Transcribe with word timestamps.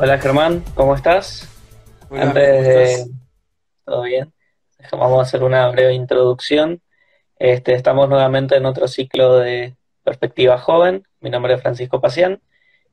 Hola 0.00 0.16
Germán, 0.18 0.62
¿cómo 0.76 0.94
estás? 0.94 1.48
Hola, 2.08 2.22
Antes 2.22 2.46
¿cómo 2.46 2.68
de... 2.68 3.06
¿Todo 3.84 4.02
bien? 4.02 4.32
Vamos 4.92 5.18
a 5.18 5.22
hacer 5.22 5.42
una 5.42 5.68
breve 5.70 5.92
introducción. 5.92 6.80
Este, 7.36 7.74
estamos 7.74 8.08
nuevamente 8.08 8.54
en 8.54 8.66
otro 8.66 8.86
ciclo 8.86 9.38
de 9.38 9.76
Perspectiva 10.04 10.56
Joven. 10.56 11.02
Mi 11.18 11.30
nombre 11.30 11.54
es 11.54 11.62
Francisco 11.62 12.00
Pacián 12.00 12.40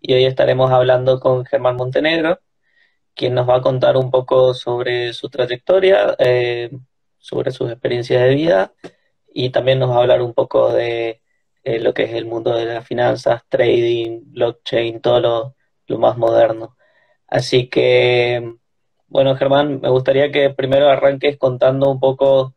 y 0.01 0.15
hoy 0.15 0.25
estaremos 0.25 0.71
hablando 0.71 1.19
con 1.19 1.45
Germán 1.45 1.75
Montenegro, 1.75 2.39
quien 3.13 3.35
nos 3.35 3.47
va 3.47 3.57
a 3.57 3.61
contar 3.61 3.97
un 3.97 4.09
poco 4.09 4.55
sobre 4.55 5.13
su 5.13 5.29
trayectoria, 5.29 6.15
eh, 6.17 6.71
sobre 7.19 7.51
sus 7.51 7.69
experiencias 7.69 8.23
de 8.23 8.33
vida 8.33 8.73
y 9.31 9.51
también 9.51 9.77
nos 9.77 9.91
va 9.91 9.97
a 9.97 10.01
hablar 10.01 10.23
un 10.23 10.33
poco 10.33 10.73
de 10.73 11.21
eh, 11.63 11.79
lo 11.79 11.93
que 11.93 12.05
es 12.05 12.13
el 12.13 12.25
mundo 12.25 12.55
de 12.55 12.65
las 12.65 12.87
finanzas, 12.87 13.43
trading, 13.47 14.21
blockchain, 14.23 15.01
todo 15.01 15.19
lo, 15.19 15.55
lo 15.85 15.99
más 15.99 16.17
moderno. 16.17 16.74
Así 17.27 17.69
que, 17.69 18.55
bueno, 19.07 19.35
Germán, 19.35 19.81
me 19.81 19.89
gustaría 19.89 20.31
que 20.31 20.51
primero 20.51 20.89
arranques 20.89 21.37
contando 21.37 21.89
un 21.91 21.99
poco 21.99 22.55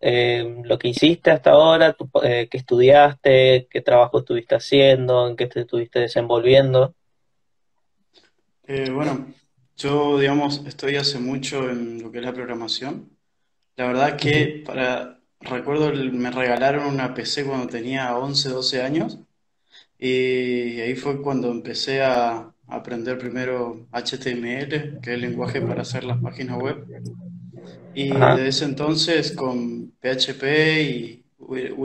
eh, 0.00 0.62
lo 0.64 0.78
que 0.78 0.88
hiciste 0.88 1.30
hasta 1.32 1.52
ahora, 1.52 1.94
tu- 1.94 2.10
eh, 2.24 2.48
qué 2.50 2.58
estudiaste, 2.58 3.68
qué 3.70 3.80
trabajo 3.82 4.20
estuviste 4.20 4.56
haciendo, 4.56 5.28
en 5.28 5.36
qué 5.36 5.46
te 5.48 5.62
estuviste 5.62 6.00
desenvolviendo. 6.00 6.94
Eh, 8.66 8.90
bueno, 8.90 9.26
yo, 9.76 10.18
digamos, 10.18 10.64
estoy 10.66 10.96
hace 10.96 11.18
mucho 11.18 11.68
en 11.70 12.02
lo 12.02 12.10
que 12.10 12.18
es 12.18 12.24
la 12.24 12.32
programación. 12.32 13.16
La 13.76 13.86
verdad 13.88 14.18
que 14.18 14.62
para, 14.66 15.20
recuerdo, 15.40 15.92
me 16.12 16.30
regalaron 16.32 16.86
una 16.94 17.14
PC 17.14 17.46
cuando 17.46 17.68
tenía 17.68 18.16
11 18.18 18.50
12 18.50 18.82
años 18.82 19.20
y 19.98 20.80
ahí 20.80 20.96
fue 20.96 21.22
cuando 21.22 21.50
empecé 21.52 22.02
a 22.04 22.53
aprender 22.68 23.18
primero 23.18 23.86
HTML, 23.92 25.00
que 25.00 25.10
es 25.10 25.14
el 25.14 25.20
lenguaje 25.20 25.60
para 25.60 25.82
hacer 25.82 26.04
las 26.04 26.18
páginas 26.20 26.58
web. 26.58 26.86
Y 27.94 28.12
Ajá. 28.12 28.36
de 28.36 28.48
ese 28.48 28.64
entonces 28.64 29.32
con 29.32 29.92
PHP 30.00 30.82
y 30.82 31.24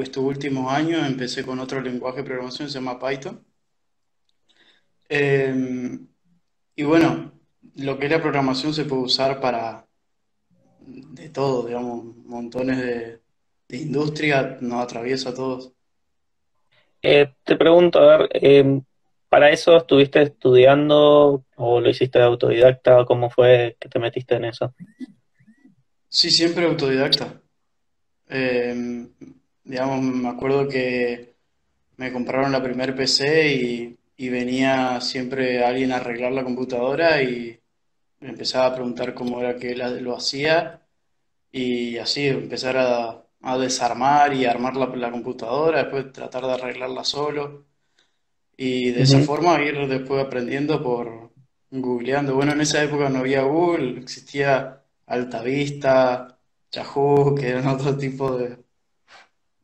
estos 0.01 0.23
últimos 0.23 0.71
años 0.71 1.05
empecé 1.05 1.45
con 1.45 1.59
otro 1.59 1.81
lenguaje 1.81 2.17
de 2.17 2.23
programación 2.23 2.67
que 2.67 2.71
se 2.71 2.79
llama 2.79 2.99
Python. 2.99 3.43
Em, 5.09 6.07
y 6.75 6.83
bueno, 6.83 7.31
lo 7.75 7.97
que 7.97 8.05
es 8.05 8.11
la 8.11 8.21
programación 8.21 8.73
se 8.73 8.85
puede 8.85 9.03
usar 9.03 9.41
para 9.41 9.85
de 10.79 11.29
todo, 11.29 11.67
digamos, 11.67 12.15
montones 12.25 12.77
de, 12.77 13.21
de 13.67 13.77
industria, 13.77 14.57
nos 14.61 14.83
atraviesa 14.83 15.29
a 15.29 15.33
todos. 15.33 15.71
Eh, 17.01 17.33
te 17.43 17.55
pregunto, 17.55 17.99
a 17.99 18.17
ver, 18.17 18.29
eh, 18.33 18.81
¿para 19.29 19.51
eso 19.51 19.77
estuviste 19.77 20.21
estudiando 20.23 21.45
o 21.55 21.79
lo 21.81 21.89
hiciste 21.89 22.19
de 22.19 22.25
autodidacta? 22.25 23.05
¿Cómo 23.05 23.29
fue 23.29 23.77
que 23.79 23.89
te 23.89 23.99
metiste 23.99 24.35
en 24.35 24.45
eso? 24.45 24.73
Sí, 26.09 26.29
siempre 26.31 26.65
autodidacta. 26.65 27.41
Em, 28.27 29.09
digamos, 29.63 30.01
me 30.03 30.29
acuerdo 30.29 30.67
que 30.67 31.35
me 31.97 32.11
compraron 32.13 32.51
la 32.51 32.63
primer 32.63 32.95
PC 32.95 33.49
y, 33.55 33.99
venía 34.29 35.01
siempre 35.01 35.63
alguien 35.65 35.91
a 35.91 35.97
arreglar 35.97 36.31
la 36.33 36.43
computadora 36.43 37.21
y 37.23 37.59
me 38.21 38.29
empezaba 38.29 38.67
a 38.67 38.75
preguntar 38.75 39.13
cómo 39.15 39.41
era 39.41 39.57
que 39.59 39.75
la- 39.75 39.89
lo 39.91 40.15
hacía 40.15 40.81
y 41.51 41.97
así 41.97 42.27
empezar 42.27 42.77
a, 42.77 43.25
desarmar 43.59 44.33
y 44.33 44.45
armar 44.45 44.75
la 44.77 45.11
computadora, 45.11 45.79
después 45.83 46.11
tratar 46.13 46.45
de 46.45 46.53
arreglarla 46.53 47.03
solo. 47.05 47.68
Y 48.61 48.91
de 48.91 49.03
esa 49.03 49.19
Ujú. 49.19 49.27
forma 49.27 49.61
ir 49.63 49.87
después 49.87 50.21
aprendiendo 50.21 50.83
por 50.83 51.31
googleando. 51.71 52.35
Bueno, 52.35 52.51
en 52.51 52.59
esa 52.59 52.83
época 52.83 53.07
no 53.07 53.19
había 53.19 53.43
Google, 53.43 54.01
existía 54.01 54.81
Altavista, 55.07 56.37
Yahoo, 56.69 57.35
que 57.35 57.47
eran 57.47 57.67
otro 57.67 57.95
tipo 57.95 58.37
de... 58.37 58.57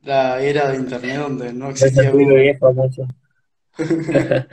La 0.03 0.41
era 0.41 0.69
de 0.69 0.77
Internet 0.77 1.17
donde 1.17 1.51
no 1.51 1.71
existía 1.71 2.09
Google. 2.09 2.41
viejo 2.41 2.71
mucho. 2.71 3.05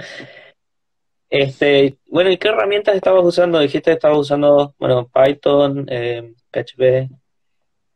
Este, 1.30 1.96
bueno, 2.10 2.30
¿y 2.30 2.36
qué 2.36 2.48
herramientas 2.48 2.96
estabas 2.96 3.24
usando? 3.24 3.60
Dijiste 3.60 3.90
que 3.92 3.94
estabas 3.94 4.18
usando, 4.18 4.74
bueno, 4.78 5.08
Python, 5.08 5.86
eh, 5.88 6.34
PHP. 6.50 7.08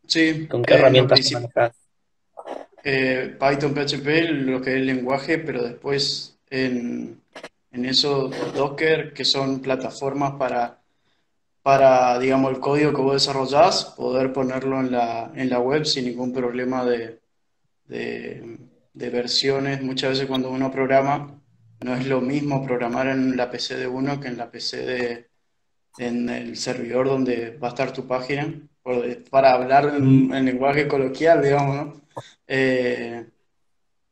Sí, 0.07 0.47
¿Con 0.47 0.63
qué 0.63 0.75
lo 0.75 0.79
herramientas 0.79 1.33
manejas? 1.33 1.77
eh, 2.85 3.37
Python, 3.39 3.75
PHP, 3.75 4.23
lo 4.31 4.63
que 4.63 4.71
es 4.71 4.77
el 4.77 4.87
lenguaje, 4.87 5.39
pero 5.39 5.63
después 5.63 6.36
en, 6.57 7.21
en 7.73 7.85
eso 7.85 8.31
Docker, 8.55 9.13
que 9.15 9.25
son 9.25 9.61
plataformas 9.61 10.35
para 10.35 10.81
para, 11.63 12.19
digamos, 12.21 12.53
el 12.53 12.61
código 12.61 12.93
que 12.95 13.03
vos 13.03 13.15
desarrollás, 13.15 13.87
poder 13.97 14.33
ponerlo 14.33 14.79
en 14.81 14.93
la, 14.93 15.33
en 15.35 15.51
la 15.51 15.59
web 15.59 15.85
sin 15.85 16.05
ningún 16.07 16.33
problema 16.33 16.85
de, 16.85 17.21
de, 17.87 18.59
de 18.93 19.11
versiones. 19.11 19.83
Muchas 19.83 20.11
veces 20.11 20.27
cuando 20.27 20.51
uno 20.51 20.71
programa, 20.71 21.41
no 21.81 21.95
es 21.95 22.07
lo 22.07 22.21
mismo 22.21 22.65
programar 22.65 23.09
en 23.09 23.37
la 23.37 23.51
PC 23.51 23.77
de 23.77 23.87
uno 23.89 24.21
que 24.21 24.29
en 24.29 24.37
la 24.39 24.51
PC 24.51 24.87
de, 24.87 25.27
en 25.99 26.29
el 26.29 26.57
servidor 26.57 27.09
donde 27.09 27.57
va 27.59 27.69
a 27.69 27.71
estar 27.71 27.93
tu 27.93 28.07
página, 28.07 28.53
para 29.31 29.53
hablar 29.55 29.93
Mm. 29.99 30.31
en, 30.33 30.35
en 30.35 30.45
lenguaje 30.45 30.87
coloquial, 30.87 31.43
digamos, 31.43 31.77
¿no? 31.77 32.01
Eh, 32.47 33.27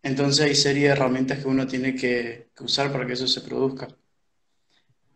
entonces 0.04 0.44
hay 0.47 0.54
serie 0.54 0.84
de 0.84 0.91
herramientas 0.91 1.41
que 1.41 1.48
uno 1.48 1.66
tiene 1.66 1.94
que, 1.97 2.48
que 2.56 2.65
usar 2.65 2.92
para 2.92 3.06
que 3.06 3.15
eso 3.15 3.26
se 3.26 3.41
produzca. 3.41 3.88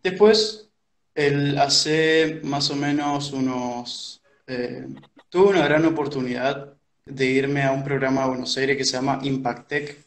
Después, 0.03 0.69
el, 1.15 1.57
hace 1.57 2.39
más 2.43 2.69
o 2.71 2.75
menos 2.75 3.31
unos... 3.33 4.21
eh, 4.47 4.87
tuve 5.29 5.49
una 5.49 5.65
gran 5.65 5.85
oportunidad 5.85 6.73
de 7.05 7.25
irme 7.25 7.63
a 7.63 7.71
un 7.71 7.83
programa 7.83 8.21
de 8.23 8.29
Buenos 8.29 8.57
Aires 8.57 8.77
que 8.77 8.85
se 8.85 8.93
llama 8.93 9.19
Impactec. 9.23 9.97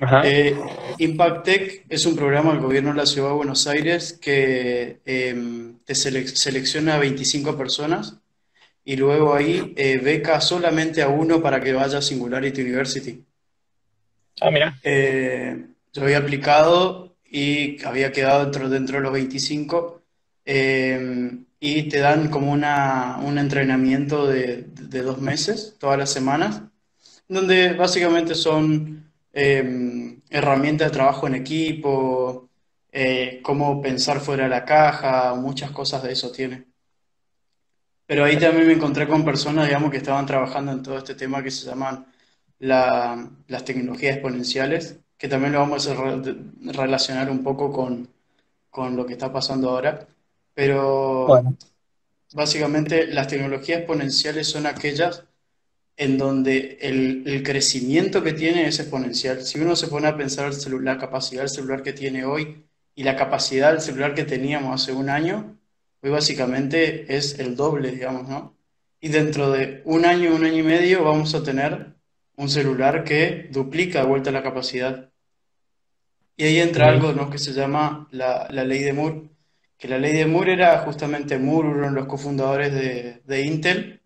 Ajá. 0.00 0.22
Eh, 0.26 0.56
Impactec 0.98 1.86
es 1.88 2.06
un 2.06 2.16
programa 2.16 2.52
del 2.52 2.60
gobierno 2.60 2.90
de 2.90 2.96
la 2.96 3.06
Ciudad 3.06 3.28
de 3.30 3.34
Buenos 3.34 3.66
Aires 3.66 4.12
que 4.20 5.00
eh, 5.04 5.74
te 5.84 5.94
selec- 5.94 6.34
selecciona 6.34 6.94
a 6.96 6.98
25 6.98 7.56
personas 7.56 8.18
y 8.84 8.96
luego 8.96 9.34
ahí 9.34 9.74
eh, 9.76 9.98
beca 9.98 10.40
solamente 10.40 11.02
a 11.02 11.08
uno 11.08 11.42
para 11.42 11.60
que 11.60 11.72
vaya 11.72 11.98
a 11.98 12.02
Singularity 12.02 12.62
University. 12.62 13.24
Ah, 14.40 14.50
mira. 14.50 14.78
Eh, 14.82 15.66
yo 15.92 16.02
había 16.02 16.18
aplicado 16.18 17.16
y 17.24 17.82
había 17.84 18.12
quedado 18.12 18.46
dentro, 18.46 18.98
de 18.98 19.02
los 19.02 19.12
25 19.12 20.02
eh, 20.44 21.38
y 21.60 21.88
te 21.88 21.98
dan 21.98 22.28
como 22.30 22.52
una, 22.52 23.18
un 23.22 23.38
entrenamiento 23.38 24.26
de, 24.26 24.64
de 24.64 25.02
dos 25.02 25.20
meses, 25.20 25.76
todas 25.78 25.98
las 25.98 26.10
semanas, 26.12 26.62
donde 27.28 27.72
básicamente 27.74 28.34
son 28.34 29.10
eh, 29.32 30.18
herramientas 30.30 30.88
de 30.88 30.94
trabajo 30.94 31.26
en 31.26 31.34
equipo, 31.36 32.48
eh, 32.92 33.40
cómo 33.42 33.80
pensar 33.82 34.20
fuera 34.20 34.44
de 34.44 34.50
la 34.50 34.64
caja, 34.64 35.34
muchas 35.34 35.70
cosas 35.70 36.02
de 36.02 36.12
eso 36.12 36.30
tiene. 36.30 36.66
Pero 38.06 38.24
ahí 38.24 38.38
también 38.38 38.66
me 38.66 38.74
encontré 38.74 39.08
con 39.08 39.24
personas, 39.24 39.66
digamos, 39.66 39.90
que 39.90 39.96
estaban 39.96 40.26
trabajando 40.26 40.72
en 40.72 40.82
todo 40.82 40.98
este 40.98 41.14
tema 41.14 41.42
que 41.42 41.50
se 41.50 41.66
llaman 41.66 42.06
la- 42.66 43.30
las 43.48 43.64
tecnologías 43.64 44.14
exponenciales, 44.16 44.98
que 45.18 45.28
también 45.28 45.52
lo 45.52 45.60
vamos 45.60 45.86
a 45.88 45.94
re- 45.94 46.36
relacionar 46.72 47.30
un 47.30 47.42
poco 47.44 47.72
con, 47.72 48.08
con 48.70 48.96
lo 48.96 49.06
que 49.06 49.14
está 49.14 49.32
pasando 49.32 49.70
ahora. 49.70 50.06
Pero 50.54 50.78
Bueno, 51.24 51.56
básicamente 52.34 53.06
las 53.06 53.28
tecnologías 53.28 53.78
exponenciales 53.80 54.48
son 54.48 54.66
aquellas 54.66 55.24
en 55.96 56.18
donde 56.18 56.78
el, 56.82 57.24
el 57.26 57.42
crecimiento 57.42 58.22
que 58.22 58.32
tiene 58.32 58.66
es 58.68 58.80
exponencial. 58.80 59.42
Si 59.42 59.60
uno 59.60 59.76
se 59.76 59.88
pone 59.88 60.08
a 60.08 60.16
pensar 60.16 60.52
la 60.82 60.98
capacidad 60.98 61.42
del 61.42 61.50
celular 61.50 61.82
que 61.82 61.92
tiene 61.92 62.24
hoy 62.24 62.64
y 62.94 63.04
la 63.04 63.16
capacidad 63.16 63.72
del 63.72 63.80
celular 63.82 64.14
que 64.14 64.24
teníamos 64.24 64.82
hace 64.82 64.92
un 64.92 65.10
año, 65.10 65.58
hoy 66.02 66.10
básicamente 66.10 67.14
es 67.16 67.38
el 67.38 67.56
doble, 67.56 67.92
digamos, 67.92 68.28
¿no? 68.28 68.56
Y 69.00 69.08
dentro 69.10 69.50
de 69.52 69.82
un 69.84 70.04
año, 70.06 70.34
un 70.34 70.44
año 70.44 70.58
y 70.58 70.62
medio, 70.62 71.04
vamos 71.04 71.34
a 71.34 71.42
tener 71.44 71.94
un 72.36 72.48
celular 72.48 73.04
que 73.04 73.48
duplica 73.50 74.00
de 74.00 74.06
vuelta 74.06 74.30
la 74.30 74.42
capacidad. 74.42 75.10
Y 76.36 76.44
ahí 76.44 76.60
entra 76.60 76.88
algo, 76.88 77.12
¿no? 77.12 77.30
que 77.30 77.38
se 77.38 77.52
llama 77.52 78.08
la, 78.10 78.48
la 78.50 78.64
ley 78.64 78.82
de 78.82 78.92
Moore, 78.92 79.22
que 79.78 79.88
la 79.88 79.98
ley 79.98 80.12
de 80.12 80.26
Moore 80.26 80.54
era 80.54 80.78
justamente 80.80 81.38
Moore, 81.38 81.68
uno 81.68 81.86
de 81.86 81.92
los 81.92 82.06
cofundadores 82.06 82.72
de, 82.72 83.22
de 83.24 83.42
Intel, 83.42 84.00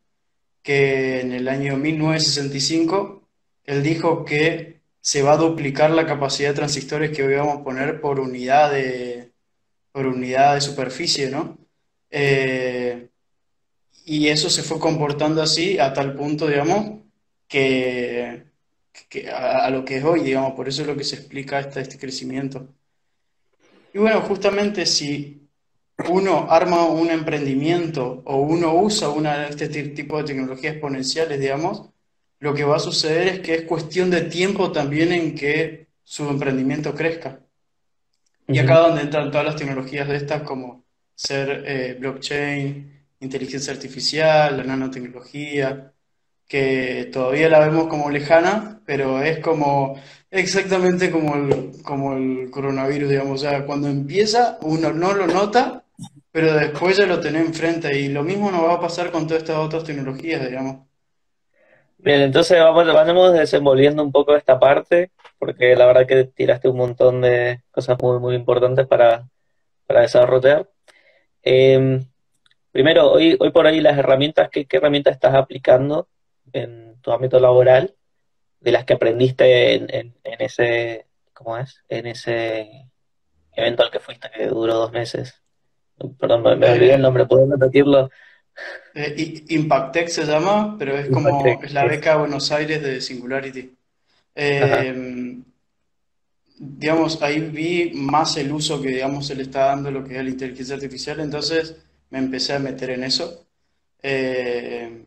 que 0.63 1.21
en 1.21 1.33
el 1.33 1.49
año 1.49 1.77
1965 1.77 3.27
él 3.65 3.83
dijo 3.83 4.25
que 4.25 4.81
se 5.01 5.23
va 5.23 5.33
a 5.33 5.37
duplicar 5.39 5.91
la 5.91 6.07
capacidad 6.07 6.51
de 6.51 6.57
transistores 6.57 7.11
que 7.17 7.23
hoy 7.23 7.35
vamos 7.35 7.61
a 7.61 7.65
poner 7.65 8.01
por 8.01 8.21
unidad 8.21 8.73
de, 8.73 9.33
por 9.93 10.07
unidad 10.07 10.55
de 10.55 10.61
superficie, 10.61 11.31
¿no? 11.31 11.59
Eh, 12.11 13.09
y 14.05 14.29
eso 14.29 14.51
se 14.51 14.63
fue 14.63 14.79
comportando 14.79 15.43
así 15.43 15.79
a 15.79 15.93
tal 15.93 16.15
punto, 16.15 16.47
digamos, 16.47 16.98
que, 17.49 18.45
que 19.09 19.31
a, 19.31 19.67
a 19.67 19.71
lo 19.71 19.85
que 19.85 19.99
es 19.99 20.05
hoy, 20.05 20.21
digamos, 20.23 20.53
por 20.55 20.69
eso 20.69 20.83
es 20.83 20.89
lo 20.89 20.97
que 20.97 21.05
se 21.05 21.17
explica 21.17 21.61
este, 21.61 21.81
este 21.81 21.99
crecimiento. 21.99 22.75
Y 23.93 23.99
bueno, 23.99 24.21
justamente 24.23 24.87
si 24.87 25.49
uno 26.09 26.47
arma 26.51 26.87
un 26.87 27.11
emprendimiento 27.11 28.23
o 28.27 28.37
uno 28.39 28.75
usa 28.75 29.09
una 29.11 29.39
de 29.39 29.49
este 29.49 29.69
tipo 29.69 30.19
de 30.19 30.25
tecnologías 30.25 30.75
exponenciales, 30.75 31.41
digamos, 31.41 31.91
lo 32.41 32.55
que 32.55 32.65
va 32.65 32.77
a 32.77 32.81
suceder 32.81 33.29
es 33.29 33.41
que 33.41 33.55
es 33.55 33.63
cuestión 33.65 34.11
de 34.11 34.23
tiempo 34.23 34.71
también 34.73 35.13
en 35.13 35.35
que 35.35 35.89
su 36.05 36.29
emprendimiento 36.29 36.95
crezca. 36.95 37.41
Y 38.47 38.59
acá 38.59 38.79
donde 38.79 39.03
entran 39.03 39.31
todas 39.31 39.47
las 39.47 39.57
tecnologías 39.57 40.09
de 40.09 40.17
estas 40.17 40.43
como 40.43 40.85
ser 41.15 41.65
eh, 41.67 41.97
blockchain, 41.99 43.07
inteligencia 43.21 43.73
artificial, 43.73 44.57
la 44.57 44.65
nanotecnología, 44.65 45.93
que 46.49 47.11
todavía 47.13 47.49
la 47.49 47.61
vemos 47.61 47.89
como 47.89 48.11
lejana, 48.11 48.81
pero 48.87 49.23
es 49.23 49.39
como 49.41 50.01
exactamente 50.31 51.11
como 51.11 51.35
el, 51.37 51.83
como 51.83 52.15
el 52.17 52.51
coronavirus, 52.51 53.11
digamos. 53.11 53.43
O 53.43 53.49
sea, 53.49 53.67
cuando 53.67 53.89
empieza 53.89 54.59
uno 54.63 54.93
no 54.93 55.13
lo 55.15 55.27
nota, 55.27 55.85
pero 56.33 56.55
después 56.55 56.97
ya 56.97 57.07
lo 57.07 57.21
tenés 57.21 57.47
enfrente 57.47 57.99
y 57.99 58.09
lo 58.09 58.23
mismo 58.23 58.51
nos 58.51 58.65
va 58.65 58.75
a 58.75 58.81
pasar 58.81 59.11
con 59.11 59.27
todas 59.27 59.43
estas 59.43 59.59
otras 59.59 59.85
tecnologías, 59.85 60.49
digamos. 60.49 60.89
Bien, 61.99 62.23
entonces 62.23 62.59
vamos, 62.61 62.87
vamos 62.87 63.33
desenvolviendo 63.33 64.03
un 64.03 64.13
poco 64.13 64.37
esta 64.37 64.59
parte, 64.59 65.11
porque 65.39 65.75
la 65.75 65.85
verdad 65.87 66.07
que 66.07 66.25
tiraste 66.25 66.69
un 66.69 66.77
montón 66.77 67.21
de 67.21 67.63
cosas 67.73 67.99
muy, 68.01 68.21
muy 68.21 68.37
importantes 68.37 68.87
para, 68.87 69.29
para 69.87 70.03
desarrollar. 70.03 70.69
Em, 71.43 72.05
primero, 72.71 73.11
hoy, 73.11 73.37
hoy 73.41 73.51
por 73.51 73.67
hoy 73.67 73.81
las 73.81 73.99
herramientas, 73.99 74.49
¿qué, 74.51 74.67
herramientas 74.71 75.15
estás 75.15 75.35
aplicando 75.35 76.09
en 76.53 77.01
tu 77.01 77.13
ámbito 77.13 77.39
laboral 77.41 77.95
de 78.61 78.73
las 78.73 78.85
que 78.85 78.95
aprendiste 78.95 79.75
en, 79.75 79.87
en, 79.91 80.15
ese, 80.41 81.07
¿cómo 81.33 81.57
es? 81.59 81.83
En 81.89 82.07
ese 82.07 82.91
evento 83.53 83.83
al 83.83 83.91
que 83.91 84.01
fuiste 84.01 84.31
que 84.35 84.47
duró 84.47 84.75
dos 84.75 84.93
meses. 84.93 85.43
Perdón, 86.19 86.43
me, 86.59 86.71
olvidé 86.71 86.95
el 86.95 87.03
nombre, 87.03 87.27
¿puedo 87.27 87.51
repetirlo? 87.51 88.11
Eh, 88.95 89.45
Impactec 89.49 90.09
se 90.09 90.25
llama, 90.25 90.77
pero 90.79 90.97
es 90.97 91.09
como 91.09 91.45
es 91.63 91.73
la 91.73 91.85
beca 91.85 92.17
Buenos 92.17 92.51
Aires 92.51 92.83
de 92.83 93.01
Singularity. 93.01 93.77
Eh, 94.35 95.43
digamos, 96.59 97.23
ahí 97.23 97.41
vi 97.41 97.93
más 97.95 98.37
el 98.37 98.53
uso 98.53 98.81
que, 98.83 98.89
digamos, 98.89 99.27
se 99.27 99.35
le 99.35 99.43
está 99.43 99.67
dando 99.67 99.91
lo 99.91 100.05
que 100.05 100.17
es 100.17 100.25
la 100.25 100.31
inteligencia 100.31 100.75
artificial, 100.75 101.21
entonces 101.21 101.77
me 102.11 102.19
empecé 102.19 102.55
a 102.55 102.59
meter 102.59 102.91
en 102.91 103.05
eso. 103.05 103.47
Eh, 104.03 105.05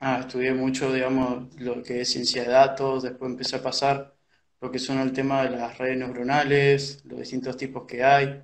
ah, 0.00 0.20
estudié 0.20 0.52
mucho, 0.54 0.92
digamos, 0.92 1.54
lo 1.60 1.82
que 1.82 2.00
es 2.00 2.10
ciencia 2.10 2.42
de 2.42 2.50
datos, 2.50 3.02
después 3.02 3.30
empecé 3.30 3.56
a 3.56 3.62
pasar 3.62 4.14
lo 4.60 4.70
que 4.70 4.78
son 4.78 4.98
el 5.00 5.12
tema 5.12 5.42
de 5.44 5.50
las 5.50 5.78
redes 5.78 5.98
neuronales, 5.98 7.02
los 7.04 7.18
distintos 7.20 7.56
tipos 7.56 7.84
que 7.86 8.04
hay. 8.04 8.42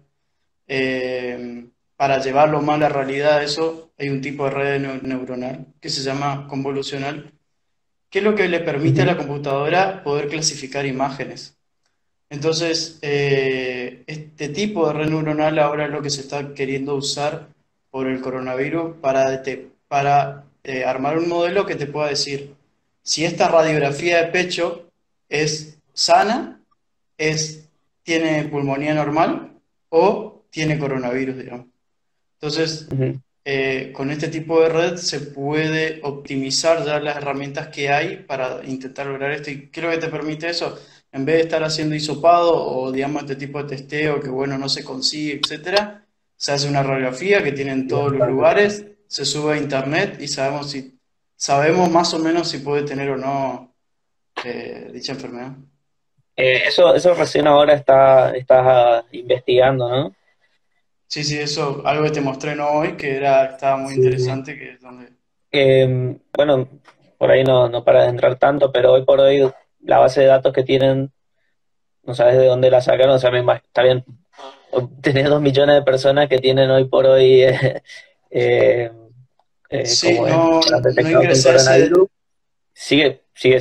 Eh, 0.66 1.68
para 1.96 2.20
llevarlo 2.20 2.60
más 2.62 2.76
a 2.76 2.80
la 2.80 2.88
realidad, 2.90 3.42
eso, 3.42 3.92
hay 3.98 4.08
un 4.10 4.20
tipo 4.20 4.44
de 4.44 4.50
red 4.50 5.02
neuronal 5.02 5.66
que 5.80 5.88
se 5.88 6.02
llama 6.02 6.46
convolucional, 6.48 7.32
que 8.10 8.18
es 8.20 8.24
lo 8.24 8.34
que 8.34 8.48
le 8.48 8.60
permite 8.60 9.02
a 9.02 9.06
la 9.06 9.16
computadora 9.16 10.02
poder 10.02 10.28
clasificar 10.28 10.86
imágenes. 10.86 11.58
Entonces, 12.30 12.98
eh, 13.02 14.04
este 14.06 14.48
tipo 14.48 14.86
de 14.88 14.94
red 14.94 15.08
neuronal 15.08 15.58
ahora 15.58 15.86
es 15.86 15.90
lo 15.90 16.02
que 16.02 16.10
se 16.10 16.22
está 16.22 16.54
queriendo 16.54 16.96
usar 16.96 17.48
por 17.90 18.08
el 18.08 18.20
coronavirus 18.20 18.96
para, 19.00 19.42
para 19.88 20.45
eh, 20.68 20.84
armar 20.84 21.16
un 21.16 21.28
modelo 21.28 21.64
que 21.64 21.76
te 21.76 21.86
pueda 21.86 22.08
decir 22.08 22.52
si 23.00 23.24
esta 23.24 23.46
radiografía 23.46 24.16
de 24.18 24.32
pecho 24.32 24.90
es 25.28 25.78
sana, 25.94 26.60
es, 27.16 27.68
tiene 28.02 28.42
pulmonía 28.44 28.92
normal 28.92 29.52
o 29.90 30.42
tiene 30.50 30.76
coronavirus, 30.76 31.38
digamos. 31.38 31.66
Entonces, 32.34 32.88
eh, 33.44 33.92
con 33.94 34.10
este 34.10 34.26
tipo 34.26 34.60
de 34.60 34.68
red 34.68 34.96
se 34.96 35.20
puede 35.20 36.00
optimizar 36.02 36.84
ya 36.84 36.98
las 36.98 37.16
herramientas 37.18 37.68
que 37.68 37.90
hay 37.90 38.16
para 38.16 38.60
intentar 38.64 39.06
lograr 39.06 39.30
esto. 39.30 39.52
¿Y 39.52 39.68
qué 39.68 39.78
es 39.78 39.86
lo 39.86 39.92
que 39.92 39.98
te 39.98 40.08
permite 40.08 40.48
eso? 40.48 40.76
En 41.12 41.24
vez 41.24 41.36
de 41.36 41.42
estar 41.42 41.62
haciendo 41.62 41.94
hisopado 41.94 42.52
o, 42.56 42.90
digamos, 42.90 43.22
este 43.22 43.36
tipo 43.36 43.62
de 43.62 43.76
testeo 43.76 44.18
que, 44.18 44.30
bueno, 44.30 44.58
no 44.58 44.68
se 44.68 44.82
consigue, 44.82 45.40
etcétera, 45.40 46.04
se 46.36 46.50
hace 46.50 46.68
una 46.68 46.82
radiografía 46.82 47.44
que 47.44 47.52
tiene 47.52 47.70
en 47.70 47.86
todos 47.86 48.12
los 48.12 48.28
lugares, 48.28 48.84
se 49.08 49.24
sube 49.24 49.54
a 49.54 49.58
internet 49.58 50.18
y 50.20 50.28
sabemos 50.28 50.70
si 50.70 50.98
sabemos 51.36 51.90
más 51.90 52.12
o 52.14 52.18
menos 52.18 52.48
si 52.48 52.58
puede 52.58 52.82
tener 52.82 53.10
o 53.10 53.16
no 53.16 53.74
eh, 54.44 54.90
dicha 54.92 55.12
enfermedad. 55.12 55.52
Eh, 56.36 56.64
eso, 56.66 56.94
eso 56.94 57.14
recién 57.14 57.46
ahora 57.46 57.74
está, 57.74 58.30
estás 58.36 59.04
investigando, 59.12 59.88
¿no? 59.88 60.14
Sí, 61.06 61.24
sí, 61.24 61.38
eso, 61.38 61.82
algo 61.86 62.04
que 62.04 62.10
te 62.10 62.20
mostré 62.20 62.56
no 62.56 62.68
hoy, 62.68 62.96
que 62.96 63.16
era, 63.16 63.44
estaba 63.46 63.76
muy 63.76 63.94
interesante, 63.94 64.58
que 64.58 64.72
es 64.72 64.80
donde... 64.80 65.12
Em, 65.52 66.18
bueno, 66.36 66.68
por 67.16 67.30
ahí 67.30 67.44
no, 67.44 67.68
no 67.68 67.84
para 67.84 68.02
de 68.02 68.08
entrar 68.08 68.36
tanto, 68.36 68.72
pero 68.72 68.92
hoy 68.92 69.04
por 69.04 69.20
hoy 69.20 69.50
la 69.80 69.98
base 69.98 70.20
de 70.20 70.26
datos 70.26 70.52
que 70.52 70.64
tienen, 70.64 71.12
no 72.02 72.14
sabes 72.14 72.36
de 72.36 72.46
dónde 72.46 72.70
la 72.70 72.80
sacaron, 72.80 73.14
o 73.14 73.18
sea, 73.18 73.30
me 73.30 73.40
está 73.54 73.82
bien, 73.82 74.04
tenés 75.00 75.28
dos 75.28 75.40
millones 75.40 75.76
de 75.76 75.82
personas 75.82 76.28
que 76.28 76.38
tienen 76.38 76.70
hoy 76.70 76.84
por 76.84 77.06
hoy 77.06 77.42
eh, 77.44 77.82
eh, 78.30 78.90
eh 79.68 79.86
sí, 79.86 80.18
no, 80.20 80.60
no 80.60 82.08
Sigue, 82.72 83.22
sigue, 83.34 83.58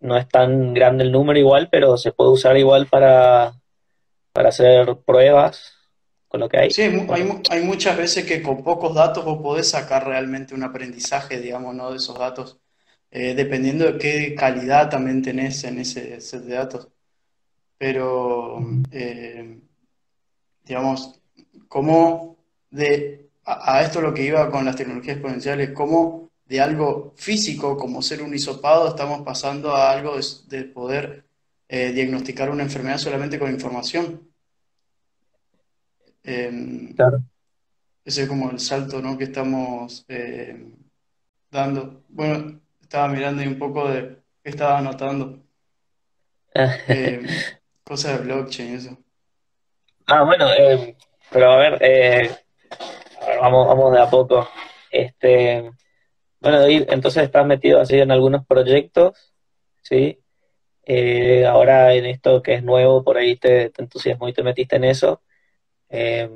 no 0.00 0.16
es 0.16 0.28
tan 0.28 0.72
grande 0.72 1.04
el 1.04 1.12
número 1.12 1.38
igual, 1.38 1.68
pero 1.70 1.96
se 1.98 2.12
puede 2.12 2.30
usar 2.30 2.56
igual 2.56 2.86
para, 2.86 3.54
para 4.32 4.48
hacer 4.48 4.96
pruebas 5.04 5.74
con 6.28 6.40
lo 6.40 6.48
que 6.48 6.58
hay. 6.58 6.70
Sí, 6.70 6.82
hay, 6.82 7.42
hay, 7.50 7.62
muchas 7.62 7.96
veces 7.96 8.24
que 8.24 8.42
con 8.42 8.62
pocos 8.62 8.94
datos 8.94 9.24
vos 9.24 9.42
podés 9.42 9.70
sacar 9.70 10.06
realmente 10.06 10.54
un 10.54 10.62
aprendizaje, 10.62 11.40
digamos, 11.40 11.74
¿no? 11.74 11.90
de 11.90 11.96
esos 11.96 12.18
datos, 12.18 12.60
eh, 13.10 13.34
dependiendo 13.34 13.84
de 13.84 13.98
qué 13.98 14.34
calidad 14.34 14.90
también 14.90 15.22
tenés 15.22 15.64
en 15.64 15.78
ese 15.80 16.20
set 16.20 16.42
de 16.42 16.54
datos. 16.54 16.88
Pero, 17.78 18.58
eh, 18.90 19.60
digamos, 20.64 21.20
como 21.68 22.36
de, 22.70 23.27
a, 23.48 23.82
esto 23.82 24.00
lo 24.02 24.12
que 24.12 24.24
iba 24.24 24.50
con 24.50 24.64
las 24.64 24.76
tecnologías 24.76 25.16
exponenciales, 25.16 25.70
como 25.70 26.30
de 26.44 26.60
algo 26.60 27.14
físico, 27.16 27.76
como 27.76 28.02
ser 28.02 28.22
un 28.22 28.34
hisopado, 28.34 28.88
estamos 28.88 29.22
pasando 29.22 29.74
a 29.74 29.90
algo 29.90 30.16
de, 30.48 30.64
poder 30.64 31.24
eh, 31.68 31.92
diagnosticar 31.92 32.50
una 32.50 32.62
enfermedad 32.62 32.98
solamente 32.98 33.38
con 33.38 33.50
información. 33.50 34.28
Em, 36.22 36.92
claro. 36.94 37.22
Ese 38.04 38.22
es 38.22 38.28
como 38.28 38.50
el 38.50 38.60
salto 38.60 39.00
¿no? 39.00 39.16
que 39.16 39.24
estamos 39.24 40.04
em, 40.08 40.74
dando. 41.50 42.02
Bueno, 42.08 42.60
estaba 42.82 43.08
mirando 43.08 43.42
y 43.42 43.46
un 43.46 43.58
poco 43.58 43.88
de 43.88 44.18
qué 44.42 44.50
estaba 44.50 44.78
anotando. 44.78 45.42
Em, 46.88 47.26
cosas 47.84 48.18
de 48.18 48.24
blockchain, 48.24 48.74
eso. 48.74 48.98
Ah, 50.06 50.24
bueno, 50.24 50.46
pero 51.30 51.52
a 51.52 51.56
ver, 51.58 51.78
eh, 51.82 52.36
vamos, 53.40 53.68
vamos 53.68 53.92
de 53.92 54.00
a 54.00 54.10
poco. 54.10 54.48
Este, 54.90 55.70
bueno, 56.40 56.64
entonces 56.66 57.24
estás 57.24 57.46
metido 57.46 57.80
así 57.80 57.98
en 57.98 58.10
algunos 58.10 58.46
proyectos, 58.46 59.34
¿sí? 59.82 60.18
Eh, 60.84 61.44
ahora 61.46 61.94
en 61.94 62.06
esto 62.06 62.42
que 62.42 62.54
es 62.54 62.62
nuevo, 62.62 63.04
por 63.04 63.18
ahí 63.18 63.36
te, 63.36 63.70
te 63.70 63.82
entusiasmó 63.82 64.28
y 64.28 64.32
te 64.32 64.42
metiste 64.42 64.76
en 64.76 64.84
eso. 64.84 65.22
Eh, 65.90 66.28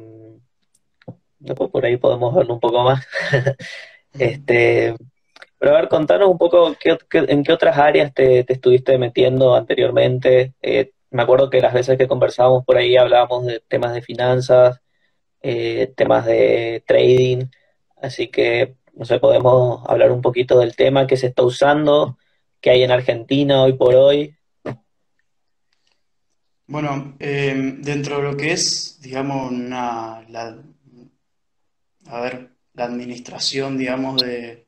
por 1.57 1.85
ahí 1.85 1.97
podemos 1.97 2.35
verlo 2.35 2.55
un 2.55 2.61
poco 2.61 2.83
más. 2.83 3.07
este, 4.19 4.95
pero 5.59 5.77
a 5.77 5.81
ver, 5.81 5.89
contanos 5.89 6.29
un 6.29 6.39
poco 6.39 6.75
en 7.13 7.45
qué 7.45 7.53
otras 7.53 7.79
áreas 7.79 8.13
te, 8.15 8.41
estuviste 8.53 8.99
metiendo 8.99 9.55
anteriormente. 9.55 10.55
Eh, 10.63 10.93
me 11.11 11.23
acuerdo 11.23 11.51
que 11.51 11.61
las 11.61 11.75
veces 11.75 11.99
que 11.99 12.09
conversábamos 12.09 12.65
por 12.65 12.77
ahí 12.77 12.97
hablábamos 12.97 13.47
de 13.47 13.61
temas 13.69 13.95
de 13.95 14.03
finanzas, 14.03 14.81
eh, 15.43 15.93
temas 15.97 16.25
de 16.27 16.83
trading, 16.87 17.47
así 18.01 18.29
que, 18.29 18.77
no 18.95 19.05
sé, 19.05 19.19
podemos 19.19 19.83
hablar 19.89 20.13
un 20.13 20.23
poquito 20.23 20.59
del 20.59 20.77
tema 20.77 21.07
que 21.07 21.17
se 21.17 21.29
está 21.29 21.43
usando, 21.43 22.19
que 22.61 22.71
hay 22.71 22.83
en 22.83 22.91
Argentina 22.91 23.63
hoy 23.63 23.73
por 23.75 23.95
hoy. 23.95 24.37
Bueno, 26.67 27.17
em, 27.19 27.83
dentro 27.83 28.17
de 28.19 28.23
lo 28.23 28.37
que 28.37 28.53
es, 28.53 28.99
digamos, 29.03 29.53
la, 29.53 30.25
a 32.07 32.21
ver, 32.21 32.51
la 32.75 32.85
administración, 32.85 33.77
digamos, 33.77 34.23
de, 34.23 34.67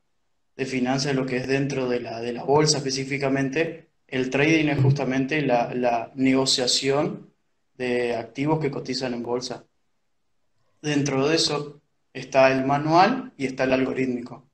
de 0.56 0.66
finanzas, 0.66 1.14
lo 1.14 1.24
que 1.24 1.38
es 1.38 1.46
dentro 1.46 1.88
de 1.88 2.00
la, 2.00 2.20
de 2.20 2.32
la 2.32 2.44
bolsa 2.44 2.78
específicamente, 2.78 3.90
el 4.06 4.28
trading 4.30 4.68
es 4.68 4.82
justamente 4.82 5.40
la, 5.42 5.72
la 5.74 6.12
negociación 6.14 7.32
de 7.76 8.16
activos 8.16 8.60
que 8.60 8.70
cotizan 8.70 9.14
en 9.14 9.22
bolsa. 9.22 9.64
Dentro 10.84 11.26
de 11.26 11.36
eso 11.36 11.80
está 12.12 12.52
el 12.52 12.64
manual 12.64 13.32
y 13.36 13.46
está 13.46 13.64
el 13.64 13.72
algorítmico. 13.72 14.44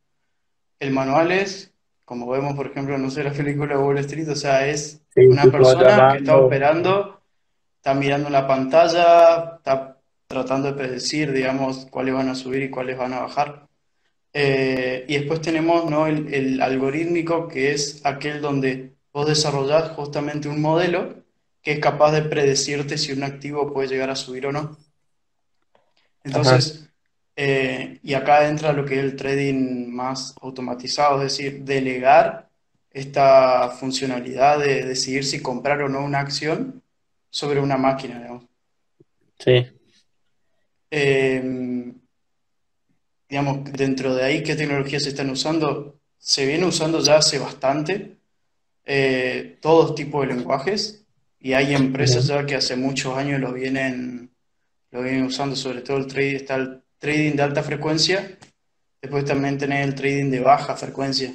El 0.79 0.93
manual 0.93 1.33
es, 1.33 1.73
como 2.05 2.29
vemos, 2.29 2.55
por 2.55 2.69
ejemplo, 2.69 2.97
no 2.99 3.11
sé, 3.11 3.25
la 3.25 3.33
película 3.33 3.77
de 3.77 3.83
Wall 3.83 3.99
Street, 3.99 4.29
o 4.29 4.37
sea, 4.37 4.67
es 4.67 5.03
una 5.17 5.45
persona 5.45 6.13
que 6.13 6.19
está 6.19 6.37
operando 6.37 7.21
está 7.81 7.95
mirando 7.95 8.29
la 8.29 8.47
pantalla, 8.47 9.57
está 9.57 9.97
tratando 10.27 10.69
de 10.69 10.75
predecir, 10.75 11.33
digamos, 11.33 11.87
cuáles 11.87 12.13
van 12.13 12.29
a 12.29 12.35
subir 12.35 12.63
y 12.63 12.71
cuáles 12.71 12.99
van 12.99 13.15
a 13.15 13.21
bajar. 13.21 13.69
Eh, 14.35 15.07
y 15.09 15.17
después 15.17 15.41
tenemos 15.41 15.91
¿no? 15.91 16.07
el, 16.07 16.33
el, 16.33 16.61
algorítmico, 16.61 17.49
que 17.49 17.73
es 17.73 18.05
aquel 18.05 18.43
donde 18.43 18.93
vos 19.15 19.27
desarrollás 19.27 19.93
justamente 19.93 20.49
un 20.49 20.61
modelo 20.61 21.25
que 21.63 21.73
es 21.73 21.79
capaz 21.81 22.13
de 22.13 22.23
predecirte 22.23 22.99
si 22.99 23.13
un 23.13 23.23
activo 23.23 23.73
puede 23.73 23.89
llegar 23.89 24.11
a 24.11 24.17
subir 24.17 24.47
o 24.47 24.53
no. 24.53 24.77
Entonces, 26.25 26.89
eh, 27.37 27.99
y 28.03 28.15
acá 28.15 28.49
entra 28.49 28.73
lo 28.73 28.85
que 28.85 28.99
es 28.99 29.05
el 29.05 29.17
trading 29.17 29.89
más 29.89 30.35
automatizado, 30.41 31.23
es 31.23 31.37
decir, 31.37 31.65
delegar 31.65 32.49
esta 32.91 33.71
funcionalidad 33.71 34.59
de 34.59 34.85
decidir 34.85 35.25
si 35.25 35.41
comprar 35.41 35.83
o 35.83 35.89
no 35.89 36.05
una 36.05 36.21
acción 36.21 36.83
sobre 37.31 37.61
una 37.61 37.77
máquina, 37.77 38.19
digamos. 38.19 38.45
Sí. 39.39 39.67
Eh, 40.91 41.93
digamos, 43.29 43.73
dentro 43.73 44.15
de 44.15 44.25
ahí, 44.25 44.43
¿qué 44.43 44.57
tecnologías 44.57 45.05
se 45.05 45.11
están 45.11 45.31
usando? 45.31 46.01
Se 46.19 46.45
viene 46.45 46.67
usando 46.67 47.01
ya 47.01 47.17
hace 47.17 47.39
bastante 47.39 48.17
eh, 48.85 49.59
todos 49.61 49.95
tipos 49.95 50.27
de 50.27 50.35
lenguajes 50.35 51.05
y 51.39 51.53
hay 51.53 51.75
empresas 51.75 52.27
ya 52.27 52.45
que 52.45 52.57
hace 52.57 52.77
muchos 52.77 53.17
años 53.17 53.41
lo 53.41 53.53
vienen, 53.53 54.30
lo 54.91 55.03
vienen 55.03 55.25
usando, 55.25 55.57
sobre 55.57 55.83
todo 55.83 55.99
el 55.99 56.07
trading, 56.07 56.37
está 56.37 56.57
el 56.57 56.83
trading 56.99 57.33
de 57.37 57.43
alta 57.43 57.63
frecuencia, 57.63 58.39
después 59.01 59.25
también 59.25 59.59
tenés 59.59 59.87
el 59.87 59.95
trading 59.95 60.31
de 60.31 60.41
baja 60.41 60.77
frecuencia. 60.77 61.33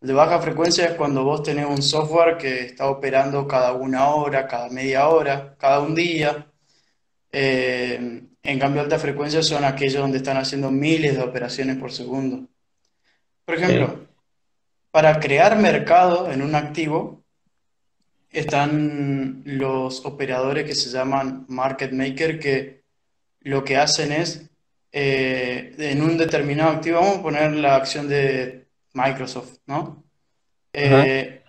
El 0.00 0.08
de 0.08 0.14
baja 0.14 0.40
frecuencia 0.40 0.86
es 0.86 0.92
cuando 0.92 1.24
vos 1.24 1.42
tenés 1.42 1.66
un 1.66 1.82
software 1.82 2.36
que 2.36 2.66
está 2.66 2.88
operando 2.88 3.46
cada 3.46 3.72
una 3.72 4.10
hora, 4.10 4.46
cada 4.46 4.68
media 4.68 5.08
hora, 5.08 5.56
cada 5.58 5.80
un 5.80 5.94
día. 5.94 6.46
Eh, 7.32 8.22
en 8.42 8.58
cambio, 8.58 8.82
alta 8.82 8.98
frecuencia 8.98 9.42
son 9.42 9.64
aquellos 9.64 10.00
donde 10.00 10.18
están 10.18 10.36
haciendo 10.36 10.70
miles 10.70 11.16
de 11.16 11.22
operaciones 11.22 11.76
por 11.76 11.92
segundo. 11.92 12.46
Por 13.44 13.54
ejemplo, 13.56 14.06
para 14.90 15.18
crear 15.18 15.58
mercado 15.58 16.30
en 16.30 16.42
un 16.42 16.54
activo, 16.54 17.25
están 18.40 19.42
los 19.44 20.04
operadores 20.04 20.64
que 20.64 20.74
se 20.74 20.90
llaman 20.90 21.46
market 21.48 21.92
maker, 21.92 22.38
que 22.38 22.82
lo 23.40 23.64
que 23.64 23.76
hacen 23.76 24.12
es, 24.12 24.50
eh, 24.92 25.74
en 25.78 26.02
un 26.02 26.18
determinado 26.18 26.70
activo, 26.70 27.00
vamos 27.00 27.18
a 27.18 27.22
poner 27.22 27.52
la 27.52 27.76
acción 27.76 28.08
de 28.08 28.66
Microsoft, 28.92 29.58
¿no? 29.66 30.04
Eh, 30.72 31.42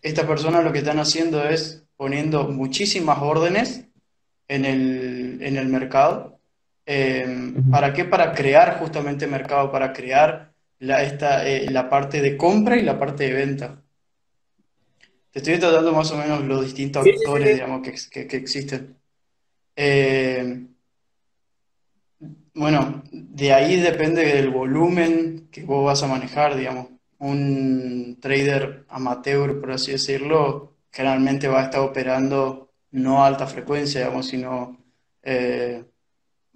esta 0.00 0.26
persona 0.26 0.62
lo 0.62 0.72
que 0.72 0.78
están 0.78 0.98
haciendo 0.98 1.44
es 1.44 1.84
poniendo 1.96 2.48
muchísimas 2.48 3.18
órdenes 3.20 3.84
en 4.48 4.64
el, 4.64 5.68
mercado. 5.68 6.40
Eh, 6.86 7.52
¿Para 7.70 7.92
qué? 7.92 8.04
Para 8.04 8.32
crear 8.32 8.78
justamente 8.78 9.26
mercado, 9.26 9.70
para 9.70 9.92
crear 9.92 10.52
la, 10.78 11.02
esta, 11.02 11.44
la 11.44 11.88
parte 11.88 12.20
de 12.20 12.36
compra 12.36 12.76
y 12.76 12.82
la 12.82 12.98
parte 12.98 13.24
de 13.24 13.34
venta. 13.34 13.82
Te 15.32 15.38
estoy 15.38 15.58
tratando 15.58 15.92
más 15.92 16.10
o 16.10 16.18
menos 16.18 16.44
los 16.44 16.62
distintos 16.62 17.06
actores, 17.06 17.54
digamos, 17.54 17.80
que, 17.82 18.28
que, 18.28 18.36
existen. 18.36 18.98
Eh, 19.74 20.66
bueno, 22.54 23.02
de 23.10 23.52
ahí 23.54 23.80
depende 23.80 24.26
del 24.26 24.50
volumen 24.50 25.48
que 25.50 25.62
vos 25.62 25.86
vas 25.86 26.02
a 26.02 26.06
manejar, 26.06 26.54
digamos. 26.54 26.88
Un 27.18 28.18
trader 28.20 28.84
amateur, 28.90 29.58
por 29.58 29.72
así 29.72 29.92
decirlo, 29.92 30.74
generalmente 30.90 31.48
va 31.48 31.62
a 31.62 31.64
estar 31.64 31.80
operando 31.80 32.70
no 32.90 33.24
a 33.24 33.28
alta 33.28 33.46
frecuencia, 33.46 34.02
digamos, 34.02 34.26
sino 34.28 34.76
eh, 35.22 35.82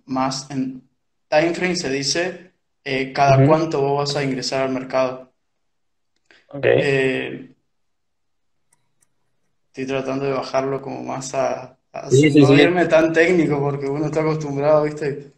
más 0.04 0.50
en 0.50 0.87
time 1.28 1.54
frame 1.54 1.76
se 1.76 1.90
dice 1.90 2.52
eh, 2.85 3.12
cada 3.14 3.47
cuánto 3.47 3.80
vos 3.80 3.99
vas 4.00 4.16
a 4.16 4.25
ingresar 4.25 4.64
al 4.64 4.73
mercado. 4.73 5.33
Okay. 6.49 7.55
Estoy 9.76 9.95
tratando 9.95 10.25
de 10.25 10.33
bajarlo 10.33 10.80
como 10.80 11.02
más 11.02 11.35
a, 11.35 11.76
no 11.92 12.54
irme 12.54 12.87
tan 12.87 13.12
técnico 13.12 13.61
porque 13.61 13.85
uno 13.87 14.06
está 14.06 14.21
acostumbrado, 14.23 14.85
¿viste? 14.85 15.35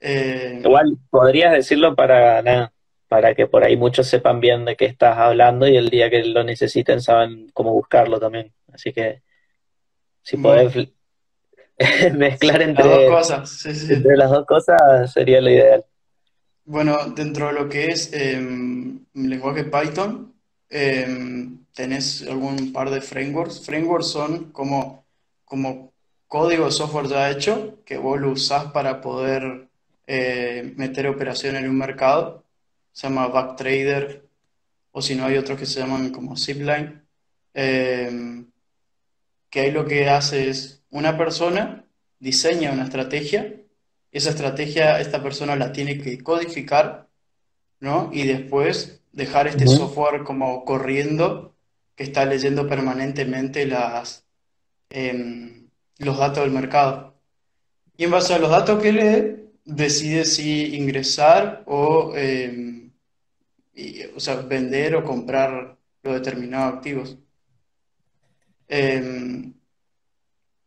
Eh, 0.00 0.60
Igual 0.64 0.96
podrías 1.08 1.52
decirlo 1.52 1.94
para 1.94 2.72
para 3.06 3.32
que 3.36 3.46
por 3.46 3.62
ahí 3.62 3.76
muchos 3.76 4.08
sepan 4.08 4.40
bien 4.40 4.64
de 4.64 4.74
qué 4.74 4.86
estás 4.86 5.16
hablando 5.18 5.68
y 5.68 5.76
el 5.76 5.88
día 5.88 6.10
que 6.10 6.24
lo 6.24 6.42
necesiten 6.42 7.00
saben 7.00 7.48
cómo 7.54 7.72
buscarlo 7.72 8.18
también. 8.18 8.52
Así 8.72 8.92
que 8.92 9.22
si 10.22 10.36
podés 10.36 10.74
mezclar 12.16 12.62
entre, 12.62 12.84
las 12.84 12.96
dos 12.96 13.08
cosas, 13.08 13.66
entre 13.88 14.16
las 14.16 14.30
dos 14.32 14.46
cosas 14.46 15.12
sería 15.12 15.40
lo 15.40 15.48
ideal. 15.48 15.84
Bueno, 16.64 16.96
dentro 17.14 17.46
de 17.46 17.52
lo 17.52 17.68
que 17.68 17.86
es 17.86 18.12
em, 18.12 19.04
lenguaje 19.14 19.62
Python, 19.62 20.34
em, 20.70 21.64
tenés 21.74 22.22
algún 22.22 22.72
par 22.72 22.90
de 22.90 23.00
frameworks. 23.00 23.64
Frameworks 23.64 24.06
son 24.06 24.52
como, 24.52 25.04
como 25.44 25.92
código 26.28 26.66
de 26.66 26.72
software 26.72 27.08
ya 27.08 27.30
hecho 27.30 27.82
que 27.84 27.98
vos 27.98 28.20
lo 28.20 28.30
usás 28.30 28.72
para 28.72 29.00
poder 29.00 29.68
eh, 30.06 30.72
meter 30.76 31.06
operación 31.08 31.56
en 31.56 31.68
un 31.68 31.76
mercado. 31.76 32.44
Se 32.92 33.08
llama 33.08 33.28
Backtrader 33.28 34.24
o 34.92 35.02
si 35.02 35.14
no 35.14 35.26
hay 35.26 35.36
otros 35.36 35.58
que 35.58 35.66
se 35.66 35.80
llaman 35.80 36.10
como 36.10 36.36
Zipline. 36.36 37.02
Eh, 37.54 38.44
que 39.50 39.60
ahí 39.60 39.70
lo 39.72 39.84
que 39.86 40.08
hace 40.08 40.48
es 40.48 40.82
una 40.90 41.18
persona 41.18 41.84
diseña 42.20 42.72
una 42.72 42.84
estrategia. 42.84 43.56
Esa 44.12 44.30
estrategia 44.30 45.00
esta 45.00 45.22
persona 45.22 45.56
la 45.56 45.72
tiene 45.72 45.98
que 45.98 46.22
codificar, 46.22 47.08
¿no? 47.80 48.10
Y 48.12 48.26
después 48.26 48.99
dejar 49.12 49.46
este 49.48 49.66
software 49.66 50.22
como 50.24 50.64
corriendo 50.64 51.54
que 51.94 52.04
está 52.04 52.24
leyendo 52.24 52.66
permanentemente 52.68 53.66
las, 53.66 54.24
em, 54.90 55.68
los 55.98 56.18
datos 56.18 56.44
del 56.44 56.52
mercado. 56.52 57.14
Y 57.96 58.04
en 58.04 58.10
base 58.10 58.34
a 58.34 58.38
los 58.38 58.50
datos 58.50 58.82
que 58.82 58.92
lee, 58.92 59.50
decide 59.64 60.24
si 60.24 60.74
ingresar 60.76 61.62
o, 61.66 62.14
em, 62.16 62.90
o 64.16 64.20
sea, 64.20 64.36
vender 64.36 64.96
o 64.96 65.04
comprar 65.04 65.76
los 66.02 66.14
determinados 66.14 66.74
activos. 66.74 67.18
Em, 68.68 69.52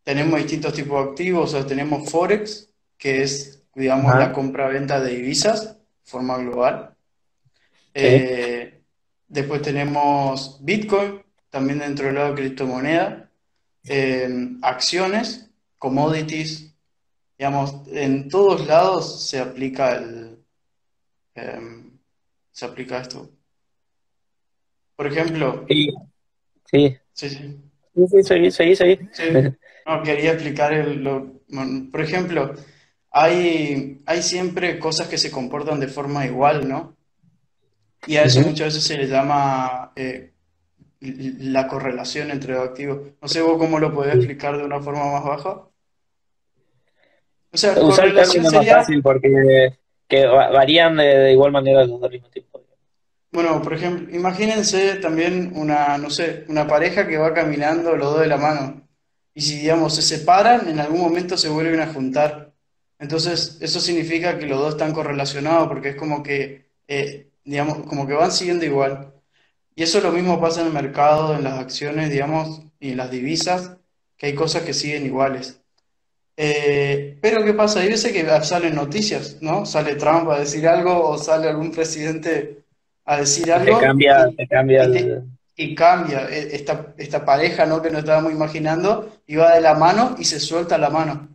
tenemos 0.04 0.40
distintos 0.40 0.74
tipos 0.74 1.04
de 1.04 1.10
activos, 1.10 1.54
o 1.54 1.58
sea, 1.58 1.66
tenemos 1.66 2.10
Forex, 2.10 2.70
que 2.98 3.24
es, 3.24 3.64
digamos, 3.74 4.14
la 4.16 4.32
compra-venta 4.34 5.00
de 5.00 5.16
divisas 5.16 5.76
de 5.76 5.82
forma 6.04 6.38
global. 6.38 6.93
Eh, 7.94 8.82
después 9.28 9.62
tenemos 9.62 10.60
Bitcoin, 10.62 11.22
también 11.50 11.80
dentro 11.80 12.08
del 12.08 12.16
lado 12.16 12.30
de 12.30 12.42
criptomoneda, 12.42 13.30
eh, 13.86 14.30
acciones, 14.62 15.50
commodities, 15.78 16.74
digamos, 17.38 17.88
en 17.88 18.30
todos 18.30 18.66
lados 18.66 19.28
se 19.28 19.40
aplica 19.40 19.98
el, 19.98 20.38
em, 21.36 22.00
se 22.52 22.66
aplica 22.66 23.00
esto. 23.00 23.30
Por 24.96 25.08
ejemplo, 25.08 25.66
sí, 25.68 25.90
sí, 26.66 26.98
sí, 27.14 27.30
sí. 27.30 27.60
Sí, 27.96 28.78
sí, 29.14 29.24
sí, 29.24 29.24
No, 29.86 30.02
quería 30.02 30.32
explicar 30.32 30.74
el, 30.74 31.04
lo, 31.04 31.42
por 31.92 32.02
ejemplo, 32.02 32.54
hay, 33.12 34.02
hay 34.06 34.22
siempre 34.24 34.80
cosas 34.80 35.08
que 35.08 35.18
se 35.18 35.30
comportan 35.30 35.80
de 35.80 35.88
forma 35.88 36.26
igual, 36.26 36.68
¿no? 36.68 36.96
Y 38.06 38.18
a 38.18 38.24
eso 38.24 38.42
muchas 38.42 38.68
veces 38.68 38.84
se 38.84 38.98
le 38.98 39.08
llama 39.08 39.92
eh, 39.96 40.32
la 41.00 41.68
correlación 41.68 42.32
entre 42.32 42.54
dos 42.54 42.70
activos. 42.70 43.00
No 43.22 43.28
sé 43.28 43.42
vos 43.42 43.58
cómo 43.58 43.80
lo 43.80 43.94
podés 43.94 44.16
explicar 44.16 44.58
de 44.58 44.64
una 44.64 44.82
forma 44.82 45.12
más 45.12 45.24
baja. 45.24 45.50
O 47.52 47.58
sea, 47.58 47.72
Usar 47.74 48.06
correlación 48.06 48.46
sería... 48.46 48.78
más 48.78 48.86
fácil 48.86 49.02
porque 49.04 49.78
que 50.08 50.26
varían 50.26 50.98
de, 50.98 51.32
igual 51.32 51.52
manera 51.52 51.86
los 51.86 52.00
dos 52.00 52.12
mismo 52.12 52.30
tipo. 52.30 52.62
Bueno, 53.32 53.62
por 53.64 53.74
ejemplo, 53.74 54.16
imagínense 54.16 54.96
también 54.96 55.54
una, 55.56 55.98
no 55.98 56.12
sé, 56.12 56.46
una 56.50 56.68
pareja 56.68 57.08
que 57.08 57.18
va 57.18 57.34
caminando 57.34 57.96
los 57.96 58.12
dos 58.12 58.22
de 58.22 58.28
la 58.28 58.38
mano. 58.38 58.88
Y 59.34 59.42
si, 59.42 59.58
digamos, 59.58 59.96
se 59.96 60.04
separan, 60.04 60.70
en 60.70 60.80
algún 60.80 61.02
momento 61.02 61.36
se 61.36 61.50
vuelven 61.50 61.80
a 61.80 61.92
juntar. 61.92 62.54
Entonces, 63.00 63.58
eso 63.60 63.80
significa 63.80 64.38
que 64.38 64.46
los 64.46 64.60
dos 64.60 64.74
están 64.74 64.94
correlacionados 64.94 65.68
porque 65.68 65.90
es 65.90 65.96
como 65.96 66.22
que, 66.22 66.70
eh, 66.88 67.32
digamos, 67.46 67.80
como 67.88 68.08
que 68.08 68.14
van 68.14 68.32
siguiendo 68.32 68.66
igual. 68.66 69.14
Y 69.76 69.84
eso 69.84 70.02
lo 70.02 70.12
mismo 70.12 70.40
pasa 70.40 70.62
en 70.62 70.68
el 70.68 70.74
mercado, 70.74 71.36
en 71.36 71.44
las 71.44 71.60
acciones, 71.60 72.10
digamos, 72.10 72.62
y 72.80 72.92
en 72.92 72.98
las 72.98 73.10
divisas, 73.10 73.78
que 74.18 74.28
hay 74.28 74.36
cosas 74.36 74.64
que 74.64 74.74
siguen 74.74 75.06
iguales. 75.06 75.60
Eh, 76.36 77.18
pero 77.22 77.44
¿qué 77.44 77.54
pasa? 77.54 77.80
Hay 77.80 77.90
veces 77.90 78.12
que 78.12 78.26
salen 78.44 78.76
noticias, 78.76 79.38
¿no? 79.42 79.66
Sale 79.66 79.96
Trump 79.96 80.30
a 80.30 80.40
decir 80.40 80.68
algo 80.68 81.10
o 81.10 81.18
sale 81.18 81.48
algún 81.48 81.72
presidente 81.72 82.64
a 83.06 83.18
decir 83.18 83.52
algo. 83.52 83.78
Te 83.78 83.86
cambia, 83.86 84.30
y, 84.36 84.48
cambia 84.48 84.90
y, 85.56 85.76
cambia. 85.76 86.28
E, 86.30 86.56
esta, 86.56 86.94
esta 86.98 87.24
pareja, 87.24 87.66
¿no? 87.66 87.82
Que 87.82 87.92
no 87.92 88.00
estábamos 88.00 88.32
imaginando, 88.32 89.12
iba 89.28 89.54
de 89.54 89.62
la 89.62 89.76
mano 89.76 90.16
y 90.18 90.26
se 90.26 90.40
suelta 90.40 90.78
la 90.78 90.90
mano. 90.90 91.30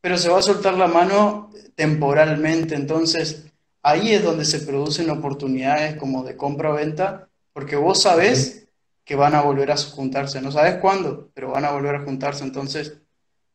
pero 0.00 0.16
se 0.16 0.28
va 0.28 0.38
a 0.38 0.42
soltar 0.42 0.74
la 0.74 0.86
mano 0.86 1.50
temporalmente. 1.74 2.76
Entonces, 2.76 3.47
ahí 3.82 4.12
es 4.12 4.22
donde 4.22 4.44
se 4.44 4.60
producen 4.60 5.10
oportunidades 5.10 5.96
como 5.96 6.24
de 6.24 6.36
compra 6.36 6.70
o 6.70 6.74
venta, 6.74 7.28
porque 7.52 7.76
vos 7.76 8.02
sabés 8.02 8.68
que 9.04 9.16
van 9.16 9.34
a 9.34 9.42
volver 9.42 9.70
a 9.70 9.76
juntarse. 9.76 10.40
No 10.40 10.52
sabes 10.52 10.76
cuándo, 10.76 11.30
pero 11.34 11.50
van 11.50 11.64
a 11.64 11.72
volver 11.72 11.96
a 11.96 12.04
juntarse. 12.04 12.44
Entonces, 12.44 13.00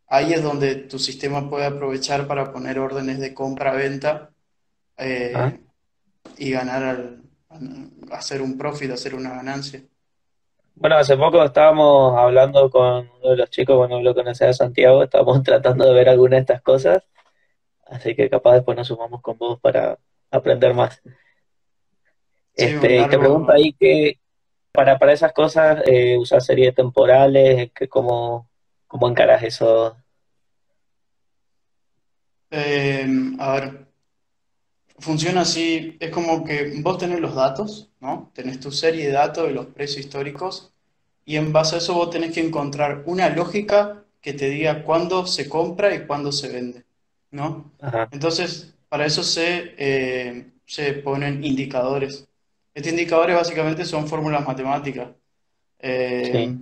ahí 0.08 0.34
es 0.34 0.44
donde 0.44 0.76
tu 0.76 1.00
sistema 1.00 1.50
puede 1.50 1.66
aprovechar 1.66 2.28
para 2.28 2.52
poner 2.52 2.80
órdenes 2.80 3.20
de 3.20 3.34
compra-venta 3.34 4.32
eh, 4.98 5.34
Ah, 5.36 5.54
y 6.38 6.52
ganar, 6.52 6.84
al, 6.84 7.22
hacer 8.12 8.42
un 8.42 8.58
profit, 8.58 8.92
hacer 8.92 9.16
una 9.16 9.32
ganancia. 9.32 9.82
Bueno, 10.76 10.98
hace 10.98 11.16
poco 11.16 11.44
estábamos 11.44 12.18
hablando 12.18 12.70
con 12.70 13.10
uno 13.20 13.30
de 13.30 13.38
los 13.38 13.50
chicos, 13.50 13.78
bueno, 13.78 14.02
lo 14.02 14.16
conocía 14.16 14.48
de 14.48 14.54
Santiago, 14.54 15.04
estábamos 15.04 15.44
tratando 15.44 15.86
de 15.86 15.94
ver 15.94 16.10
alguna 16.10 16.38
de 16.38 16.42
estas 16.42 16.62
cosas, 16.62 17.04
así 17.86 18.16
que 18.16 18.30
capaz 18.30 18.56
después 18.56 18.76
nos 18.78 18.88
sumamos 18.88 19.22
con 19.22 19.38
vos 19.38 19.60
para 19.60 20.00
aprender 20.34 20.74
más. 20.74 21.02
Sí, 22.56 22.66
Este, 22.66 23.00
y 23.02 23.08
te 23.10 23.18
pregunto 23.20 23.52
ahí 23.52 23.74
que 23.74 24.20
para, 24.72 25.00
para 25.00 25.14
esas 25.14 25.34
cosas, 25.34 25.84
eh, 25.88 26.18
¿usas 26.18 26.46
series 26.46 26.76
temporales? 26.76 27.72
Que 27.74 27.88
cómo, 27.90 28.50
cómo 28.88 29.10
encaras 29.10 29.44
eso? 29.44 29.98
Eh, 32.52 33.06
a 33.40 33.52
ver, 33.54 33.88
funciona 35.00 35.42
así, 35.42 35.98
es 36.00 36.12
como 36.12 36.44
que 36.44 36.74
vos 36.82 36.98
tenés 36.98 37.20
los 37.20 37.36
datos, 37.36 37.92
¿no? 38.00 38.32
Tenés 38.34 38.60
tu 38.60 38.72
serie 38.72 39.08
de 39.08 39.12
datos 39.14 39.48
de 39.48 39.54
los 39.54 39.68
precios 39.68 40.06
históricos 40.06 40.74
y 41.26 41.38
en 41.38 41.54
base 41.54 41.76
a 41.76 41.78
eso 41.80 41.94
vos 41.94 42.10
tenés 42.10 42.34
que 42.34 42.42
encontrar 42.46 43.04
una 43.06 43.30
lógica 43.30 44.06
que 44.22 44.34
te 44.34 44.50
diga 44.50 44.84
cuándo 44.84 45.26
se 45.28 45.50
compra 45.50 45.94
y 45.96 46.06
cuándo 46.08 46.32
se 46.32 46.50
vende, 46.50 46.86
¿no? 47.32 47.72
Ajá, 47.80 48.12
Entonces, 48.12 48.73
para 48.94 49.08
eso 49.08 49.24
se, 49.24 49.74
eh, 49.80 50.52
se 50.68 50.94
ponen 50.94 51.44
indicadores. 51.44 52.30
Estos 52.76 52.94
indicadores 52.94 53.36
básicamente 53.36 53.86
son 53.86 54.08
fórmulas 54.08 54.46
matemáticas. 54.48 55.10
sí, 56.22 56.40
Eh, 56.40 56.58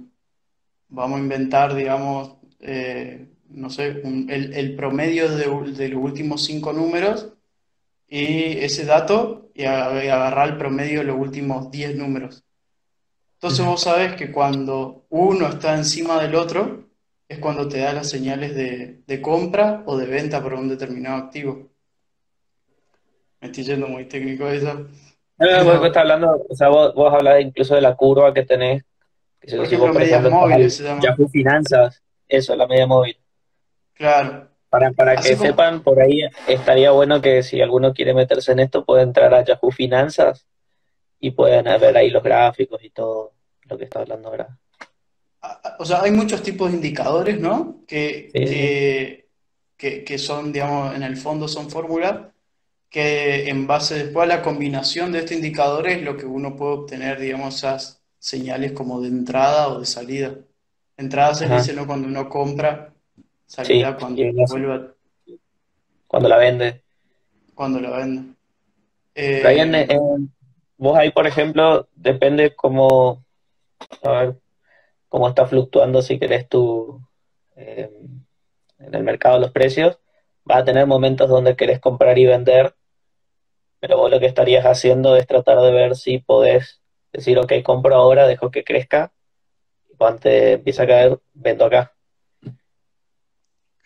vamos 0.89 1.19
a 1.19 1.23
inventar, 1.23 1.75
digamos, 1.75 2.38
eh, 2.59 3.27
no 3.50 3.69
sé, 3.69 4.01
un- 4.03 4.29
el, 4.29 4.53
el 4.53 4.75
promedio 4.75 5.29
de, 5.35 5.89
los 5.89 6.03
últimos 6.03 6.45
cinco 6.45 6.73
números 6.73 7.33
y 8.07 8.57
ese 8.59 8.85
dato 8.85 9.51
y, 9.55 9.65
a- 9.65 10.03
y 10.05 10.09
agarrar 10.09 10.50
el 10.51 10.57
promedio 10.59 11.00
de 11.01 11.05
los 11.07 11.17
últimos 11.19 11.71
10 11.71 11.95
números. 11.97 12.45
Entonces 13.35 13.65
vos 13.65 13.81
sabés 13.83 14.15
que 14.15 14.31
cuando 14.31 15.05
uno 15.09 15.50
está 15.50 15.75
encima 15.77 16.21
del 16.21 16.35
otro 16.35 16.89
es 17.29 17.39
cuando 17.39 17.69
te 17.69 17.79
da 17.79 17.93
las 17.93 18.09
señales 18.09 18.55
de, 18.55 19.03
de 19.07 19.21
compra 19.21 19.83
o 19.88 19.97
de 19.97 20.07
venta 20.07 20.43
para 20.43 20.57
un 20.59 20.69
determinado 20.69 21.17
activo. 21.17 21.70
Me 23.41 23.48
estoy 23.48 23.63
yendo 23.63 23.88
muy 23.88 24.05
técnico 24.05 24.48
eso, 24.48 24.88
No, 25.38 25.63
vos, 25.65 25.77
vos 25.79 25.88
estás 25.88 26.01
hablando, 26.01 26.45
o 26.48 26.55
sea, 26.55 26.69
vos, 26.69 26.93
vos 26.93 27.12
hablas 27.12 27.41
incluso 27.41 27.74
de 27.74 27.81
la 27.81 27.95
curva 27.95 28.33
que 28.33 28.43
tenés, 28.43 28.83
que 29.39 29.50
si, 29.50 29.57
por 29.57 29.65
si 29.67 29.75
vos, 29.75 29.89
ejemplo 29.89 29.93
por 29.93 30.01
medias 30.01 30.29
móviles 30.29 30.75
se 30.77 30.83
llama. 30.83 31.01
Yahoo 31.01 31.27
Finanzas, 31.27 32.03
eso, 32.27 32.55
la 32.55 32.67
media 32.67 32.86
móvil. 32.86 33.17
Claro. 33.93 34.48
Para, 34.69 34.91
para 34.91 35.13
Así 35.13 35.29
que 35.29 35.38
como, 35.38 35.50
sepan, 35.50 35.81
por 35.83 36.00
ahí 36.00 36.21
estaría 36.48 36.91
bueno 36.91 37.19
que 37.21 37.41
si 37.43 37.60
alguno 37.62 37.93
quiere 37.93 38.13
meterse 38.13 38.51
en 38.51 38.60
esto, 38.60 38.86
puede 38.86 39.01
entrar 39.01 39.33
a 39.33 39.43
Yahoo 39.43 39.71
Finanzas 39.71 40.45
y 41.19 41.31
pueden 41.31 41.65
ver 41.65 41.98
ahí 41.98 42.09
los 42.11 42.24
gráficos 42.24 42.83
y 42.83 42.92
todo 42.92 43.33
lo 43.63 43.77
que 43.77 43.85
está 43.85 44.00
hablando 44.01 44.29
ahora. 44.29 44.57
o 45.79 45.85
sea, 45.85 46.03
hay 46.03 46.11
muchos 46.11 46.44
tipos 46.44 46.70
de 46.70 46.77
indicadores, 46.77 47.39
¿no? 47.39 47.83
Que, 47.87 48.29
Sí, 48.33 48.39
sí, 48.39 48.48
sí. 48.48 48.53
que, 48.53 49.27
que, 49.75 50.03
que 50.03 50.18
son, 50.20 50.53
digamos, 50.53 50.96
en 50.96 51.03
el 51.03 51.18
fondo 51.18 51.48
son 51.48 51.70
fórmulas 51.70 52.27
que 52.91 53.49
en 53.49 53.67
base 53.67 53.95
después 54.05 54.25
a 54.25 54.37
la 54.37 54.43
combinación 54.43 55.13
de 55.13 55.21
estos 55.21 55.37
indicadores 55.37 55.97
es 55.99 56.03
lo 56.03 56.17
que 56.17 56.27
uno 56.27 56.57
puede 56.57 56.73
obtener, 56.75 57.19
digamos, 57.21 57.57
esas 57.57 58.03
señales 58.19 58.73
como 58.73 59.01
de 59.01 59.09
entrada 59.09 59.69
o 59.69 59.81
de 59.81 59.87
salida. 59.87 60.37
Entrada 60.97 61.35
se 61.35 61.47
Ajá, 61.47 61.49
dice, 61.49 61.73
¿no? 61.73 61.87
Cuando 61.87 62.07
uno 62.09 62.29
compra, 62.29 62.95
sí, 63.63 63.81
salida 63.81 63.97
cuando 63.97 64.23
y 64.23 64.41
eso, 64.41 64.55
vuelve, 64.55 64.73
a- 64.75 64.95
cuando 66.07 66.29
la 66.29 66.37
vende. 66.37 66.83
cuando 67.55 67.79
la 67.79 67.91
vende. 67.91 68.35
Eh, 69.15 69.87
vos 70.77 70.97
ahí, 70.97 71.11
por 71.11 71.27
ejemplo, 71.27 71.87
depende 71.95 72.55
cómo, 72.55 73.23
a 74.03 74.11
ver, 74.11 74.41
cómo 75.09 75.29
está 75.29 75.47
fluctuando, 75.47 76.01
si 76.01 76.19
querés, 76.19 76.49
tu, 76.49 77.01
eh, 77.55 77.91
en 78.79 78.95
el 78.95 79.03
mercado 79.03 79.39
los 79.39 79.51
precios. 79.51 79.99
Vas 80.45 80.61
a 80.61 80.65
tener 80.65 80.87
momentos 80.87 81.29
donde 81.29 81.55
querés 81.55 81.79
comprar 81.79 82.17
y 82.19 82.25
vender, 82.25 82.75
pero 83.81 83.98
vos 83.98 84.11
lo 84.11 84.22
que 84.22 84.27
estarías 84.27 84.65
haciendo 84.65 85.17
es 85.17 85.27
tratar 85.27 85.59
de 85.61 85.74
ver 85.74 85.98
si 85.98 86.20
podés 86.20 86.81
decir, 87.13 87.39
ok, 87.39 87.53
compro 87.65 87.96
ahora, 87.98 88.27
dejo 88.27 88.51
que 88.51 88.65
crezca, 88.65 89.13
y 89.89 89.96
cuando 89.98 90.22
te 90.22 90.53
empieza 90.53 90.83
a 90.83 90.87
caer, 90.87 91.20
vendo 91.33 91.65
acá. 91.65 91.94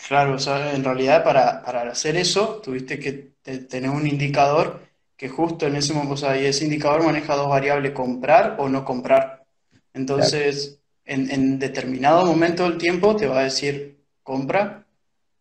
claro, 0.08 0.36
o 0.36 0.39
sea, 0.39 0.73
en 0.75 0.84
realidad 0.84 1.23
para, 1.23 1.62
para 1.63 1.84
hacer 1.91 2.15
eso 2.17 2.62
tuviste 2.63 2.99
que 2.99 3.34
te- 3.41 3.60
tener 3.60 3.89
un 3.89 4.08
indicador 4.08 4.81
que 5.17 5.29
justo 5.29 5.67
en 5.67 5.75
ese 5.75 5.93
momento, 5.93 6.15
o 6.15 6.17
sea, 6.17 6.38
y 6.39 6.45
ese 6.45 6.65
indicador 6.65 7.03
maneja 7.03 7.36
dos 7.36 7.49
variables, 7.49 7.93
comprar 7.93 8.58
o 8.60 8.67
no 8.69 8.84
comprar. 8.84 9.45
Entonces, 9.93 10.81
en, 11.05 11.31
en 11.31 11.58
determinado 11.60 12.25
momento 12.25 12.63
del 12.63 12.77
tiempo 12.77 13.15
te 13.15 13.27
va 13.27 13.39
a 13.39 13.43
decir 13.43 14.03
compra, 14.23 14.86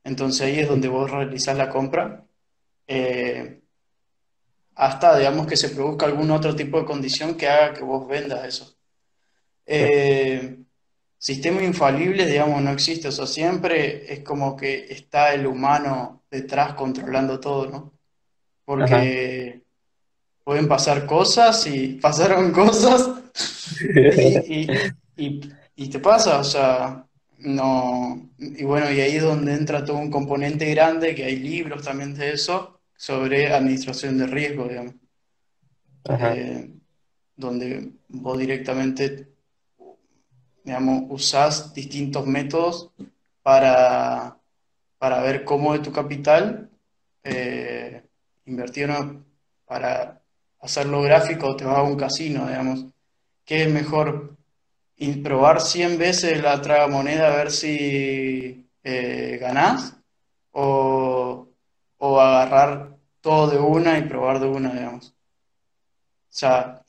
entonces 0.04 0.42
ahí 0.42 0.60
es 0.60 0.68
donde 0.68 0.88
vos 0.88 1.10
realizás 1.10 1.56
la 1.58 1.70
compra, 1.70 2.24
eh, 2.88 3.62
hasta, 4.74 5.18
digamos, 5.18 5.46
que 5.46 5.56
se 5.56 5.70
produzca 5.70 6.06
algún 6.06 6.30
otro 6.30 6.54
tipo 6.54 6.78
de 6.78 6.86
condición 6.86 7.36
que 7.36 7.48
haga 7.48 7.74
que 7.74 7.82
vos 7.82 8.06
vendas 8.08 8.44
eso. 8.46 8.74
Eh, 9.66 10.58
sistema 11.18 11.62
infalible, 11.62 12.26
digamos, 12.26 12.60
no 12.62 12.70
existe, 12.70 13.08
o 13.08 13.12
sea, 13.12 13.26
siempre 13.26 14.12
es 14.12 14.20
como 14.20 14.56
que 14.56 14.86
está 14.90 15.32
el 15.32 15.46
humano 15.46 16.22
detrás 16.30 16.74
controlando 16.74 17.40
todo, 17.40 17.66
¿no? 17.66 17.76
Ajá. 17.76 17.92
Porque 18.64 19.62
pueden 20.42 20.68
pasar 20.68 21.06
cosas 21.06 21.66
y 21.66 21.94
pasaron 22.02 22.52
cosas 22.52 23.10
y, 23.94 24.54
y, 24.54 24.66
y, 25.16 25.40
y 25.76 25.88
te 25.88 25.98
pasa, 25.98 26.38
o 26.38 26.44
sea, 26.44 27.06
no, 27.38 28.30
y 28.38 28.64
bueno, 28.64 28.90
y 28.90 29.00
ahí 29.00 29.16
es 29.16 29.22
donde 29.22 29.54
entra 29.54 29.84
todo 29.84 29.98
un 29.98 30.10
componente 30.10 30.66
grande, 30.74 31.14
que 31.14 31.24
hay 31.24 31.36
libros 31.36 31.82
también 31.82 32.14
de 32.14 32.32
eso, 32.32 32.73
sobre 33.04 33.52
administración 33.52 34.16
de 34.16 34.26
riesgo, 34.26 34.66
digamos, 34.66 34.94
eh, 36.08 36.70
donde 37.36 37.92
vos 38.08 38.38
directamente, 38.38 39.28
digamos, 40.64 41.02
usás 41.10 41.74
distintos 41.74 42.26
métodos 42.26 42.92
para, 43.42 44.38
para 44.96 45.20
ver 45.20 45.44
cómo 45.44 45.74
de 45.74 45.80
tu 45.80 45.92
capital 45.92 46.70
eh, 47.24 48.04
para 49.66 50.22
hacerlo 50.60 51.02
gráfico, 51.02 51.56
te 51.56 51.66
vas 51.66 51.76
a 51.76 51.82
un 51.82 51.96
casino, 51.96 52.48
digamos. 52.48 52.86
¿Qué 53.44 53.64
es 53.64 53.70
mejor? 53.70 54.34
¿Y 54.96 55.12
probar 55.16 55.60
100 55.60 55.98
veces 55.98 56.42
la 56.42 56.62
tragamoneda 56.62 57.34
a 57.34 57.36
ver 57.36 57.50
si 57.50 58.66
eh, 58.82 59.36
ganás? 59.38 59.94
¿O, 60.52 61.48
o 61.98 62.20
agarrar 62.20 62.93
todo 63.24 63.48
de 63.48 63.58
una 63.58 63.98
y 63.98 64.02
probar 64.02 64.38
de 64.38 64.46
una, 64.46 64.70
digamos? 64.70 65.06
O 65.06 66.28
sea, 66.28 66.84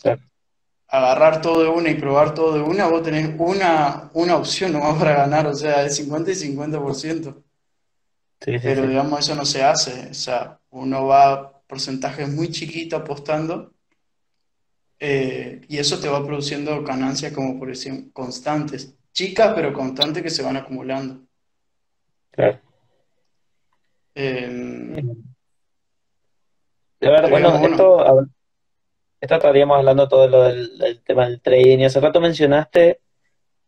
agarrar 0.89 1.39
todo 1.41 1.63
de 1.63 1.69
una 1.69 1.89
y 1.89 1.95
probar 1.95 2.34
todo 2.34 2.56
de 2.56 2.62
una, 2.62 2.88
vos 2.88 3.04
tenés 3.04 3.34
una, 3.38 4.10
una 4.13 4.36
opción 4.36 4.74
nomás 4.74 5.00
para 5.00 5.15
ganar, 5.15 5.48
o 5.48 5.56
sea, 5.56 5.86
es 5.86 5.95
50 5.95 6.32
y 6.32 6.36
50%. 6.36 7.41
Sí, 8.41 8.52
sí, 8.52 8.60
Pero 8.62 8.86
digamos, 8.86 9.21
eso 9.21 9.34
no 9.34 9.45
se 9.45 9.63
hace. 9.63 10.10
O 10.12 10.13
sea, 10.13 10.60
uno 10.71 11.06
va 11.06 11.32
a 11.32 11.52
porcentajes 11.62 12.28
muy 12.28 12.50
chiquitos 12.50 13.00
apostando 13.00 13.74
eh, 15.00 15.62
y 15.69 15.78
eso 15.78 16.02
te 16.02 16.10
va 16.10 16.26
produciendo 16.26 16.84
ganancias 16.84 17.32
como 17.32 17.58
por 17.58 17.69
decir 17.69 18.12
constantes, 18.12 18.93
chicas 19.13 19.54
pero 19.56 19.71
constantes 19.71 20.21
que 20.21 20.30
se 20.30 20.43
van 20.43 20.58
acumulando. 20.58 21.21
Claro. 22.32 22.60
Eh, 24.15 25.02
De 26.99 27.10
ver, 27.10 27.29
bueno, 27.29 27.55
esto, 27.65 27.99
a 27.99 28.13
ver, 28.13 28.25
esto 29.21 29.36
estaríamos 29.36 29.77
hablando 29.77 30.08
todo 30.08 30.27
lo 30.27 30.43
del, 30.43 30.77
del 30.77 31.01
tema 31.03 31.27
del 31.27 31.41
trading. 31.41 31.79
Y 31.79 31.86
hace 31.86 31.99
rato 31.99 32.21
mencionaste 32.21 32.99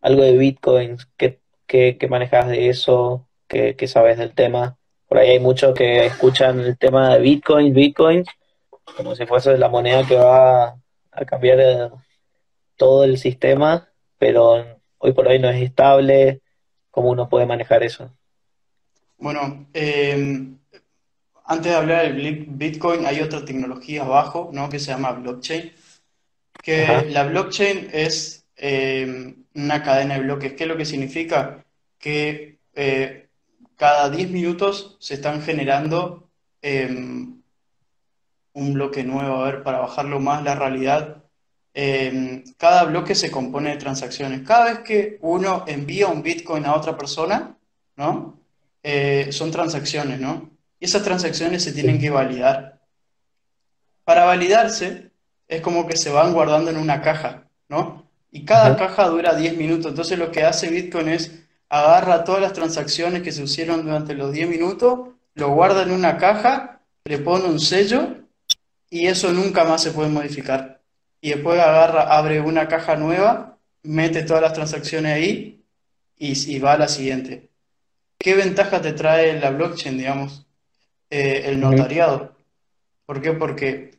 algo 0.01 0.23
de 0.23 0.37
bitcoins. 0.37 1.07
¿Qué, 1.17 1.39
qué, 1.65 1.97
qué 1.99 2.07
manejas 2.07 2.47
de 2.47 2.69
eso? 2.69 3.27
¿Qué, 3.47 3.75
qué 3.75 3.87
sabes 3.87 4.17
del 4.17 4.33
tema? 4.33 4.77
Por 5.07 5.17
ahí 5.17 5.29
hay 5.31 5.39
muchos 5.39 5.73
que 5.73 6.05
escuchan 6.05 6.59
el 6.59 6.77
tema 6.77 7.15
de 7.15 7.21
bitcoins, 7.21 7.73
bitcoins, 7.73 8.27
como 8.97 9.15
si 9.15 9.25
fuese 9.25 9.57
la 9.57 9.69
moneda 9.69 10.05
que 10.05 10.15
va 10.15 10.77
a 11.11 11.25
cambiar 11.25 11.59
eh, 11.59 11.89
todo 12.75 13.03
el 13.03 13.17
sistema, 13.17 13.89
pero 14.17 14.65
hoy 14.97 15.13
por 15.13 15.27
hoy 15.27 15.39
no 15.39 15.49
es 15.49 15.61
estable. 15.61 16.41
¿Cómo 16.91 17.09
uno 17.09 17.29
puede 17.29 17.45
manejar 17.45 17.83
eso? 17.83 18.11
Bueno, 19.17 19.67
eh, 19.73 20.56
antes 21.47 21.71
de 21.71 21.77
hablar 21.77 22.13
del 22.13 22.45
Bitcoin, 22.49 23.05
hay 23.05 23.21
otra 23.21 23.43
tecnología 23.45 24.03
abajo, 24.03 24.49
¿no? 24.53 24.69
Que 24.69 24.79
se 24.79 24.91
llama 24.91 25.11
blockchain. 25.13 25.71
Que 26.61 26.83
Ajá, 26.83 27.01
la 27.03 27.23
blockchain 27.23 27.89
es 27.93 28.45
eh, 28.57 29.35
una 29.55 29.83
cadena 29.83 30.15
de 30.15 30.21
bloques. 30.21 30.53
¿Qué 30.53 30.63
es 30.63 30.67
lo 30.69 30.77
que 30.77 30.85
significa? 30.85 31.65
Que 31.97 32.59
eh, 32.73 33.27
cada 33.75 34.09
10 34.09 34.29
minutos 34.31 34.97
se 34.99 35.15
están 35.15 35.41
generando 35.41 36.29
eh, 36.61 36.87
un 38.53 38.73
bloque 38.73 39.03
nuevo. 39.03 39.37
A 39.37 39.51
ver, 39.51 39.63
para 39.63 39.79
bajarlo 39.79 40.19
más 40.19 40.43
la 40.43 40.55
realidad, 40.55 41.23
eh, 41.73 42.43
cada 42.57 42.85
bloque 42.85 43.13
se 43.13 43.29
compone 43.29 43.69
de 43.69 43.77
transacciones. 43.77 44.41
Cada 44.41 44.65
vez 44.65 44.79
que 44.79 45.19
uno 45.21 45.63
envía 45.67 46.07
un 46.07 46.23
Bitcoin 46.23 46.65
a 46.65 46.75
otra 46.75 46.97
persona, 46.97 47.55
¿no? 47.95 48.39
Eh, 48.81 49.27
son 49.31 49.51
transacciones, 49.51 50.19
¿no? 50.19 50.56
Y 50.79 50.85
esas 50.85 51.03
transacciones 51.03 51.63
se 51.63 51.73
tienen 51.73 51.99
que 51.99 52.09
validar. 52.09 52.79
Para 54.03 54.25
validarse, 54.25 55.11
es 55.47 55.61
como 55.61 55.87
que 55.87 55.97
se 55.97 56.09
van 56.09 56.33
guardando 56.33 56.71
en 56.71 56.77
una 56.77 57.01
caja, 57.01 57.49
¿no? 57.69 58.07
Y 58.31 58.45
cada 58.45 58.75
caja 58.77 59.07
dura 59.07 59.35
10 59.35 59.57
minutos. 59.57 59.87
Entonces 59.87 60.19
lo 60.19 60.31
que 60.31 60.43
hace 60.43 60.69
Bitcoin 60.69 61.09
es 61.09 61.31
agarra 61.69 62.23
todas 62.23 62.41
las 62.41 62.53
transacciones 62.53 63.21
que 63.21 63.31
se 63.31 63.43
hicieron 63.43 63.83
durante 63.83 64.13
los 64.13 64.31
10 64.31 64.49
minutos, 64.49 65.09
lo 65.33 65.49
guarda 65.49 65.83
en 65.83 65.91
una 65.91 66.17
caja, 66.17 66.81
le 67.05 67.17
pone 67.19 67.45
un 67.45 67.59
sello 67.59 68.15
y 68.89 69.07
eso 69.07 69.31
nunca 69.33 69.63
más 69.63 69.83
se 69.83 69.91
puede 69.91 70.09
modificar. 70.09 70.81
Y 71.21 71.31
después 71.31 71.59
agarra, 71.59 72.15
abre 72.17 72.41
una 72.41 72.67
caja 72.67 72.95
nueva, 72.95 73.57
mete 73.83 74.23
todas 74.23 74.41
las 74.41 74.53
transacciones 74.53 75.13
ahí 75.13 75.63
y, 76.17 76.55
y 76.55 76.59
va 76.59 76.73
a 76.73 76.77
la 76.77 76.87
siguiente. 76.87 77.49
¿Qué 78.17 78.33
ventaja 78.35 78.81
te 78.81 78.93
trae 78.93 79.39
la 79.39 79.51
blockchain, 79.51 79.97
digamos? 79.97 80.46
Eh, 81.09 81.43
el 81.45 81.59
notariado. 81.59 82.35
¿Por 83.05 83.21
qué? 83.21 83.31
Porque 83.31 83.97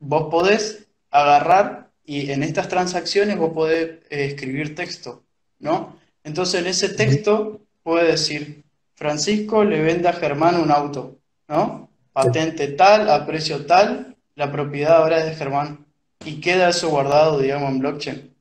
vos 0.00 0.28
podés 0.30 0.88
agarrar 1.10 1.90
y 2.04 2.30
en 2.30 2.42
estas 2.42 2.68
transacciones 2.68 3.38
vos 3.38 3.52
podés 3.52 4.02
eh, 4.10 4.26
escribir 4.26 4.74
texto, 4.74 5.22
¿no? 5.60 5.96
Entonces 6.24 6.60
en 6.60 6.66
ese 6.66 6.88
texto 6.88 7.60
puede 7.82 8.10
decir, 8.10 8.64
Francisco 8.94 9.62
le 9.62 9.80
vende 9.80 10.08
a 10.08 10.14
Germán 10.14 10.56
un 10.56 10.72
auto, 10.72 11.18
¿no? 11.46 11.88
Patente 12.12 12.68
tal, 12.68 13.08
a 13.08 13.24
precio 13.24 13.66
tal, 13.66 14.16
la 14.34 14.50
propiedad 14.50 14.96
ahora 14.96 15.20
es 15.20 15.26
de 15.26 15.34
Germán. 15.36 15.86
Y 16.24 16.40
queda 16.40 16.70
eso 16.70 16.88
guardado, 16.88 17.38
digamos, 17.38 17.70
en 17.70 17.78
blockchain. 17.78 18.34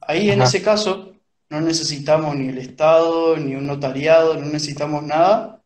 Ahí 0.00 0.30
en 0.30 0.42
ese 0.42 0.62
caso 0.62 1.12
no 1.50 1.60
necesitamos 1.60 2.34
ni 2.34 2.48
el 2.48 2.58
Estado, 2.58 3.36
ni 3.36 3.54
un 3.54 3.66
notariado, 3.66 4.34
no 4.34 4.46
necesitamos 4.46 5.04
nada, 5.04 5.61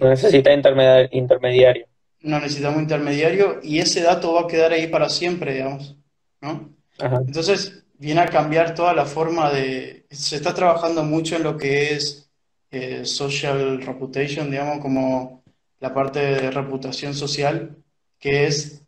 No 0.00 0.08
necesita 0.08 0.52
intermedia- 0.52 1.08
intermediario. 1.12 1.86
no 2.22 2.38
necesitamos 2.40 2.82
intermediario 2.82 3.60
y 3.62 3.78
ese 3.78 4.02
dato 4.02 4.34
va 4.34 4.42
a 4.42 4.46
quedar 4.46 4.72
ahí 4.72 4.86
para 4.88 5.08
siempre, 5.08 5.54
digamos, 5.54 5.96
¿no? 6.40 6.70
Ajá, 6.98 7.22
Entonces 7.26 7.84
viene 7.98 8.20
a 8.20 8.26
cambiar 8.26 8.74
toda 8.74 8.94
la 8.94 9.06
forma 9.06 9.50
de... 9.50 10.06
Se 10.10 10.36
está 10.36 10.54
trabajando 10.54 11.02
mucho 11.04 11.36
en 11.36 11.44
lo 11.44 11.56
que 11.56 11.94
es 11.94 12.30
eh, 12.70 13.04
social 13.04 13.80
reputation, 13.82 14.50
digamos, 14.50 14.80
como 14.80 15.42
la 15.80 15.94
parte 15.94 16.20
de 16.20 16.50
reputación 16.50 17.14
social, 17.14 17.76
que 18.18 18.46
es 18.46 18.82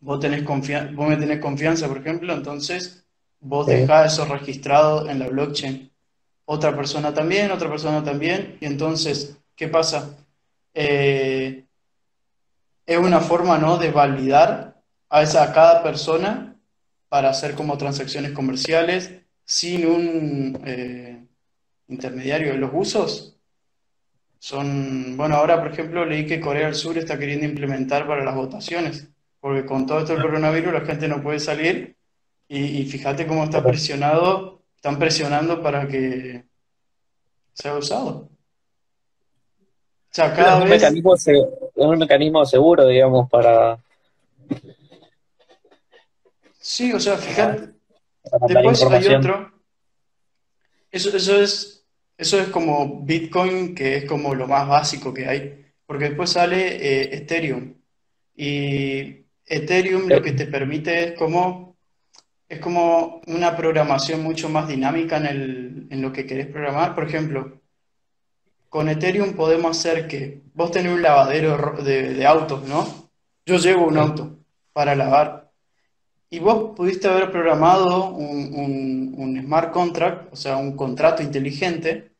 vos 0.00 0.20
tenés 0.20 0.42
confianza, 0.44 0.92
vos 0.94 1.08
me 1.08 1.16
tenés 1.16 1.40
confianza, 1.40 1.88
por 1.88 1.98
ejemplo, 1.98 2.32
entonces 2.34 3.06
vos 3.40 3.66
sí, 3.66 3.72
dejás 3.72 4.14
eso 4.14 4.24
registrado 4.26 5.08
en 5.10 5.18
la 5.20 5.28
blockchain. 5.28 5.90
Otra 6.46 6.76
persona 6.76 7.14
también, 7.14 7.52
otra 7.52 7.70
persona 7.70 8.04
también, 8.04 8.58
y 8.60 8.66
entonces, 8.66 9.37
¿qué 9.58 9.66
pasa? 9.66 10.16
Eh, 10.72 11.64
es 12.86 12.98
una 12.98 13.20
forma, 13.20 13.58
¿no? 13.58 13.76
de 13.76 13.90
validar 13.90 14.80
a 15.10 15.22
esa, 15.22 15.42
a 15.42 15.52
cada 15.52 15.82
persona 15.82 16.56
para 17.08 17.30
hacer 17.30 17.54
como 17.54 17.76
transacciones 17.76 18.32
comerciales 18.32 19.12
sin 19.44 19.86
un 19.86 20.62
eh, 20.64 21.26
intermediario. 21.88 22.56
Los 22.56 22.70
usos 22.72 23.36
son, 24.38 25.16
bueno, 25.16 25.34
ahora 25.34 25.60
por 25.60 25.72
ejemplo 25.72 26.04
leí 26.06 26.24
que 26.24 26.40
Corea 26.40 26.66
del 26.66 26.76
Sur 26.76 26.96
está 26.96 27.18
queriendo 27.18 27.44
implementar 27.44 28.06
para 28.06 28.24
las 28.24 28.36
votaciones, 28.36 29.08
porque 29.40 29.66
con 29.66 29.86
todo 29.86 29.98
esto 29.98 30.12
del 30.12 30.22
coronavirus 30.22 30.72
la 30.72 30.86
gente 30.86 31.08
no 31.08 31.20
puede 31.20 31.40
salir 31.40 31.96
y, 32.46 32.60
y 32.80 32.86
fíjate 32.86 33.26
cómo 33.26 33.42
está 33.42 33.64
presionado, 33.64 34.62
están 34.76 35.00
presionando 35.00 35.60
para 35.60 35.88
que 35.88 36.44
sea 37.54 37.76
usado. 37.76 38.37
O 40.10 40.14
sea, 40.14 40.34
Pero 40.34 40.48
es 40.48 40.54
un 40.54 40.68
vez, 40.68 40.82
mecanismo, 40.82 41.14
es 41.14 41.26
un 41.74 41.98
mecanismo 41.98 42.44
seguro, 42.46 42.86
digamos, 42.86 43.28
para, 43.28 43.78
sí, 46.68 46.92
o 46.92 47.00
sea, 47.00 47.16
fíjate, 47.16 47.70
después 48.46 48.82
hay 48.84 49.14
otro. 49.14 49.52
Eso, 50.90 51.16
eso 51.16 51.40
es, 51.40 51.86
eso 52.16 52.38
es 52.38 52.48
como 52.48 53.02
Bitcoin, 53.02 53.74
que 53.74 53.96
es 53.96 54.04
como 54.04 54.34
lo 54.34 54.46
más 54.46 54.68
básico 54.68 55.12
que 55.12 55.26
hay, 55.26 55.66
porque 55.86 56.10
después 56.10 56.30
sale 56.30 56.76
eh, 56.76 57.16
Ethereum. 57.16 57.74
Y 58.36 59.24
Ethereum 59.46 60.08
lo 60.08 60.22
que 60.22 60.32
te 60.32 60.46
permite 60.46 61.04
es 61.04 61.12
como, 61.18 61.76
es 62.48 62.60
como 62.60 63.22
una 63.26 63.56
programación 63.56 64.22
mucho 64.22 64.48
más 64.48 64.68
dinámica 64.68 65.16
en 65.16 65.26
el, 65.26 65.86
en 65.90 66.02
lo 66.02 66.12
que 66.12 66.26
querés 66.26 66.46
programar. 66.46 66.94
Por 66.94 67.04
ejemplo, 67.04 67.60
con 68.68 68.88
Ethereum 68.88 69.34
podemos 69.34 69.76
hacer 69.78 70.06
que 70.08 70.40
vos 70.54 70.70
tenés 70.70 70.92
un 70.92 71.02
lavadero 71.02 71.56
ro- 71.56 71.82
de, 71.82 72.14
de 72.14 72.26
autos, 72.26 72.64
¿no? 72.68 72.86
Yo 73.46 73.56
llevo 73.56 73.86
un 73.86 73.96
auto 73.98 74.36
para 74.72 74.94
lavar. 74.94 75.50
Y 76.30 76.38
vos 76.40 76.74
pudiste 76.76 77.08
haber 77.08 77.30
programado 77.32 78.10
un, 78.10 78.52
un- 78.54 79.14
un 79.16 79.42
smart 79.42 79.72
contract, 79.72 80.32
o 80.32 80.36
sea, 80.36 80.56
un 80.58 80.76
contrato 80.76 81.22
inteligente, 81.22 82.10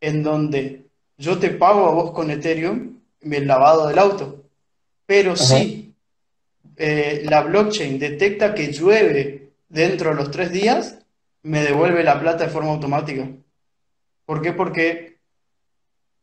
en 0.00 0.22
donde 0.22 0.86
yo 1.16 1.38
te 1.38 1.50
pago 1.50 1.86
a 1.88 1.92
vos 1.92 2.12
con 2.12 2.30
Ethereum 2.30 3.00
el 3.22 3.46
lavado 3.48 3.88
del 3.88 3.98
auto. 3.98 4.44
Pero 5.06 5.32
ajá, 5.32 5.44
si 5.44 5.92
eh, 6.76 7.22
la 7.28 7.42
blockchain 7.42 7.98
detecta 7.98 8.54
que 8.54 8.72
llueve 8.72 9.50
dentro 9.68 10.10
de 10.10 10.16
los 10.16 10.30
tres 10.30 10.52
días, 10.52 10.98
me 11.42 11.62
devuelve 11.62 12.04
la 12.04 12.20
plata 12.20 12.44
de 12.44 12.50
forma 12.50 12.70
automática. 12.70 13.28
¿Por 14.24 14.40
qué? 14.42 14.52
Porque 14.52 15.17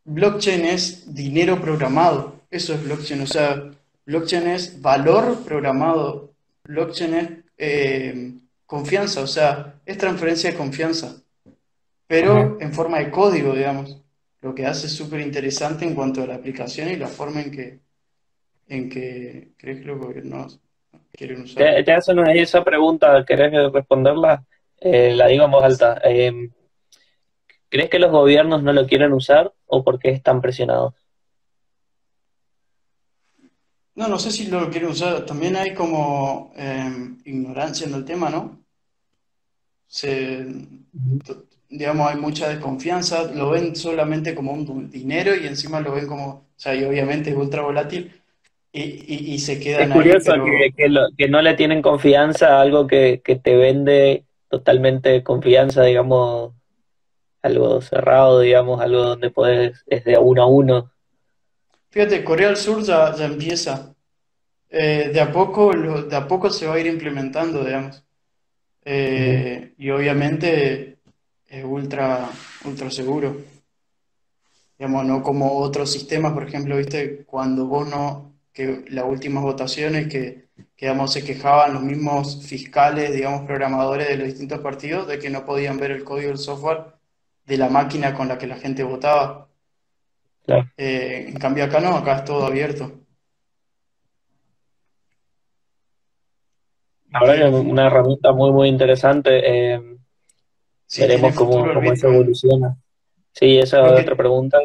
blockchain 0.06 0.66
es 0.66 1.14
dinero 1.14 1.60
programado. 1.60 2.36
Eso 2.50 2.74
es 2.74 2.84
blockchain. 2.84 3.22
O 3.22 3.28
sea, 3.28 3.72
blockchain 4.06 4.48
es 4.48 4.82
valor 4.82 5.44
programado. 5.44 6.32
Blockchain 6.64 7.14
es 7.16 7.30
eh, 7.58 8.34
confianza. 8.66 9.22
O 9.22 9.28
sea, 9.28 9.76
es 9.86 9.98
transferencia 9.98 10.52
de 10.52 10.58
confianza. 10.58 11.08
ajá. 11.08 11.22
Pero 12.08 12.58
en 12.62 12.72
forma 12.74 13.00
de 13.00 13.10
código, 13.12 13.54
digamos. 13.54 14.02
Lo 14.42 14.54
que 14.54 14.66
hace 14.68 14.88
súper 14.88 15.22
interesante 15.22 15.86
en 15.86 15.96
cuanto 15.96 16.22
a 16.22 16.28
la 16.28 16.36
aplicación 16.36 16.90
y 16.90 16.98
la 16.98 17.08
forma 17.08 17.42
en 17.42 17.50
que, 17.52 17.80
en 18.68 18.90
que 18.90 19.50
crees 19.58 19.80
que 19.80 19.86
los 19.86 19.98
gobiernos 19.98 20.60
quieren 21.12 21.42
usar. 21.42 21.84
Te, 21.84 22.12
una- 22.12 22.32
esa 22.32 22.64
pregunta, 22.64 23.26
¿querés 23.28 23.52
responderla? 23.74 24.44
Eh, 24.80 25.16
la 25.16 25.28
digo 25.28 25.46
en 25.46 25.52
voz 25.52 25.64
alta. 25.64 26.00
Eh, 26.04 26.32
¿crees 27.70 27.90
que 27.90 28.00
los 28.00 28.12
gobiernos 28.12 28.64
no 28.64 28.74
lo 28.74 28.88
quieren 28.88 29.14
usar 29.14 29.54
o 29.68 29.84
porque 29.84 30.10
están 30.10 30.42
presionados? 30.42 30.94
No, 33.96 34.08
no 34.08 34.18
sé 34.20 34.32
si 34.32 34.46
lo 34.48 34.70
quieren 34.70 34.90
usar. 34.92 35.26
También 35.26 35.56
hay 35.56 35.74
como 35.74 36.52
eh, 36.56 37.16
ignorancia 37.26 37.88
en 37.88 37.94
el 37.96 38.06
tema, 38.06 38.30
¿no? 38.30 38.64
Se, 39.88 40.46
digamos, 41.70 42.10
hay 42.12 42.18
mucha 42.20 42.50
desconfianza, 42.50 43.32
lo 43.34 43.50
ven 43.52 43.76
solamente 43.76 44.36
como 44.36 44.54
un 44.54 44.90
dinero 44.90 45.36
y 45.36 45.48
encima 45.48 45.80
lo 45.82 45.94
ven 45.94 46.08
como, 46.08 46.28
o 46.30 46.46
sea, 46.56 46.76
y 46.76 46.84
obviamente 46.84 47.30
es 47.32 47.36
ultra 47.36 47.62
volátil 47.64 48.12
y, 48.72 48.82
y- 48.84 49.34
y 49.36 49.40
se 49.40 49.60
Es 49.76 49.90
quedan 49.90 49.92
ahí, 49.94 50.18
curioso 50.18 50.34
que, 50.44 50.52
pero 50.54 50.76
que, 50.76 50.90
lo- 50.90 51.08
que 51.18 51.28
no 51.28 51.42
le 51.42 51.54
tienen 51.56 51.82
confianza 51.82 52.58
a 52.58 52.62
algo 52.62 52.88
que, 52.88 53.22
que 53.24 53.36
te 53.36 53.56
vende 53.58 54.26
totalmente 54.50 55.24
confianza, 55.24 55.84
digamos, 55.84 56.54
algo 57.46 57.82
cerrado, 57.82 58.40
digamos, 58.42 58.82
algo 58.82 59.02
donde 59.04 59.30
puedes, 59.30 59.84
es 59.88 60.04
de 60.04 60.18
uno 60.18 60.42
a 60.44 60.48
uno. 60.48 60.92
fíjate, 61.90 62.24
Corea 62.24 62.48
del 62.50 62.58
Sur 62.58 62.84
ya, 62.84 63.14
empieza, 63.26 63.92
Eh, 64.70 65.10
de 65.14 65.22
a 65.22 65.32
poco, 65.32 65.72
de 65.74 66.16
a 66.16 66.28
poco 66.28 66.50
se 66.50 66.68
va 66.68 66.76
a 66.76 66.80
ir 66.80 66.88
implementando, 66.88 67.64
digamos. 67.64 68.04
Eh, 68.84 69.74
y 69.78 69.90
obviamente 69.90 71.00
es 71.48 71.64
ultra, 71.64 72.30
ultra 72.66 72.90
seguro. 72.92 73.38
Digamos, 74.78 75.06
no 75.06 75.24
como 75.24 75.58
otros 75.60 75.92
sistemas, 75.92 76.34
por 76.34 76.44
ejemplo, 76.44 76.78
viste, 76.78 77.24
cuando 77.26 77.66
vos 77.68 77.88
no, 77.88 78.34
que 78.54 78.86
las 78.90 79.06
últimas 79.06 79.44
votaciones 79.44 80.08
que, 80.08 80.50
que 80.76 81.08
se 81.08 81.24
quejaban 81.24 81.74
los 81.74 81.84
mismos 81.84 82.46
fiscales, 82.46 83.14
digamos, 83.14 83.44
programadores 83.46 84.10
de 84.10 84.18
los 84.18 84.28
distintos 84.28 84.60
partidos, 84.60 85.08
de 85.08 85.20
que 85.20 85.30
no 85.30 85.46
podían 85.46 85.78
ver 85.78 85.92
el 85.92 86.04
código 86.04 86.30
del 86.30 86.38
software 86.38 86.95
de 87.46 87.58
la 87.58 87.70
máquina 87.70 88.14
con 88.14 88.28
la 88.28 88.38
que 88.38 88.48
la 88.48 88.58
gente 88.58 88.84
votaba. 88.84 89.48
Claro. 90.46 90.70
Eh, 90.78 91.26
en 91.30 91.36
cambio 91.36 91.64
acá 91.64 91.80
no, 91.80 91.96
acá 91.96 92.18
es 92.18 92.26
todo 92.26 92.46
abierto. 92.46 92.92
Que 97.24 97.48
es 97.48 97.54
una 97.54 97.88
herramienta 97.88 98.34
muy, 98.34 98.52
muy 98.52 98.68
interesante. 98.68 99.42
eh, 99.44 99.82
Sí, 100.88 101.02
veremos 101.02 101.34
cómo, 101.36 101.74
cómo 101.74 101.92
eso 101.92 102.08
evoluciona. 102.08 102.78
Sí, 103.32 103.58
esa 103.58 103.86
es 103.96 104.02
otra 104.02 104.16
pregunta. 104.16 104.60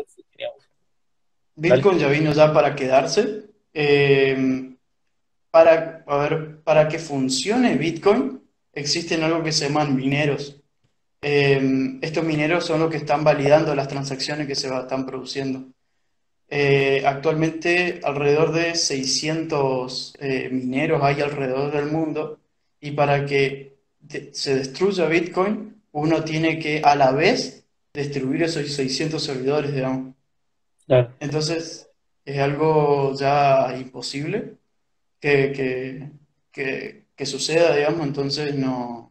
Bitcoin 1.57 1.99
ya 1.99 2.09
vino 2.09 2.33
ya 2.33 2.53
para 2.53 2.75
quedarse. 2.75 3.45
Eh, 3.73 4.75
para, 5.51 6.05
a 6.07 6.17
ver, 6.19 6.63
para 6.63 6.89
que 6.89 6.99
funcione 6.99 7.77
Bitcoin, 7.77 8.43
existen 8.73 9.23
algo 9.23 9.43
que 9.43 9.53
se 9.53 9.69
llaman 9.69 9.97
mineros. 9.97 10.60
Eh, 11.23 11.99
estos 12.03 12.25
mineros 12.25 12.65
son 12.67 12.81
los 12.81 12.91
que 12.91 12.97
están 12.99 13.25
validando 13.25 13.75
las 13.75 13.89
transacciones 13.89 14.47
que 14.47 14.55
se 14.55 14.69
están 14.75 15.07
produciendo. 15.07 15.67
Eh, 16.49 17.05
actualmente 17.07 18.01
alrededor 18.05 18.53
de 18.53 18.75
600 18.75 20.15
eh, 20.21 20.49
mineros 20.51 21.03
hay 21.03 21.21
alrededor 21.21 21.73
del 21.73 21.87
mundo 21.87 22.41
y 22.81 22.93
para 22.93 23.25
que 23.27 23.79
de- 24.01 24.31
se 24.35 24.57
destruya 24.57 25.07
Bitcoin, 25.09 25.83
uno 25.93 26.25
tiene 26.25 26.59
que 26.59 26.83
a 26.85 26.97
la 26.97 27.13
vez 27.13 27.65
destruir 27.95 28.43
esos 28.45 28.69
600 28.73 29.23
servidores, 29.25 29.75
digamos. 29.75 30.15
Claro. 30.87 31.15
Entonces 31.19 31.89
es 32.25 32.39
algo 32.39 33.15
ya 33.15 33.77
imposible 33.79 34.59
que, 35.21 35.53
que, 35.53 36.11
que, 36.53 37.07
que 37.17 37.27
suceda, 37.27 37.77
digamos, 37.77 38.07
entonces 38.07 38.55
no, 38.57 39.10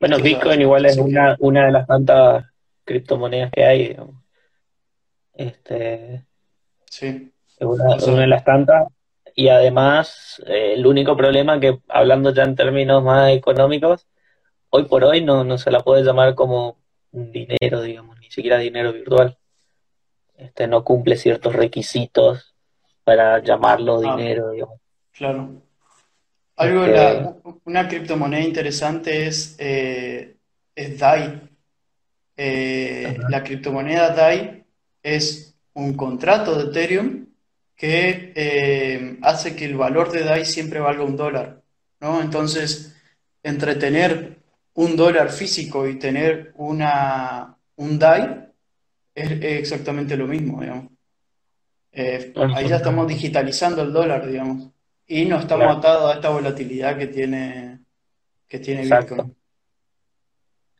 Bueno, 0.00 0.18
Bitcoin 0.18 0.60
igual 0.60 0.86
es 0.86 0.96
una, 0.96 1.36
una 1.40 1.66
de 1.66 1.72
las 1.72 1.86
tantas 1.86 2.46
criptomonedas 2.84 3.50
que 3.50 3.64
hay, 3.64 3.88
digamos. 3.88 4.16
Este, 5.34 6.24
sí, 6.88 7.32
es 7.58 7.66
una, 7.66 7.84
o 7.84 7.88
una 7.94 8.00
sea, 8.00 8.14
de 8.14 8.26
las 8.26 8.44
tantas. 8.44 8.88
Y 9.34 9.48
además, 9.48 10.42
eh, 10.46 10.74
el 10.74 10.86
único 10.86 11.16
problema 11.16 11.60
que, 11.60 11.80
hablando 11.88 12.32
ya 12.32 12.44
en 12.44 12.56
términos 12.56 13.02
más 13.02 13.32
económicos, 13.32 14.06
hoy 14.70 14.84
por 14.84 15.04
hoy 15.04 15.24
no, 15.24 15.44
no 15.44 15.58
se 15.58 15.70
la 15.70 15.80
puede 15.80 16.04
llamar 16.04 16.34
como 16.34 16.78
dinero, 17.10 17.82
digamos, 17.82 18.18
ni 18.20 18.30
siquiera 18.30 18.58
dinero 18.58 18.92
virtual. 18.92 19.36
Este, 20.36 20.68
no 20.68 20.84
cumple 20.84 21.16
ciertos 21.16 21.54
requisitos 21.54 22.54
para 23.02 23.42
llamarlo 23.42 24.00
ah, 24.04 24.16
dinero, 24.16 24.50
digamos. 24.50 24.80
claro. 25.12 25.62
Algo, 26.58 26.84
Este, 26.84 26.96
la, 26.96 27.36
una 27.64 27.86
criptomoneda 27.86 28.42
interesante 28.42 29.28
es, 29.28 29.54
eh, 29.58 30.36
es 30.74 30.98
DAI. 30.98 31.40
Eh, 32.36 33.16
la 33.28 33.44
criptomoneda 33.44 34.10
DAI 34.10 34.64
es 35.02 35.54
un 35.74 35.94
contrato 35.94 36.56
de 36.56 36.70
Ethereum 36.70 37.26
que 37.76 38.32
eh, 38.34 39.18
hace 39.22 39.54
que 39.54 39.66
el 39.66 39.76
valor 39.76 40.10
de 40.10 40.24
DAI 40.24 40.44
siempre 40.44 40.80
valga 40.80 41.04
un 41.04 41.16
dólar, 41.16 41.62
¿no? 42.00 42.20
Entonces, 42.20 42.96
entre 43.44 43.76
tener 43.76 44.38
un 44.74 44.96
dólar 44.96 45.30
físico 45.30 45.86
y 45.86 45.96
tener 45.96 46.52
una, 46.56 47.56
un 47.76 47.98
DAI 48.00 48.48
es, 49.14 49.30
es 49.30 49.58
exactamente 49.60 50.16
lo 50.16 50.26
mismo, 50.26 50.60
digamos. 50.60 50.90
Eh, 51.92 52.32
ahí 52.54 52.68
ya 52.68 52.76
estamos 52.76 53.06
digitalizando 53.06 53.82
el 53.82 53.92
dólar, 53.92 54.26
digamos, 54.26 54.72
y 55.08 55.24
no 55.26 55.40
estamos 55.40 55.66
claro, 55.66 55.78
atados 55.78 56.12
a 56.12 56.14
esta 56.16 56.30
volatilidad 56.30 56.98
que 56.98 57.08
tiene, 57.08 57.80
que 58.48 58.58
tiene 58.60 58.82
exacto. 58.82 59.14
Bitcoin. 59.16 59.36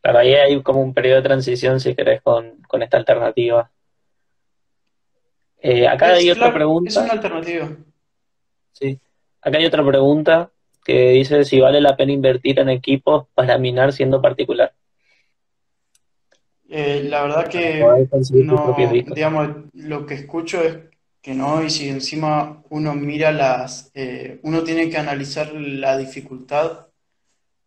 Claro, 0.01 0.19
ahí 0.19 0.33
hay 0.33 0.61
como 0.63 0.81
un 0.81 0.93
periodo 0.93 1.17
de 1.17 1.23
transición, 1.23 1.79
si 1.79 1.95
querés, 1.95 2.21
con, 2.21 2.61
con 2.63 2.83
esta 2.83 2.97
alternativa. 2.97 3.71
Eh, 5.61 5.87
acá 5.87 6.13
Es 6.13 6.19
hay 6.19 6.31
otra 6.31 6.51
claro, 6.51 6.79
es 6.85 6.95
pregunta, 6.95 7.01
una 7.01 7.13
alternativa. 7.13 7.77
sí. 8.73 8.99
Acá 9.41 9.57
hay 9.57 9.65
otra 9.65 9.85
pregunta 9.85 10.51
que 10.83 11.11
dice 11.11 11.43
si 11.45 11.59
vale 11.59 11.81
la 11.81 11.95
pena 11.95 12.11
invertir 12.13 12.59
en 12.59 12.69
equipos 12.69 13.27
para 13.35 13.57
minar 13.57 13.93
siendo 13.93 14.21
particular, 14.21 14.73
Eh, 16.69 17.03
la 17.05 17.23
verdad 17.23 17.47
que 17.49 18.03
no, 18.29 18.75
digamos, 19.13 19.49
lo 19.73 20.05
que 20.05 20.13
escucho 20.13 20.61
es 20.63 20.77
que 21.21 21.33
no, 21.33 21.63
y 21.63 21.69
si 21.69 21.89
encima 21.89 22.63
uno 22.69 22.93
mira 22.95 23.31
las, 23.31 23.91
eh, 23.93 24.39
uno 24.43 24.63
tiene 24.63 24.89
que 24.89 24.97
analizar 24.97 25.53
la 25.53 25.97
dificultad. 25.97 26.87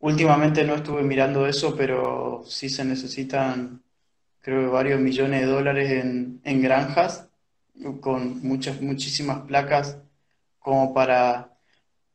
Últimamente 0.01 0.65
no 0.65 0.75
estuve 0.75 1.03
mirando 1.03 1.47
eso, 1.47 1.77
pero 1.77 2.43
sí 2.47 2.69
se 2.69 2.85
necesitan, 2.85 3.83
creo 4.41 4.63
que 4.63 4.69
varios 4.69 5.01
millones 5.01 5.43
de 5.43 5.47
dólares 5.47 5.91
en, 5.93 6.41
en 6.45 6.63
granjas, 6.63 7.29
con 8.01 8.41
muchas, 8.43 8.81
muchísimas 8.81 9.41
placas, 9.43 9.99
como 10.59 10.95
para, 10.95 11.57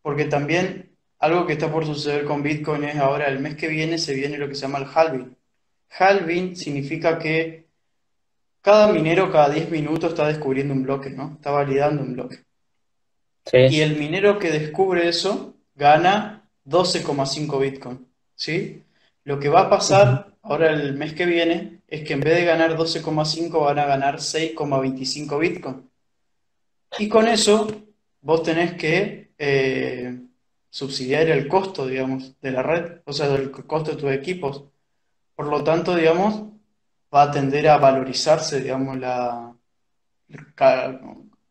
porque 0.02 0.26
también 0.26 0.96
algo 1.20 1.46
que 1.46 1.54
está 1.54 1.72
por 1.72 1.86
suceder 1.86 2.26
con 2.26 2.44
Bitcoin 2.44 2.84
es 2.84 2.98
ahora, 2.98 3.28
el 3.28 3.40
mes 3.40 3.56
que 3.56 3.68
viene 3.68 3.98
se 3.98 4.14
viene 4.14 4.38
lo 4.38 4.48
que 4.48 4.56
se 4.56 4.62
llama 4.62 4.80
el 4.80 4.88
halving. 4.94 5.36
Halving 5.90 6.56
significa 6.56 7.18
que 7.20 7.67
cada 8.62 8.92
minero 8.92 9.32
cada 9.32 9.50
10 9.50 9.72
minutos 9.72 10.12
está 10.12 10.28
descubriendo 10.28 10.74
un 10.74 10.84
bloque, 10.84 11.10
¿no? 11.10 11.34
Está 11.36 11.52
validando 11.52 12.02
un 12.02 12.14
bloque. 12.14 12.40
Y 13.54 13.80
el 13.82 13.98
minero 13.98 14.40
que 14.40 14.52
descubre 14.52 15.08
eso 15.08 15.56
gana 15.76 16.50
12,5 16.66 17.60
Bitcoin, 17.60 18.08
¿sí? 18.36 18.84
Lo 19.24 19.40
que 19.40 19.50
va 19.50 19.62
a 19.62 19.70
pasar 19.70 20.34
ahora 20.42 20.72
el 20.72 20.96
mes 20.96 21.14
que 21.14 21.26
viene 21.26 21.82
es 21.88 22.04
que 22.04 22.14
en 22.14 22.20
vez 22.20 22.36
de 22.36 22.46
ganar 22.46 22.76
12,5 22.78 23.64
van 23.64 23.80
a 23.80 23.86
ganar 23.86 24.16
6,25 24.18 25.40
Bitcoin. 25.40 25.90
Y 27.00 27.08
con 27.08 27.28
eso 27.28 27.68
vos 28.22 28.44
tenés 28.44 28.74
que 28.74 29.32
eh, 29.38 30.20
subsidiar 30.70 31.30
el 31.30 31.48
costo, 31.48 31.88
digamos, 31.88 32.40
de 32.42 32.52
la 32.52 32.64
red, 32.64 33.02
o 33.06 33.14
sea, 33.14 33.30
del 33.30 33.52
costo 33.52 33.92
de 33.92 33.98
tus 33.98 34.12
equipos. 34.12 34.64
Por 35.36 35.48
lo 35.48 35.64
tanto, 35.64 35.96
digamos, 35.96 36.44
va 37.14 37.24
a 37.24 37.32
tender 37.32 37.68
a 37.70 37.78
valorizarse, 37.78 38.62
digamos, 38.62 38.98
la, 38.98 39.54
cada, 40.56 41.00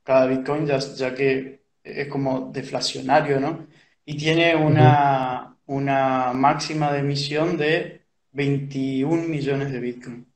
cada 0.02 0.26
Bitcoin, 0.26 0.66
ya, 0.66 0.78
ya 0.78 1.14
que 1.14 1.62
es 1.82 2.08
como 2.08 2.50
deflacionario, 2.52 3.40
¿no? 3.40 3.66
Y 4.04 4.16
tiene 4.16 4.54
una, 4.56 5.56
una 5.66 6.32
máxima 6.32 6.92
de 6.92 7.00
emisión 7.00 7.56
de 7.56 8.02
21 8.32 9.28
millones 9.28 9.72
de 9.72 9.80
Bitcoin. 9.80 10.26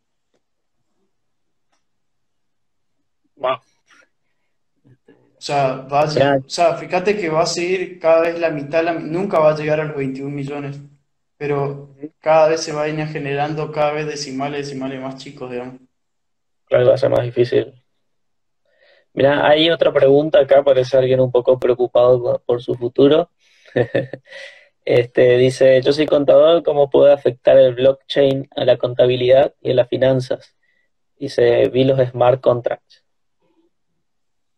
Wow. 3.36 3.60
O 5.38 5.42
sea, 5.42 5.76
va 5.90 6.02
a 6.02 6.04
o 6.04 6.48
sea, 6.50 6.76
fíjate 6.76 7.16
que 7.16 7.30
va 7.30 7.42
a 7.42 7.46
seguir 7.46 7.98
cada 7.98 8.20
vez 8.22 8.38
la 8.38 8.50
mitad, 8.50 8.84
la- 8.84 8.92
nunca 8.94 9.38
va 9.38 9.52
a 9.52 9.56
llegar 9.56 9.80
a 9.80 9.84
los 9.84 9.96
21 9.96 10.34
millones, 10.34 10.78
pero 11.40 11.88
cada 12.20 12.48
vez 12.48 12.62
se 12.62 12.70
va 12.70 12.82
a 12.82 12.88
ir 12.88 13.02
generando 13.06 13.72
cada 13.72 13.92
vez 13.92 14.06
decimales, 14.06 14.66
decimales 14.66 15.00
más 15.00 15.16
chicos, 15.16 15.50
digamos. 15.50 15.80
Claro, 16.66 16.88
va 16.88 16.94
a 16.96 16.98
ser 16.98 17.08
más 17.08 17.24
difícil. 17.24 17.72
Mira, 19.14 19.48
hay 19.48 19.70
otra 19.70 19.90
pregunta 19.90 20.38
acá, 20.38 20.62
parece 20.62 20.98
alguien 20.98 21.18
un 21.18 21.32
poco 21.32 21.58
preocupado 21.58 22.22
por, 22.22 22.42
por 22.42 22.62
su 22.62 22.74
futuro. 22.74 23.30
Este, 24.82 25.36
dice, 25.36 25.80
yo 25.82 25.92
soy 25.92 26.06
contador, 26.06 26.62
¿cómo 26.62 26.88
puede 26.88 27.12
afectar 27.12 27.56
el 27.58 27.74
blockchain 27.74 28.48
a 28.56 28.64
la 28.64 28.78
contabilidad 28.78 29.54
y 29.60 29.70
a 29.70 29.74
las 29.74 29.88
finanzas? 29.88 30.56
Dice, 31.16 31.68
vi 31.68 31.84
los 31.84 32.00
smart 32.08 32.40
contracts. 32.40 33.04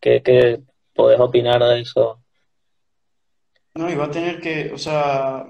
¿Qué, 0.01 0.23
qué 0.23 0.61
podés 0.95 1.21
opinar 1.21 1.63
de 1.63 1.81
eso? 1.81 2.23
No, 3.75 3.91
y 3.91 3.95
va 3.95 4.07
a 4.07 4.11
tener 4.11 4.41
que, 4.41 4.73
o 4.73 4.79
sea, 4.79 5.45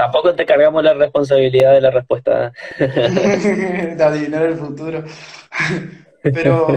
Tampoco 0.00 0.34
te 0.34 0.46
cargamos 0.46 0.82
la 0.82 0.94
responsabilidad 0.94 1.74
de 1.74 1.82
la 1.82 1.90
respuesta. 1.90 2.54
de 2.78 4.02
adivinar 4.02 4.44
el 4.44 4.56
futuro. 4.56 5.04
Pero, 6.22 6.68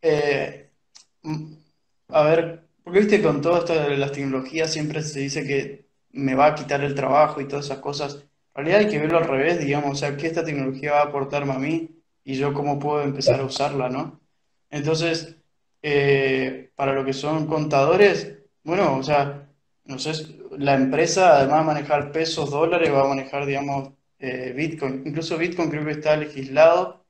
eh, 0.00 0.70
a 2.10 2.22
ver, 2.22 2.62
porque 2.84 3.00
viste, 3.00 3.20
con 3.20 3.40
todo 3.40 3.58
esto 3.58 3.74
de 3.74 3.96
las 3.96 4.12
tecnologías 4.12 4.72
siempre 4.72 5.02
se 5.02 5.18
dice 5.18 5.44
que 5.44 5.88
me 6.12 6.36
va 6.36 6.46
a 6.46 6.54
quitar 6.54 6.80
el 6.84 6.94
trabajo 6.94 7.40
y 7.40 7.48
todas 7.48 7.64
esas 7.64 7.78
cosas. 7.78 8.24
En 8.54 8.64
realidad 8.64 8.78
hay 8.82 8.88
que 8.88 9.00
verlo 9.00 9.18
al 9.18 9.26
revés, 9.26 9.58
digamos, 9.58 9.90
o 9.90 9.96
sea, 9.96 10.16
¿qué 10.16 10.28
esta 10.28 10.44
tecnología 10.44 10.92
va 10.92 11.00
a 11.00 11.06
aportarme 11.06 11.54
a 11.54 11.58
mí 11.58 11.90
y 12.22 12.34
yo 12.34 12.54
cómo 12.54 12.78
puedo 12.78 13.02
empezar 13.02 13.40
a 13.40 13.44
usarla, 13.44 13.88
¿no? 13.88 14.20
Entonces, 14.70 15.38
eh, 15.82 16.70
para 16.76 16.92
lo 16.92 17.04
que 17.04 17.14
son 17.14 17.48
contadores, 17.48 18.38
bueno, 18.62 18.96
o 18.96 19.02
sea, 19.02 19.48
no 19.86 19.98
sé, 19.98 20.12
la 20.60 20.74
empresa 20.74 21.38
además 21.38 21.60
de 21.60 21.72
manejar 21.72 22.12
pesos, 22.12 22.50
dólares, 22.50 22.92
va 22.92 23.02
a 23.02 23.08
manejar, 23.08 23.46
digamos, 23.46 23.90
eh, 24.18 24.52
Bitcoin. 24.54 25.02
Incluso 25.06 25.38
Bitcoin 25.38 25.70
creo 25.70 25.84
que 25.84 25.92
está 25.92 26.16
legislado 26.16 27.04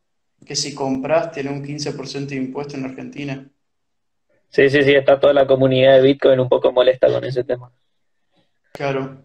que 0.47 0.55
si 0.55 0.75
compras 0.75 1.33
tiene 1.33 1.51
un 1.51 1.65
15% 1.65 2.27
de 2.27 2.37
impuesto 2.37 2.77
en 2.77 2.85
Argentina. 2.85 3.51
Sí, 4.49 4.71
sí, 4.71 4.83
sí, 4.83 4.95
está 4.95 5.19
toda 5.19 5.33
la 5.33 5.47
comunidad 5.47 5.97
de 5.97 6.03
Bitcoin 6.03 6.39
un 6.39 6.49
poco 6.49 6.73
molesta 6.73 7.09
con 7.09 7.25
ese 7.25 7.43
tema. 7.45 7.73
Claro. 8.73 9.25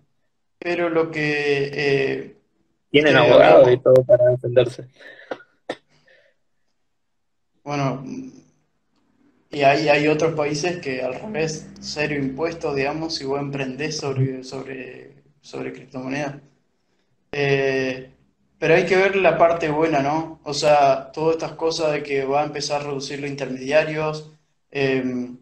Pero 0.58 0.90
lo 0.90 1.12
que, 1.12 1.70
eh, 1.74 2.36
tienen 2.90 3.16
abogados 3.16 3.72
y 3.72 3.78
todo 3.78 4.04
para 4.04 4.26
defenderse. 4.26 4.88
Bueno, 7.64 8.04
y 9.56 9.64
hay, 9.64 9.88
hay 9.88 10.08
otros 10.10 10.34
países 10.36 10.82
que 10.82 11.02
al 11.02 11.16
revés, 11.16 11.70
cero 11.80 12.14
impuestos, 12.14 12.76
digamos, 12.76 13.16
si 13.16 13.24
vos 13.24 13.40
emprendés 13.40 13.96
sobre, 13.98 14.44
sobre, 14.44 15.24
sobre 15.40 15.72
criptomonedas. 15.72 16.36
Eh, 17.32 18.12
pero 18.60 18.76
hay 18.76 18.86
que 18.86 18.98
ver 18.98 19.16
la 19.16 19.38
parte 19.38 19.70
buena, 19.70 20.02
¿no? 20.02 20.42
O 20.44 20.54
sea, 20.54 21.10
todas 21.14 21.36
estas 21.36 21.54
cosas 21.54 21.94
de 21.94 22.04
que 22.04 22.26
va 22.26 22.42
a 22.42 22.46
empezar 22.46 22.82
a 22.82 22.84
reducir 22.84 23.22
los 23.22 23.30
intermediarios, 23.30 24.30
em, 24.72 25.38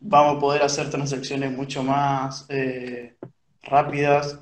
vamos 0.00 0.36
a 0.36 0.40
poder 0.40 0.62
hacer 0.62 0.90
transacciones 0.90 1.52
mucho 1.52 1.84
más 1.84 2.46
eh, 2.48 3.14
rápidas. 3.62 4.40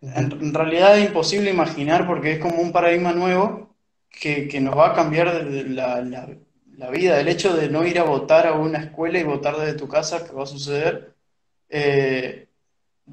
En, 0.00 0.54
realidad 0.54 0.98
es 0.98 1.06
imposible 1.08 1.50
imaginar 1.50 2.06
porque 2.06 2.32
es 2.32 2.38
como 2.38 2.62
un 2.62 2.72
paradigma 2.72 3.12
nuevo 3.12 3.76
que, 4.10 4.58
nos 4.60 4.74
va 4.76 4.92
a 4.92 4.94
cambiar 4.94 5.44
la, 5.44 6.00
la, 6.00 6.28
vida. 6.90 7.20
El 7.20 7.28
hecho 7.28 7.56
de 7.56 7.68
no 7.68 7.84
ir 7.84 7.98
a 7.98 8.04
votar 8.04 8.46
a 8.46 8.54
una 8.54 8.78
escuela 8.78 9.18
y 9.18 9.24
votar 9.24 9.56
desde 9.56 9.78
tu 9.78 9.88
casa, 9.88 10.24
que 10.24 10.32
va 10.32 10.44
a 10.44 10.46
suceder, 10.46 11.14
eh, 11.68 12.48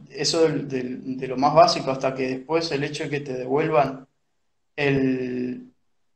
eso 0.10 0.48
de, 0.48 1.28
lo 1.28 1.38
más 1.38 1.54
básico, 1.54 1.92
hasta 1.92 2.14
que 2.14 2.28
después 2.30 2.72
el 2.72 2.84
hecho 2.84 3.06
de 3.06 3.10
que 3.10 3.20
te 3.22 3.34
devuelvan 3.34 4.08
el, 4.76 5.72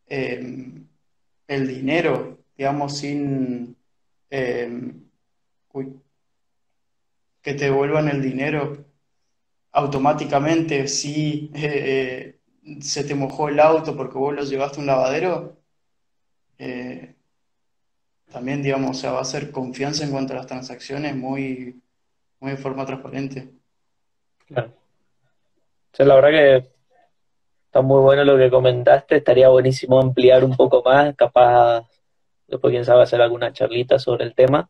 em, 0.07 0.87
el 1.47 1.67
dinero, 1.67 2.39
digamos, 2.57 2.97
sin... 2.97 3.75
Em, 4.29 5.05
que 7.41 7.53
te 7.53 7.65
devuelvan 7.65 8.09
el 8.09 8.21
dinero 8.21 8.85
automáticamente 9.71 10.87
si 10.87 11.51
eh, 11.55 12.35
eh, 12.65 12.81
se 12.81 13.03
te 13.03 13.15
mojó 13.15 13.49
el 13.49 13.59
auto 13.59 13.95
porque 13.95 14.17
vos 14.17 14.35
lo 14.35 14.43
llevaste 14.43 14.77
a 14.77 14.81
un 14.81 14.87
lavadero, 14.87 15.57
también, 18.31 18.61
digamos, 18.61 18.91
o 18.91 18.93
sea, 18.99 19.11
va 19.11 19.21
a 19.21 19.25
ser 19.25 19.51
confianza 19.51 20.03
en 20.03 20.11
cuanto 20.11 20.33
a 20.33 20.37
las 20.37 20.47
transacciones 20.47 21.15
muy, 21.15 21.81
muy 22.39 22.51
de 22.51 22.57
forma 22.57 22.85
transparente. 22.85 23.49
Claro. 24.47 24.73
la 25.97 26.15
verdad 26.15 26.29
que 26.29 26.79
está 27.65 27.81
muy 27.81 28.01
bueno 28.01 28.23
lo 28.23 28.37
que 28.37 28.49
comentaste, 28.49 29.17
estaría 29.17 29.49
buenísimo 29.49 29.99
ampliar 29.99 30.43
un 30.43 30.55
poco 30.55 30.81
más, 30.83 31.15
capaz 31.15 31.87
después 32.47 32.71
quién 32.71 32.85
sabe 32.85 33.03
hacer 33.03 33.21
alguna 33.21 33.53
charlita 33.53 33.99
sobre 33.99 34.25
el 34.25 34.33
tema, 34.33 34.69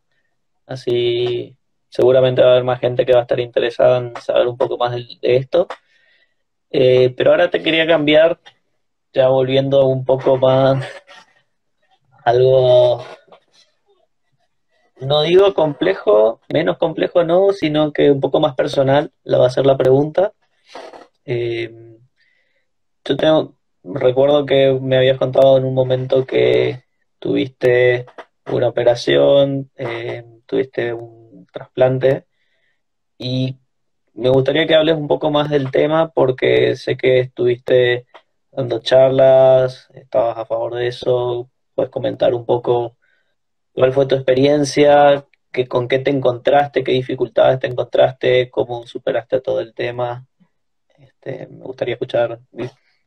así 0.66 1.56
seguramente 1.88 2.42
va 2.42 2.48
a 2.48 2.50
haber 2.52 2.64
más 2.64 2.80
gente 2.80 3.04
que 3.06 3.12
va 3.12 3.20
a 3.20 3.22
estar 3.22 3.40
interesada 3.40 3.98
en 3.98 4.16
saber 4.16 4.46
un 4.46 4.56
poco 4.56 4.78
más 4.78 4.92
de, 4.94 5.18
esto. 5.22 5.66
Eh, 6.70 7.12
pero 7.16 7.32
ahora 7.32 7.50
te 7.50 7.62
quería 7.62 7.86
cambiar, 7.86 8.38
ya 9.12 9.28
volviendo 9.28 9.86
un 9.86 10.04
poco 10.04 10.36
más 10.36 10.86
algo 12.24 13.04
no 15.00 15.22
digo 15.22 15.54
complejo, 15.54 16.40
menos 16.52 16.78
complejo 16.78 17.24
no, 17.24 17.52
sino 17.52 17.92
que 17.92 18.10
un 18.10 18.20
poco 18.20 18.40
más 18.40 18.54
personal, 18.54 19.12
la 19.24 19.38
va 19.38 19.46
a 19.46 19.50
ser 19.50 19.66
la 19.66 19.76
pregunta. 19.76 20.32
Eh, 21.24 21.98
yo 23.04 23.16
tengo, 23.16 23.56
recuerdo 23.84 24.46
que 24.46 24.78
me 24.80 24.96
habías 24.96 25.18
contado 25.18 25.56
en 25.58 25.64
un 25.64 25.74
momento 25.74 26.26
que 26.26 26.84
tuviste 27.18 28.06
una 28.46 28.68
operación, 28.68 29.70
eh, 29.76 30.24
tuviste 30.46 30.92
un 30.92 31.46
trasplante 31.52 32.26
y 33.18 33.56
me 34.14 34.30
gustaría 34.30 34.66
que 34.66 34.74
hables 34.74 34.96
un 34.96 35.08
poco 35.08 35.30
más 35.30 35.50
del 35.50 35.70
tema 35.70 36.10
porque 36.10 36.76
sé 36.76 36.96
que 36.96 37.20
estuviste 37.20 38.06
dando 38.52 38.80
charlas, 38.80 39.88
estabas 39.94 40.38
a 40.38 40.46
favor 40.46 40.74
de 40.74 40.88
eso, 40.88 41.50
puedes 41.74 41.90
comentar 41.90 42.34
un 42.34 42.44
poco 42.44 42.96
¿Cuál 43.72 43.92
fue 43.92 44.06
tu 44.06 44.14
experiencia? 44.14 45.26
¿Qué, 45.52 45.66
¿Con 45.66 45.88
qué 45.88 45.98
te 45.98 46.10
encontraste? 46.10 46.84
¿Qué 46.84 46.92
dificultades 46.92 47.60
te 47.60 47.66
encontraste? 47.66 48.50
¿Cómo 48.50 48.86
superaste 48.86 49.40
todo 49.40 49.60
el 49.60 49.74
tema? 49.74 50.26
Este, 50.98 51.46
me 51.48 51.64
gustaría 51.64 51.94
escuchar. 51.94 52.40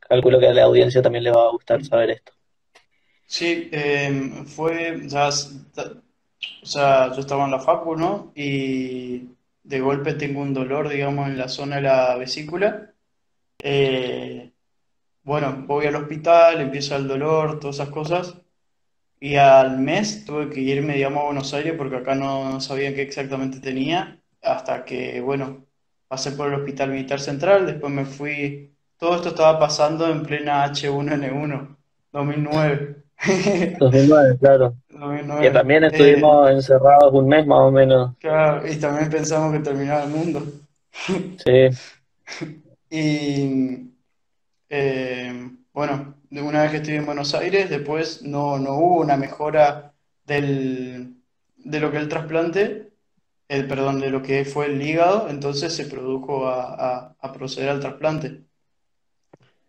Calculo 0.00 0.38
que 0.38 0.48
a 0.48 0.54
la 0.54 0.64
audiencia 0.64 1.02
también 1.02 1.24
le 1.24 1.30
va 1.30 1.46
a 1.46 1.52
gustar 1.52 1.84
saber 1.84 2.10
esto. 2.10 2.32
Sí, 3.26 3.68
em, 3.72 4.44
fue, 4.46 5.06
o 5.06 6.66
sea, 6.66 7.12
yo 7.12 7.20
estaba 7.20 7.44
en 7.44 7.50
la 7.50 7.58
facu, 7.58 7.96
¿no? 7.96 8.32
Y 8.34 9.30
de 9.62 9.80
golpe 9.80 10.14
tengo 10.14 10.40
un 10.42 10.52
dolor, 10.54 10.88
digamos, 10.88 11.28
en 11.28 11.38
la 11.38 11.48
zona 11.48 11.76
de 11.76 11.82
la 11.82 12.16
vesícula. 12.16 12.92
Eh, 13.58 14.52
bueno, 15.22 15.64
voy 15.66 15.86
al 15.86 15.96
hospital, 15.96 16.60
empieza 16.60 16.96
el 16.96 17.08
dolor, 17.08 17.58
todas 17.58 17.76
esas 17.76 17.88
cosas. 17.88 18.34
Y 19.24 19.36
al 19.36 19.78
mes 19.78 20.26
tuve 20.26 20.50
que 20.50 20.60
irme, 20.60 20.96
digamos, 20.96 21.22
a 21.22 21.24
Buenos 21.24 21.54
Aires 21.54 21.72
porque 21.78 21.96
acá 21.96 22.14
no, 22.14 22.60
sabía 22.60 22.94
qué 22.94 23.00
exactamente 23.00 23.58
tenía, 23.58 24.20
hasta 24.42 24.84
que, 24.84 25.22
bueno, 25.22 25.64
pasé 26.06 26.32
por 26.32 26.48
el 26.48 26.60
Hospital 26.60 26.90
Militar 26.90 27.18
Central, 27.18 27.64
después 27.64 27.90
me 27.90 28.04
fui, 28.04 28.76
todo 28.98 29.16
esto 29.16 29.30
estaba 29.30 29.58
pasando 29.58 30.06
en 30.10 30.24
plena 30.24 30.66
H1N1, 30.66 31.74
2009. 32.12 32.96
2009, 33.78 34.38
claro. 34.40 34.76
Que 35.40 35.50
también 35.50 35.84
estuvimos 35.84 36.50
eh, 36.50 36.52
encerrados 36.52 37.10
un 37.14 37.26
mes 37.26 37.46
más 37.46 37.60
o 37.60 37.70
menos. 37.70 38.14
Claro, 38.18 38.70
y 38.70 38.76
también 38.76 39.08
pensamos 39.08 39.54
que 39.54 39.60
terminaba 39.60 40.04
el 40.04 40.10
mundo. 40.10 40.42
Sí. 40.92 41.70
y 42.90 43.90
eh, 44.68 45.50
bueno, 45.74 46.14
de 46.30 46.40
una 46.40 46.62
vez 46.62 46.70
que 46.70 46.76
estuve 46.78 46.96
en 46.96 47.06
Buenos 47.06 47.34
Aires, 47.34 47.68
después 47.68 48.22
no, 48.22 48.58
no 48.58 48.74
hubo 48.76 49.00
una 49.00 49.16
mejora 49.16 49.92
del, 50.24 51.16
de 51.56 51.80
lo 51.80 51.90
que 51.90 51.98
el 51.98 52.08
trasplante, 52.08 52.92
el, 53.48 53.66
perdón, 53.68 54.00
de 54.00 54.10
lo 54.10 54.22
que 54.22 54.44
fue 54.44 54.66
el 54.66 54.80
hígado, 54.80 55.28
entonces 55.28 55.74
se 55.74 55.86
produjo 55.86 56.46
a, 56.48 57.16
proceder 57.34 57.70
al 57.70 57.80
trasplante. 57.80 58.44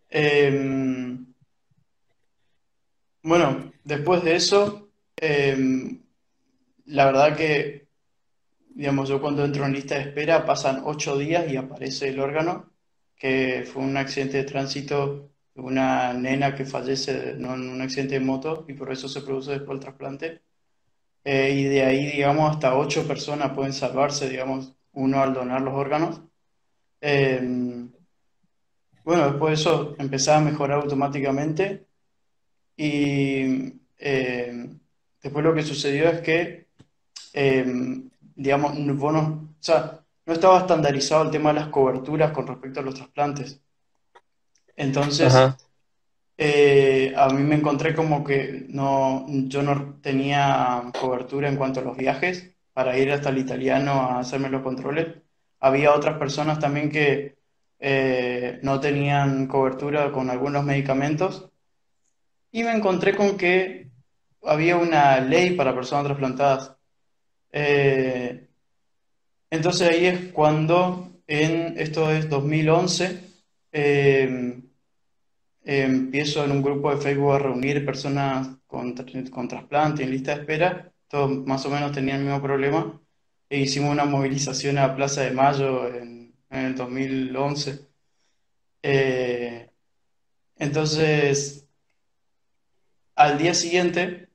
Em, 0.09 1.33
bueno, 3.23 3.71
después 3.83 4.23
de 4.23 4.35
eso, 4.35 4.89
em, 5.17 6.01
la 6.85 7.05
verdad 7.07 7.35
que, 7.35 7.87
digamos, 8.75 9.09
yo 9.09 9.19
cuando 9.21 9.43
entro 9.43 9.65
en 9.65 9.73
lista 9.73 9.95
de 9.95 10.01
espera 10.01 10.45
pasan 10.45 10.83
ocho 10.85 11.17
días 11.17 11.51
y 11.51 11.57
aparece 11.57 12.09
el 12.09 12.19
órgano, 12.19 12.71
que 13.17 13.67
fue 13.71 13.83
un 13.83 13.97
accidente 13.97 14.37
de 14.37 14.43
tránsito 14.43 15.34
una 15.55 16.13
nena 16.13 16.55
que 16.55 16.65
fallece 16.65 17.31
en 17.31 17.45
un 17.45 17.81
accidente 17.81 18.15
de 18.15 18.25
moto 18.25 18.65
y 18.67 18.73
por 18.73 18.91
eso 18.91 19.07
se 19.07 19.21
produce 19.21 19.51
después 19.51 19.75
el 19.77 19.81
trasplante. 19.81 20.41
Eh, 21.23 21.51
y 21.51 21.63
de 21.65 21.83
ahí, 21.83 22.05
digamos, 22.11 22.51
hasta 22.51 22.77
ocho 22.77 23.07
personas 23.07 23.51
pueden 23.53 23.73
salvarse, 23.73 24.29
digamos, 24.29 24.75
uno 24.93 25.21
al 25.21 25.33
donar 25.33 25.61
los 25.61 25.73
órganos. 25.73 26.21
Em, 27.01 27.91
bueno, 29.03 29.29
después 29.29 29.51
de 29.51 29.61
eso 29.61 29.95
empezaba 29.99 30.37
a 30.37 30.41
mejorar 30.41 30.81
automáticamente 30.81 31.85
y 32.77 33.73
em, 33.97 34.79
después 35.21 35.45
lo 35.45 35.53
que 35.53 35.63
sucedió 35.63 36.09
es 36.09 36.21
que, 36.21 36.67
em, 37.33 38.09
digamos, 38.35 38.73
o 38.77 39.55
sea, 39.59 40.01
no 40.25 40.33
estaba 40.33 40.59
estandarizado 40.59 41.23
el 41.23 41.31
tema 41.31 41.53
de 41.53 41.59
las 41.61 41.69
coberturas 41.69 42.31
con 42.31 42.47
respecto 42.47 42.79
a 42.79 42.83
los 42.83 42.95
trasplantes. 42.95 43.64
Entonces, 44.75 45.33
eh, 46.37 47.13
a 47.15 47.29
mí 47.29 47.43
me 47.43 47.55
encontré 47.55 47.95
como 47.95 48.23
que 48.23 48.65
no, 48.69 49.25
yo 49.27 49.61
no 49.61 49.99
tenía 50.01 50.91
cobertura 50.99 51.47
en 51.47 51.55
cuanto 51.55 51.79
a 51.79 51.83
los 51.83 51.95
viajes 51.95 52.51
para 52.73 52.97
ir 52.97 53.11
hasta 53.11 53.29
el 53.29 53.37
italiano 53.37 53.91
a 53.93 54.19
hacerme 54.19 54.49
los 54.49 54.61
controles. 54.61 55.07
Había 55.59 55.93
otras 55.93 56.17
personas 56.17 56.59
también 56.59 56.91
que 56.91 57.35
eh, 57.79 58.59
no 58.63 58.79
tenían 58.79 59.47
cobertura 59.47 60.11
con 60.11 60.29
algunos 60.29 60.63
medicamentos 60.63 61.49
y 62.51 62.63
me 62.63 62.71
encontré 62.73 63.15
con 63.15 63.37
que 63.37 63.91
había 64.43 64.77
una 64.77 65.19
ley 65.19 65.55
para 65.55 65.73
personas 65.73 66.05
trasplantadas. 66.05 66.75
Eh, 67.51 68.47
entonces 69.49 69.89
ahí 69.89 70.05
es 70.05 70.31
cuando, 70.33 71.21
en 71.27 71.77
esto 71.77 72.11
es 72.11 72.29
2011, 72.29 73.24
empiezo 75.65 76.45
en 76.45 76.51
un 76.51 76.61
grupo 76.61 76.93
de 76.93 77.01
Facebook 77.01 77.33
a 77.33 77.39
reunir 77.39 77.85
personas 77.85 78.47
con, 78.67 78.95
con 79.31 79.47
trasplante 79.47 80.03
en 80.03 80.11
lista 80.11 80.35
de 80.35 80.41
espera, 80.41 80.93
todos 81.07 81.45
más 81.45 81.65
o 81.65 81.69
menos 81.69 81.91
tenían 81.91 82.19
el 82.19 82.25
mismo 82.25 82.41
problema, 82.41 83.01
e 83.49 83.59
hicimos 83.59 83.91
una 83.91 84.05
movilización 84.05 84.77
a 84.77 84.95
Plaza 84.95 85.21
de 85.21 85.31
Mayo 85.31 85.87
en, 85.93 86.33
el 86.49 86.75
2011. 86.75 87.79
Eh, 88.83 89.69
entonces, 90.57 91.67
al 93.15 93.37
día 93.37 93.53
siguiente, 93.53 94.29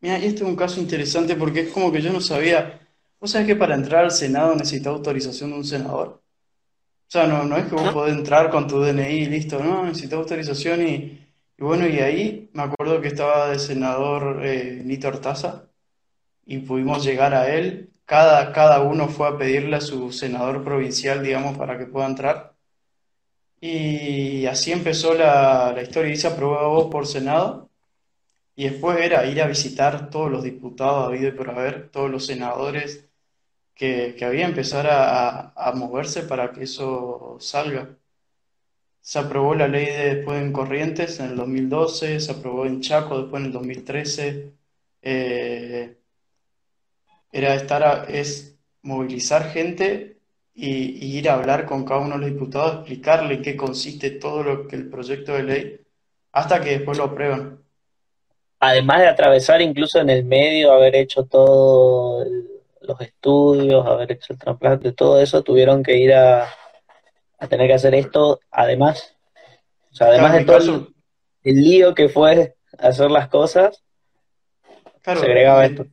mira, 0.00 0.16
este 0.16 0.42
es 0.42 0.48
un 0.48 0.56
caso 0.56 0.80
interesante 0.80 1.36
porque 1.36 1.60
es 1.60 1.68
como 1.72 1.92
que 1.92 2.02
yo 2.02 2.12
no 2.12 2.20
sabía, 2.20 2.80
¿vos 3.20 3.30
sabés 3.30 3.46
que 3.46 3.56
para 3.56 3.74
entrar 3.74 4.04
al 4.04 4.10
Senado 4.10 4.54
necesita 4.56 4.90
autorización 4.90 5.50
de 5.50 5.56
un 5.56 5.64
senador? 5.64 6.21
Sea, 7.12 7.26
no, 7.26 7.44
no 7.44 7.56
es 7.58 7.66
que 7.66 7.74
vos 7.74 7.84
¿no? 7.84 7.92
podés 7.92 8.16
entrar 8.16 8.50
con 8.50 8.66
tu 8.66 8.80
DNI 8.80 9.02
y 9.02 9.26
listo, 9.26 9.62
no, 9.62 9.84
necesitas 9.84 10.18
autorización 10.18 10.82
y, 10.88 10.94
y 11.58 11.62
bueno, 11.62 11.86
y 11.86 11.98
ahí 12.00 12.50
me 12.54 12.62
acuerdo 12.62 13.00
que 13.02 13.08
estaba 13.08 13.50
de 13.50 13.58
senador 13.58 14.40
eh, 14.44 14.80
Nito 14.84 15.08
Artaza 15.08 15.68
y 16.46 16.58
pudimos 16.58 17.04
llegar 17.04 17.34
a 17.34 17.54
él. 17.54 17.90
Cada, 18.06 18.52
cada 18.52 18.80
uno 18.82 19.08
fue 19.08 19.28
a 19.28 19.38
pedirle 19.38 19.76
a 19.76 19.80
su 19.80 20.12
senador 20.12 20.64
provincial, 20.64 21.22
digamos, 21.22 21.58
para 21.58 21.78
que 21.78 21.86
pueda 21.86 22.06
entrar. 22.06 22.54
Y 23.60 24.46
así 24.46 24.72
empezó 24.72 25.14
la, 25.14 25.72
la 25.74 25.82
historia 25.82 26.12
y 26.12 26.16
se 26.16 26.28
aprobó 26.28 26.90
por 26.90 27.06
Senado. 27.06 27.70
Y 28.56 28.64
después 28.68 28.98
era 29.00 29.26
ir 29.26 29.40
a 29.42 29.46
visitar 29.46 30.10
todos 30.10 30.30
los 30.30 30.42
diputados 30.44 31.08
habido 31.08 31.28
y 31.28 31.32
por 31.32 31.50
haber, 31.50 31.90
todos 31.90 32.10
los 32.10 32.26
senadores, 32.26 33.08
que, 33.82 34.14
que 34.16 34.24
había 34.24 34.46
empezar 34.46 34.86
a, 34.88 35.72
moverse 35.74 36.22
para 36.22 36.52
que 36.52 36.62
eso 36.62 37.36
salga. 37.40 37.98
Se 39.00 39.18
aprobó 39.18 39.56
la 39.56 39.66
ley 39.66 39.86
de 39.86 40.14
después 40.14 40.40
en 40.40 40.52
Corrientes 40.52 41.18
en 41.18 41.30
el 41.30 41.36
2012, 41.36 42.20
se 42.20 42.30
aprobó 42.30 42.64
en 42.64 42.80
Chaco 42.80 43.20
después 43.20 43.40
en 43.40 43.46
el 43.46 43.52
2013. 43.52 44.52
Eh, 45.02 45.96
era 47.32 47.56
estar 47.56 47.82
a- 47.82 48.04
es 48.04 48.56
movilizar 48.82 49.50
gente 49.50 50.16
y, 50.54 51.18
ir 51.18 51.28
a 51.28 51.34
hablar 51.34 51.66
con 51.66 51.84
cada 51.84 52.02
uno 52.02 52.14
de 52.14 52.20
los 52.20 52.30
diputados, 52.30 52.74
explicarle 52.76 53.34
en 53.34 53.42
qué 53.42 53.56
consiste 53.56 54.12
todo 54.12 54.44
lo 54.44 54.68
que 54.68 54.76
el 54.76 54.90
proyecto 54.90 55.32
de 55.32 55.42
ley, 55.42 55.80
hasta 56.30 56.60
que 56.60 56.78
después 56.78 56.98
lo 56.98 57.04
aprueban. 57.06 57.58
Además 58.60 59.00
de 59.00 59.08
atravesar 59.08 59.60
incluso 59.60 59.98
en 59.98 60.10
el 60.10 60.24
medio, 60.24 60.72
haber 60.72 60.94
hecho 60.94 61.24
todos 61.24 62.28
los 62.84 63.00
estudios, 63.00 63.86
haber 63.86 64.12
hecho 64.12 64.32
el 64.32 64.38
trasplante, 64.38 64.92
todo 64.92 65.20
eso, 65.20 65.42
tuvieron 65.42 65.82
que 65.82 65.96
ir 65.98 66.14
a, 66.14 66.48
a 67.38 67.48
tener 67.48 67.66
que 67.68 67.74
hacer 67.74 67.94
esto, 67.94 68.40
además, 68.50 69.16
o 69.90 69.94
sea, 69.94 70.08
además 70.08 70.32
de 70.34 70.44
todo 70.44 70.56
el, 70.56 70.62
caso, 70.62 70.92
el 71.42 71.62
lío 71.62 71.94
que 71.94 72.08
fue 72.08 72.56
hacer 72.78 73.10
las 73.10 73.28
cosas, 73.28 73.82
se 75.02 75.02
claro, 75.02 75.22
agregaba 75.22 75.66
esto. 75.66 75.86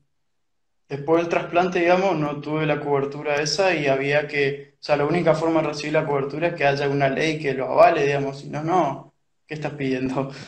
después 0.87 1.21
del 1.21 1.29
trasplante, 1.29 1.79
digamos, 1.79 2.15
no 2.17 2.39
tuve 2.41 2.65
la 2.65 2.79
cobertura 2.79 3.41
esa 3.41 3.73
y 3.75 3.87
había 3.87 4.27
que, 4.27 4.75
o 4.79 4.83
sea, 4.83 4.97
la 4.97 5.05
única 5.05 5.33
forma 5.35 5.61
de 5.61 5.69
recibir 5.69 5.93
la 5.93 6.05
cobertura 6.05 6.47
es 6.49 6.53
que 6.55 6.65
haya 6.65 6.87
una 6.89 7.09
ley 7.09 7.39
que 7.39 7.53
lo 7.53 7.65
avale, 7.71 8.05
digamos, 8.05 8.39
si 8.39 8.49
no, 8.49 8.63
no, 8.63 9.13
¿qué 9.47 9.55
estás 9.55 9.73
pidiendo? 9.73 10.31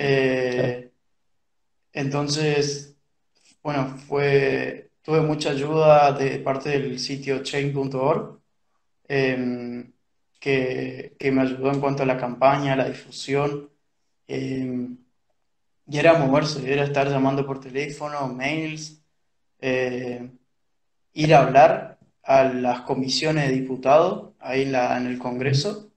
Eh, 0.00 0.92
entonces, 1.92 2.96
bueno, 3.64 3.96
fue, 4.06 4.87
tuve 5.08 5.22
mucha 5.22 5.52
ayuda 5.52 6.12
de 6.12 6.38
parte 6.40 6.68
del 6.68 6.98
sitio 7.00 7.42
chain.org, 7.42 8.40
em, 9.08 9.92
que, 10.38 11.16
que 11.18 11.32
me 11.32 11.42
ayudó 11.42 11.72
en 11.72 11.80
cuanto 11.80 12.02
a 12.02 12.06
la 12.06 12.18
campaña, 12.18 12.76
la 12.76 12.88
difusión, 12.88 13.70
em, 14.26 14.98
y 15.86 15.98
era 15.98 16.18
moverse, 16.18 16.70
era 16.72 16.84
estar 16.84 17.08
llamando 17.08 17.46
por 17.46 17.60
teléfono, 17.60 18.28
mails, 18.28 19.02
eh, 19.60 20.30
ir 21.14 21.34
a 21.34 21.40
hablar 21.42 21.98
a 22.22 22.44
las 22.44 22.82
comisiones 22.82 23.48
de 23.48 23.54
diputados 23.54 24.34
ahí 24.40 24.62
en 24.64 25.06
el 25.06 25.18
Congreso, 25.18 25.90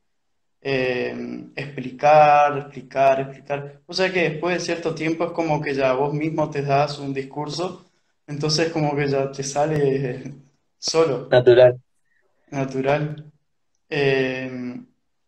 eh, 0.61 1.47
explicar, 1.55 2.57
explicar, 2.59 3.21
explicar. 3.21 3.81
O 3.87 3.93
sea 3.93 4.11
que 4.13 4.29
después 4.31 4.55
de 4.57 4.65
cierto 4.65 4.95
tiempo 4.95 5.25
es 5.25 5.31
como 5.33 5.61
que 5.61 5.75
ya 5.75 5.93
vos 5.93 6.13
mismo 6.13 6.49
te 6.49 6.61
das 6.63 6.99
un 6.99 7.13
discurso, 7.13 7.90
entonces 8.27 8.71
como 8.71 8.95
que 8.95 9.07
ya 9.09 9.31
te 9.31 9.43
sale 9.43 10.35
solo, 10.79 11.31
Natural. 11.31 11.79
natural. 12.49 13.31
Eh, 13.89 14.81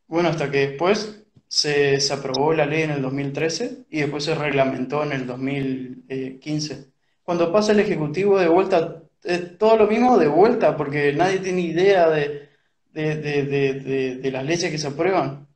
bueno, 0.07 0.29
hasta 0.29 0.51
que 0.51 0.69
después 0.69 1.25
se, 1.47 1.99
se 1.99 2.13
aprobó 2.13 2.53
la 2.53 2.65
ley 2.65 2.83
en 2.83 2.91
el 2.91 3.01
2013 3.01 3.85
y 3.89 4.01
después 4.01 4.23
se 4.25 4.35
reglamentó 4.35 5.03
en 5.03 5.13
el 5.13 5.27
2015. 5.27 6.91
Cuando 7.23 7.51
pasa 7.51 7.71
el 7.73 7.79
Ejecutivo 7.81 8.39
de 8.39 8.47
vuelta, 8.49 9.03
es 9.23 9.57
todo 9.57 9.77
lo 9.77 9.87
mismo 9.87 10.17
de 10.17 10.27
vuelta, 10.27 10.77
porque 10.77 11.13
nadie 11.13 11.39
tiene 11.39 11.61
idea 11.61 12.09
de, 12.09 12.49
de, 12.93 13.15
de, 13.17 14.15
de, 14.21 14.31
las 14.31 14.45
leyes 14.45 14.71
que 14.71 14.77
se 14.77 14.87
aprueban. 14.87 15.47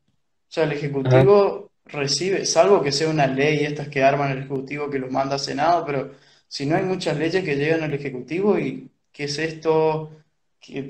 O 0.49 0.51
sea, 0.51 0.63
el 0.65 0.71
Ajá. 1.03 1.33
Ejecutivo 1.33 1.71
recibe, 1.85 2.45
salvo 2.45 2.81
que 2.83 2.91
sea 2.91 3.09
una 3.09 3.27
ley, 3.27 3.65
estas 3.65 3.89
que 3.89 4.03
arman 4.03 4.31
el 4.31 4.39
Ejecutivo 4.39 4.89
que 4.89 4.99
lo 4.99 5.09
manda 5.09 5.35
a 5.35 5.39
Senado, 5.39 5.85
pero 5.85 6.11
si 6.47 6.65
no 6.65 6.75
hay 6.75 6.83
muchas 6.83 7.17
leyes 7.17 7.43
que 7.43 7.55
llegan 7.55 7.83
al 7.83 7.93
Ejecutivo 7.93 8.57
y 8.57 8.89
¿qué 9.11 9.25
es 9.25 9.37
esto? 9.37 10.11
¿Qué 10.59 10.87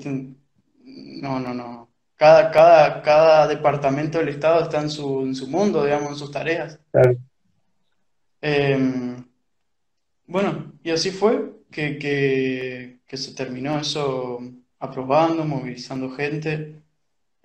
no, 0.84 1.40
no, 1.40 1.54
no. 1.54 1.88
Cada, 2.16 2.50
cada, 2.50 3.02
cada 3.02 3.46
departamento 3.46 4.18
del 4.18 4.28
Estado 4.28 4.62
está 4.62 4.80
en 4.80 4.90
su, 4.90 5.22
en 5.22 5.34
su 5.34 5.46
mundo, 5.46 5.84
digamos, 5.84 6.10
en 6.10 6.16
sus 6.16 6.30
tareas. 6.30 6.78
Claro. 6.90 7.16
Em, 8.40 9.24
bueno, 10.26 10.72
y 10.82 10.90
así 10.90 11.10
fue 11.10 11.52
que, 11.70 11.98
que, 11.98 13.00
que 13.06 13.16
se 13.16 13.34
terminó 13.34 13.78
eso 13.78 14.40
aprobando, 14.80 15.44
movilizando 15.44 16.10
gente. 16.10 16.82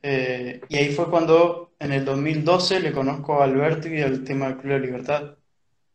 Eh, 0.02 0.62
y 0.68 0.76
ahí 0.76 0.90
fue 0.94 1.10
cuando 1.10 1.74
en 1.80 1.94
el 1.94 2.06
2012 2.06 2.80
le 2.80 2.92
conozco 2.92 3.42
a 3.42 3.46
Alberto 3.46 3.88
y 3.88 4.02
al 4.02 4.24
tema 4.24 4.48
del 4.48 4.58
Club 4.58 4.74
de 4.74 4.80
Libertad. 4.80 5.38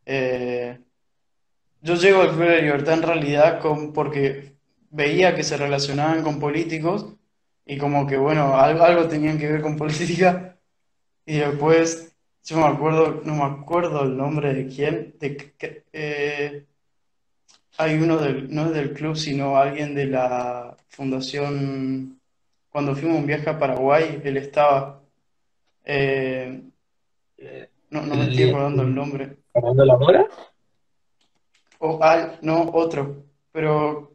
Eh, 0.07 0.79
yo 1.83 1.95
llego 1.95 2.23
al 2.23 2.31
Club 2.31 2.49
de 2.49 2.63
Libertad 2.63 2.95
en 2.95 3.03
realidad 3.03 3.61
con, 3.61 3.93
porque 3.93 4.55
veía 4.91 5.35
que 5.35 5.43
se 5.43 5.57
relacionaban 5.57 6.23
con 6.23 6.41
políticos 6.41 7.15
y 7.67 7.79
como 7.79 8.07
que, 8.07 8.17
bueno, 8.17 8.57
algo, 8.57 8.85
algo 8.85 9.09
tenían 9.09 9.39
que 9.39 9.51
ver 9.51 9.63
con 9.63 9.77
política. 9.83 10.57
Y 11.27 11.39
después, 11.39 12.17
yo 12.45 12.57
me 12.57 12.65
acuerdo, 12.67 13.21
no 13.25 13.35
me 13.37 13.45
acuerdo 13.45 14.03
el 14.05 14.17
nombre 14.17 14.55
de 14.55 14.67
quién, 14.67 15.15
de, 15.21 15.55
eh, 15.93 16.65
hay 17.77 17.95
uno 17.97 18.17
del, 18.19 18.53
no 18.55 18.67
es 18.67 18.73
del 18.73 18.93
club, 18.95 19.17
sino 19.17 19.57
alguien 19.59 19.95
de 19.95 20.07
la 20.07 20.77
fundación, 20.89 22.19
cuando 22.71 22.95
fuimos 22.97 23.19
un 23.19 23.27
viaje 23.27 23.51
a 23.51 23.59
Paraguay, 23.59 24.21
él 24.25 24.37
estaba, 24.39 25.03
eh, 25.85 26.63
Eh, 27.39 27.69
no, 27.91 28.03
no 28.03 28.17
me 28.17 28.25
estoy 28.25 28.51
acordando 28.51 28.83
el 28.83 28.95
nombre, 28.95 29.37
¿Fernando 29.53 29.85
Lamora? 29.85 30.27
O 31.79 32.03
al, 32.03 32.39
no, 32.43 32.71
otro, 32.73 33.25
pero 33.53 34.13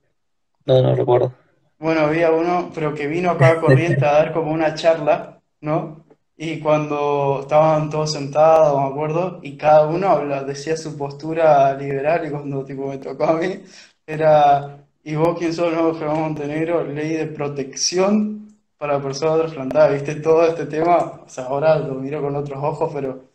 No, 0.66 0.82
no 0.82 0.96
recuerdo. 0.96 1.34
Bueno, 1.80 2.02
había 2.02 2.32
uno, 2.32 2.72
pero 2.74 2.94
que 2.96 3.08
vino 3.08 3.30
acá 3.32 3.52
a 3.52 3.60
Corrientes 3.60 4.04
a 4.04 4.14
dar 4.14 4.34
como 4.34 4.52
una 4.52 4.74
charla, 4.76 5.42
¿no? 5.62 6.06
Y 6.38 6.60
cuando 6.60 7.40
estaban 7.42 7.90
todos 7.90 8.12
sentados, 8.14 8.80
me 8.82 8.88
acuerdo, 8.90 9.40
y 9.44 9.58
cada 9.58 9.86
uno 9.88 10.20
decía 10.46 10.78
su 10.78 10.98
postura 10.98 11.74
liberal, 11.76 12.26
y 12.26 12.32
cuando 12.32 12.64
tipo 12.66 12.88
me 12.88 12.98
tocó 12.98 13.26
a 13.26 13.34
mí, 13.38 13.62
era, 14.08 14.86
¿y 15.04 15.16
vos 15.16 15.38
quién 15.38 15.54
sos, 15.54 15.74
no, 15.74 15.94
Germán 15.94 16.22
Montenegro? 16.22 16.84
Ley 16.86 17.14
de 17.16 17.28
protección 17.28 18.48
para 18.78 19.02
personas 19.02 19.40
trasplantadas, 19.42 19.94
¿viste? 19.94 20.16
Todo 20.16 20.46
este 20.48 20.66
tema, 20.66 21.22
o 21.26 21.30
sea, 21.30 21.46
ahora 21.46 21.78
lo 21.80 21.96
miro 21.96 22.22
con 22.22 22.36
otros 22.36 22.64
ojos, 22.64 22.92
pero 22.94 23.30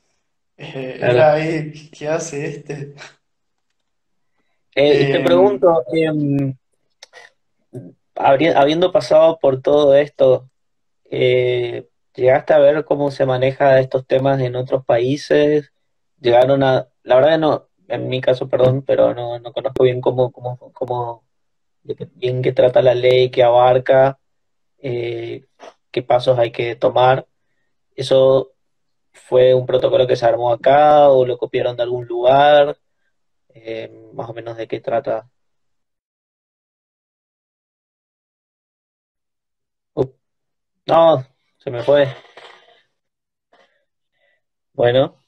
eh, 0.56 0.98
Claro. 0.98 1.12
era 1.14 1.32
ahí, 1.34 1.90
¿qué 1.92 2.08
hace 2.08 2.46
este? 2.46 2.94
Eh, 4.74 5.02
y 5.02 5.12
te 5.12 5.18
Em, 5.18 5.24
pregunto, 5.24 5.84
em, 5.92 6.54
habiendo 8.14 8.92
pasado 8.92 9.38
por 9.40 9.62
todo 9.62 9.94
esto, 9.94 10.48
eh, 11.10 11.88
¿llegaste 12.14 12.54
a 12.54 12.58
ver 12.58 12.84
cómo 12.84 13.10
se 13.10 13.26
maneja 13.26 13.80
estos 13.80 14.06
temas 14.06 14.40
en 14.40 14.56
otros 14.56 14.84
países? 14.84 15.72
Llegaron 16.20 16.62
a, 16.62 16.88
la 17.02 17.16
verdad 17.16 17.38
no, 17.38 17.68
en 17.88 18.08
mi 18.08 18.20
caso, 18.20 18.48
perdón, 18.48 18.82
pero 18.82 19.14
no, 19.14 19.38
no 19.38 19.52
conozco 19.52 19.84
bien 19.84 20.00
cómo, 20.00 20.30
cómo, 20.32 20.58
cómo, 20.72 21.24
bien 22.14 22.42
qué 22.42 22.52
trata 22.52 22.82
la 22.82 22.94
ley, 22.94 23.30
qué 23.30 23.42
abarca, 23.42 24.18
eh, 24.78 25.44
qué 25.90 26.02
pasos 26.02 26.38
hay 26.38 26.50
que 26.52 26.76
tomar. 26.76 27.26
¿Eso 27.96 28.52
fue 29.12 29.54
un 29.54 29.66
protocolo 29.66 30.06
que 30.06 30.16
se 30.16 30.26
armó 30.26 30.52
acá 30.52 31.08
o 31.08 31.24
lo 31.26 31.38
copiaron 31.38 31.76
de 31.76 31.82
algún 31.82 32.06
lugar? 32.06 32.76
Eh, 33.54 33.90
más 34.18 34.28
o 34.30 34.34
menos 34.34 34.56
de 34.56 34.66
qué 34.68 34.80
trata. 34.80 35.30
No, 40.86 41.24
se 41.58 41.70
me 41.70 41.82
fue. 41.82 42.08
Bueno, 44.72 45.22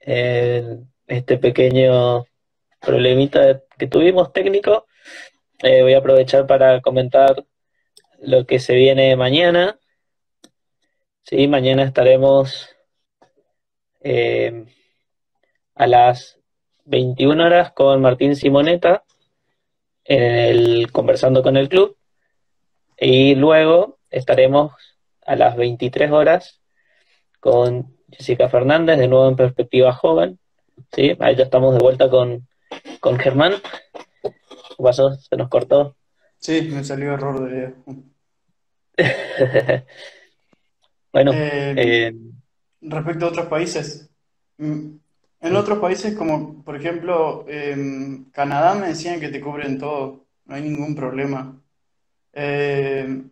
este 0.00 1.38
pequeño 1.38 2.24
problemita 2.80 3.62
que 3.78 3.86
tuvimos 3.88 4.32
técnico, 4.32 4.86
eh, 5.60 5.82
voy 5.82 5.94
a 5.94 5.98
aprovechar 5.98 6.46
para 6.46 6.80
comentar 6.80 7.44
lo 8.20 8.46
que 8.46 8.58
se 8.58 8.74
viene 8.74 9.16
mañana. 9.16 9.78
Sí, 11.22 11.48
mañana 11.48 11.84
estaremos 11.84 12.70
eh, 14.00 14.66
a 15.74 15.86
las 15.86 16.35
21 16.86 17.44
horas 17.44 17.72
con 17.72 18.00
Martín 18.00 18.36
Simoneta 18.36 19.04
en 20.04 20.22
el 20.22 20.92
Conversando 20.92 21.42
con 21.42 21.56
el 21.56 21.68
Club 21.68 21.96
y 22.98 23.34
luego 23.34 23.98
estaremos 24.10 24.72
a 25.26 25.36
las 25.36 25.56
23 25.56 26.10
horas 26.12 26.60
con 27.40 27.96
Jessica 28.10 28.48
Fernández, 28.48 28.98
de 28.98 29.08
nuevo 29.08 29.28
en 29.28 29.36
Perspectiva 29.36 29.92
Joven. 29.92 30.38
¿sí? 30.92 31.16
Ahí 31.18 31.36
ya 31.36 31.44
estamos 31.44 31.74
de 31.74 31.80
vuelta 31.80 32.08
con, 32.08 32.46
con 33.00 33.18
Germán. 33.18 33.54
¿Qué 34.22 34.82
pasó? 34.82 35.14
¿Se 35.14 35.36
nos 35.36 35.48
cortó? 35.48 35.96
Sí, 36.38 36.68
me 36.72 36.84
salió 36.84 37.14
error 37.14 37.40
de 37.40 37.54
video. 37.54 37.74
bueno, 41.12 41.32
Eh, 41.34 41.74
eh, 41.76 42.12
respecto 42.80 43.26
a 43.26 43.28
otros 43.30 43.46
países, 43.46 44.10
mm, 44.58 44.96
en 45.40 45.56
otros 45.56 45.78
países 45.78 46.16
como 46.16 46.62
por 46.64 46.76
ejemplo 46.76 47.44
em, 47.48 48.30
Canadá 48.32 48.74
me 48.74 48.88
decían 48.88 49.20
que 49.20 49.28
te 49.28 49.40
cubren 49.40 49.78
todo, 49.78 50.26
no 50.46 50.54
hay 50.54 50.62
ningún 50.62 50.94
problema. 50.94 51.60
Eh, 52.32 53.22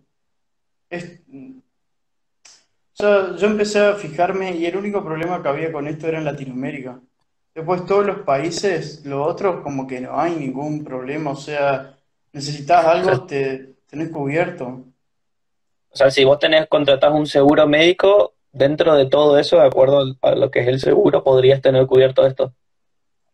es- 0.90 1.20
o 1.28 2.96
sea, 2.96 3.36
yo 3.36 3.46
empecé 3.48 3.80
a 3.80 3.94
fijarme 3.94 4.52
y 4.56 4.66
el 4.66 4.76
único 4.76 5.02
problema 5.04 5.42
que 5.42 5.48
había 5.48 5.72
con 5.72 5.88
esto 5.88 6.06
era 6.06 6.18
en 6.18 6.24
Latinoamérica. 6.24 7.00
Después 7.54 7.86
todos 7.86 8.06
los 8.06 8.18
países, 8.20 9.04
los 9.04 9.26
otros 9.26 9.62
como 9.62 9.86
que 9.86 10.00
no 10.00 10.18
hay 10.18 10.34
ningún 10.36 10.84
problema, 10.84 11.32
o 11.32 11.36
sea, 11.36 11.96
necesitas 12.32 12.84
algo, 12.84 13.26
te 13.26 13.74
tenés 13.88 14.10
cubierto. 14.10 14.84
o 15.90 15.96
sea, 15.96 16.10
si 16.10 16.24
vos 16.24 16.38
tenés, 16.38 16.66
contratás 16.68 17.12
un 17.12 17.26
seguro 17.26 17.66
médico, 17.66 18.33
dentro 18.54 18.94
de 18.94 19.06
todo 19.06 19.38
eso, 19.38 19.56
de 19.56 19.66
acuerdo 19.66 20.16
a 20.22 20.34
lo 20.34 20.50
que 20.50 20.60
es 20.60 20.68
el 20.68 20.80
seguro, 20.80 21.22
podrías 21.22 21.60
tener 21.60 21.86
cubierto 21.86 22.26
esto. 22.26 22.54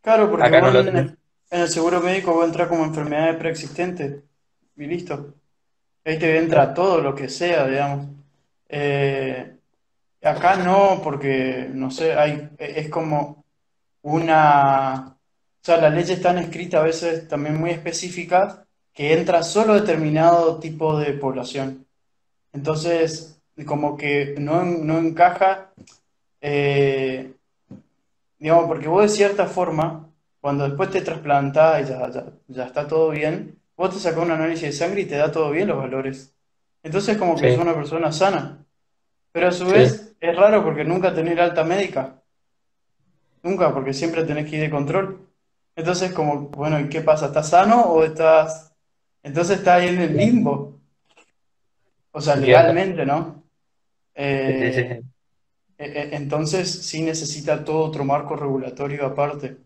Claro, 0.00 0.30
porque 0.30 0.46
Acá 0.46 0.60
no 0.60 0.66
vos 0.66 0.74
lo 0.74 0.80
en 0.80 0.96
el, 0.96 1.18
en 1.50 1.60
el 1.60 1.68
seguro 1.68 2.00
médico 2.00 2.34
vos 2.34 2.46
entras 2.46 2.68
como 2.68 2.84
enfermedades 2.84 3.36
preexistentes 3.36 4.22
y 4.76 4.86
listo. 4.86 5.34
Ahí 6.04 6.18
te 6.18 6.38
entra 6.38 6.72
todo 6.72 7.00
lo 7.00 7.14
que 7.14 7.28
sea, 7.28 7.66
digamos. 7.66 8.08
Eh, 8.68 9.56
acá 10.22 10.56
no, 10.56 11.00
porque, 11.04 11.68
no 11.72 11.90
sé, 11.90 12.14
hay, 12.14 12.48
es 12.58 12.88
como 12.88 13.44
una... 14.02 15.16
O 15.16 15.62
sea, 15.62 15.76
las 15.76 15.92
leyes 15.92 16.10
están 16.10 16.38
escritas 16.38 16.80
a 16.80 16.84
veces 16.84 17.28
también 17.28 17.60
muy 17.60 17.70
específicas 17.70 18.60
que 18.94 19.12
entra 19.12 19.42
solo 19.42 19.74
determinado 19.74 20.58
tipo 20.58 20.98
de 20.98 21.12
población. 21.12 21.86
Entonces, 22.52 23.39
como 23.66 23.96
que 23.96 24.34
no, 24.38 24.64
no 24.64 24.98
encaja, 24.98 25.72
eh, 26.40 27.34
digamos, 28.38 28.66
porque 28.66 28.88
vos 28.88 29.02
de 29.02 29.08
cierta 29.08 29.46
forma, 29.46 30.08
cuando 30.40 30.64
después 30.64 30.90
te 30.90 31.02
trasplantás 31.02 31.82
y 31.82 31.92
ya, 31.92 32.10
ya, 32.10 32.24
ya 32.48 32.64
está 32.64 32.86
todo 32.88 33.10
bien, 33.10 33.58
vos 33.76 33.90
te 33.94 34.00
sacás 34.00 34.24
un 34.24 34.30
análisis 34.30 34.62
de 34.62 34.72
sangre 34.72 35.02
y 35.02 35.06
te 35.06 35.16
da 35.16 35.30
todo 35.30 35.50
bien 35.50 35.68
los 35.68 35.78
valores. 35.78 36.34
Entonces, 36.82 37.18
como 37.18 37.38
que 37.38 37.48
Sí, 37.48 37.58
una 37.58 37.74
persona 37.74 38.10
sana. 38.12 38.64
Pero 39.32 39.48
a 39.48 39.52
su 39.52 39.66
sí, 39.66 39.70
vez 39.70 40.16
es 40.20 40.36
raro 40.36 40.64
porque 40.64 40.84
nunca 40.84 41.14
tenés 41.14 41.38
alta 41.38 41.64
médica. 41.64 42.22
Nunca, 43.42 43.72
porque 43.72 43.92
siempre 43.94 44.24
tenés 44.24 44.48
que 44.48 44.56
ir 44.56 44.62
de 44.62 44.70
control. 44.70 45.26
Entonces, 45.76 46.12
como, 46.12 46.48
bueno, 46.48 46.78
¿y 46.80 46.88
qué 46.88 47.00
pasa? 47.00 47.26
¿Estás 47.26 47.50
sano 47.50 47.82
o 47.82 48.04
estás... 48.04 48.74
Entonces 49.22 49.58
estás 49.58 49.80
ahí 49.80 49.88
en 49.88 50.00
el 50.00 50.16
limbo. 50.16 50.80
O 52.12 52.20
sea, 52.20 52.36
legalmente, 52.36 53.04
¿no? 53.04 53.39
Sí, 54.46 54.54
sí, 54.54 54.72
sí, 54.72 54.82
Eh, 54.82 55.02
e- 55.78 55.84
e- 56.02 56.16
entonces 56.16 56.70
sí 56.86 57.02
necesita 57.02 57.64
todo 57.64 57.84
otro 57.86 58.04
marco 58.04 58.36
regulatorio 58.36 59.06
aparte. 59.06 59.58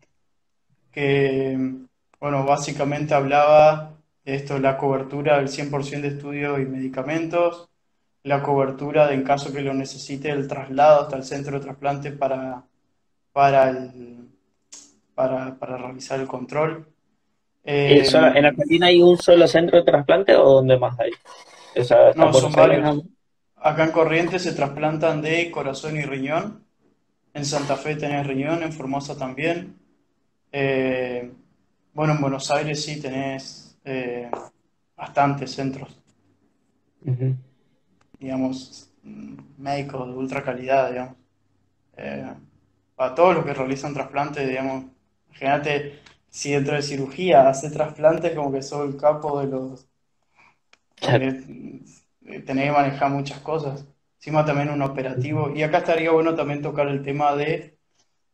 Que, 0.92 1.58
bueno, 2.20 2.44
básicamente 2.46 3.14
hablaba 3.14 3.98
de 4.24 4.34
esto, 4.36 4.58
la 4.58 4.78
cobertura 4.78 5.38
del 5.38 5.48
100% 5.48 6.08
de 6.08 6.14
estudios 6.16 6.60
y 6.60 6.64
medicamentos, 6.66 7.68
la 8.24 8.42
cobertura 8.42 9.08
de, 9.08 9.14
en 9.14 9.24
caso 9.24 9.52
que 9.52 9.62
lo 9.62 9.74
necesite, 9.74 10.30
el 10.30 10.48
traslado 10.48 11.02
hasta 11.02 11.16
el 11.16 11.24
centro 11.24 11.58
de 11.58 11.64
trasplante 11.66 12.12
para, 12.12 12.64
para, 13.32 13.70
el- 13.70 14.30
para, 15.14 15.58
para 15.58 15.78
realizar 15.78 16.20
el 16.20 16.28
control. 16.28 16.88
¿Y 17.86 18.04
solo- 18.04 18.28
en 18.34 18.44
Eh, 18.44 18.46
Argentina 18.46 18.86
hay 18.86 19.02
un 19.02 19.16
solo 19.18 19.46
centro 19.46 19.78
de 19.78 19.84
trasplante 19.84 20.34
o 20.36 20.44
dónde 20.54 20.78
más 20.78 20.98
hay? 20.98 21.12
O 21.76 21.84
sea, 21.84 22.10
¿está 22.10 22.26
en 22.26 22.30
no, 22.30 22.34
son 22.34 22.54
varios. 22.54 23.04
Acá 23.68 23.84
en 23.84 23.92
Corrientes 23.92 24.42
se 24.42 24.52
trasplantan 24.52 25.22
de 25.22 25.50
corazón 25.50 25.96
y 25.96 26.02
riñón. 26.02 26.64
En 27.32 27.44
Santa 27.46 27.76
Fe 27.76 27.96
tenés 27.96 28.26
riñón, 28.26 28.62
en 28.62 28.72
Formosa 28.72 29.16
también. 29.16 29.76
Eh, 30.52 31.32
bueno, 31.94 32.12
en 32.14 32.20
Buenos 32.20 32.50
Aires 32.50 32.84
sí 32.84 33.00
tenés 33.00 33.78
eh, 33.84 34.30
bastantes 34.96 35.52
centros, 35.52 35.98
digamos, 38.18 38.90
médicos 39.58 40.08
de 40.08 40.14
ultra 40.14 40.42
calidad, 40.42 40.90
digamos. 40.90 41.16
Eh, 41.96 42.34
para 42.96 43.14
todos 43.14 43.34
los 43.36 43.44
que 43.46 43.54
realizan 43.54 43.94
trasplantes, 43.94 44.48
digamos, 44.48 44.84
imagínate 45.28 46.00
si 46.28 46.52
dentro 46.52 46.74
de 46.76 46.82
cirugía 46.82 47.48
hace 47.48 47.70
trasplantes 47.70 48.34
como 48.34 48.52
que 48.52 48.62
sos 48.62 48.88
el 48.88 48.96
capo 49.00 49.40
de 49.40 49.46
los, 49.48 49.86
Claro. 50.96 51.26
porque 51.26 51.84
tenés 52.24 52.66
que 52.66 52.72
manejar 52.72 53.10
muchas 53.10 53.38
cosas. 53.40 53.86
Encima 54.18 54.44
también 54.44 54.70
un 54.70 54.82
operativo. 54.82 55.50
Y 55.54 55.62
acá 55.62 55.78
estaría 55.78 56.10
bueno 56.10 56.34
también 56.34 56.62
tocar 56.62 56.88
el 56.88 57.02
tema 57.02 57.34
de 57.36 57.76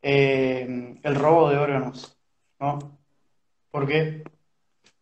eh, 0.02 0.96
el 1.02 1.14
robo 1.14 1.50
de 1.50 1.56
órganos, 1.58 2.16
¿no? 2.58 2.98
¿Por 3.70 3.86
qué? 3.86 4.22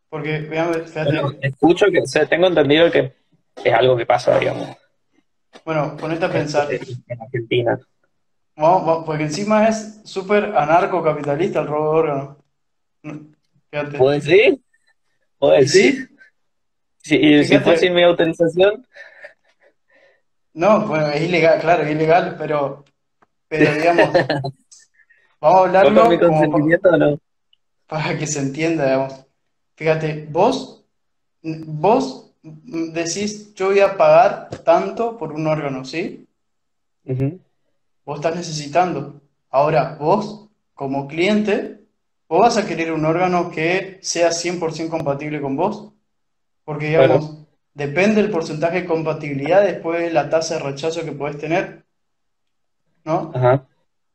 Porque, 0.09 0.41
vean, 0.41 0.71
Bueno, 0.71 0.87
fíjate, 0.87 1.39
escucho 1.47 1.87
que, 1.91 2.01
o 2.01 2.07
sea, 2.07 2.27
tengo 2.27 2.47
entendido 2.47 2.91
que 2.91 3.13
es 3.63 3.75
algo 3.75 3.97
que 3.97 4.07
pasa, 4.07 4.39
digamos, 4.39 4.69
bueno, 5.65 5.97
ponete 5.99 6.25
a 6.25 6.29
en, 6.29 6.33
pensar, 6.33 6.69
en 6.73 7.21
Argentina. 7.23 7.79
vamos- 8.57 8.87
vamos, 8.87 9.05
porque 9.05 9.25
encima 9.25 9.69
es 9.69 10.01
súper 10.05 10.45
anarcocapitalista 10.57 11.61
el 11.61 11.67
robo 11.67 11.93
de 11.93 11.99
órganos. 11.99 12.37
Fíjate. 13.71 13.99
¿Puedo 13.99 14.11
decir? 14.13 14.61
¿Puedo 15.39 15.57
Y 15.57 15.61
decir? 15.61 16.11
Si, 17.09 17.17
y 17.17 17.45
si 17.45 17.59
fue 17.61 17.77
sin 17.77 17.95
mi 17.95 18.03
autorización, 18.05 18.85
no, 20.55 20.87
bueno, 20.87 21.09
es 21.09 21.23
ilegal, 21.23 21.61
claro, 21.61 21.83
es 21.85 21.91
ilegal, 21.93 22.37
pero, 22.39 22.85
pero 23.49 23.75
digamos, 23.75 24.29
vamos 25.41 25.61
a 25.61 25.65
¿fue 25.81 25.93
con 25.93 26.09
mi 26.09 26.19
hablarlo 26.19 26.25
pa- 26.25 26.49
consentimiento 26.49 26.89
o 26.91 26.97
no? 26.97 27.19
para 27.87 28.17
que 28.19 28.27
se 28.27 28.41
entienda, 28.41 28.85
digamos. 28.85 29.27
Fíjate, 29.77 30.27
vos, 30.31 30.85
vos 31.43 32.33
decís, 32.43 33.55
yo 33.55 33.69
voy 33.69 33.81
a 33.81 33.97
pagar 33.97 34.51
tanto 34.65 35.17
por 35.19 35.33
un 35.33 35.47
órgano, 35.47 35.85
¿sí? 35.85 36.27
Ujú, 37.05 37.41
Vos 38.05 38.17
estás 38.19 38.37
necesitando. 38.37 39.21
Ahora, 39.51 39.97
vos, 40.01 40.49
como 40.75 41.07
cliente, 41.09 41.87
vos 42.29 42.41
vas 42.41 42.57
a 42.57 42.67
querer 42.67 42.93
un 42.93 43.05
órgano 43.05 43.51
que 43.51 43.99
sea 44.03 44.33
100% 44.33 44.97
compatible 44.97 45.41
con 45.41 45.57
vos. 45.57 45.93
Porque, 46.69 46.89
digamos, 46.89 47.31
depende 47.73 48.21
del 48.21 48.31
porcentaje 48.31 48.83
de 48.83 48.87
compatibilidad 48.87 49.63
después 49.63 50.01
de 50.03 50.11
la 50.11 50.29
tasa 50.29 50.57
de 50.57 50.61
rechazo 50.65 51.03
que 51.05 51.13
podés 51.13 51.39
tener, 51.39 51.85
¿no? 53.05 53.33
Ajá. 53.35 53.67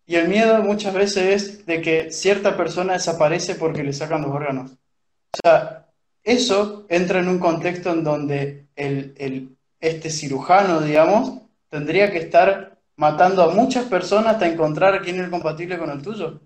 Y 0.05 0.15
el 0.15 0.27
miedo 0.27 0.61
muchas 0.61 0.93
veces 0.93 1.23
es 1.33 1.65
de 1.65 1.81
que 1.81 2.11
cierta 2.11 2.55
persona 2.57 2.93
desaparece 2.93 3.55
porque 3.55 3.83
le 3.83 3.93
sacan 3.93 4.21
los 4.21 4.31
órganos. 4.31 4.71
O 4.71 5.37
sea, 5.43 5.87
eso 6.23 6.85
entra 6.89 7.19
en 7.19 7.29
un 7.29 7.39
contexto 7.39 7.91
en 7.91 8.03
donde 8.03 8.67
el, 8.75 9.13
el- 9.17 9.57
este 9.79 10.09
cirujano, 10.09 10.81
digamos, 10.81 11.41
tendría 11.69 12.11
que 12.11 12.19
estar 12.19 12.77
matando 12.97 13.43
a 13.43 13.53
muchas 13.53 13.85
personas 13.85 14.33
hasta 14.35 14.47
encontrar 14.47 15.01
quién 15.01 15.17
es 15.17 15.23
el 15.25 15.31
compatible 15.31 15.77
con 15.77 15.89
el 15.91 16.01
tuyo. 16.01 16.41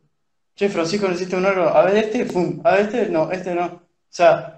Che, 0.56 0.70
Francisco, 0.70 1.08
necesito 1.08 1.38
un 1.38 1.46
órgano. 1.46 1.70
A 1.70 1.84
ver, 1.84 1.98
este, 2.06 2.26
fum. 2.26 2.62
A 2.64 2.72
ver, 2.74 2.82
este, 2.82 3.10
no, 3.10 3.32
este 3.32 3.56
no. 3.56 3.66
O 3.66 3.82
sea, 4.10 4.57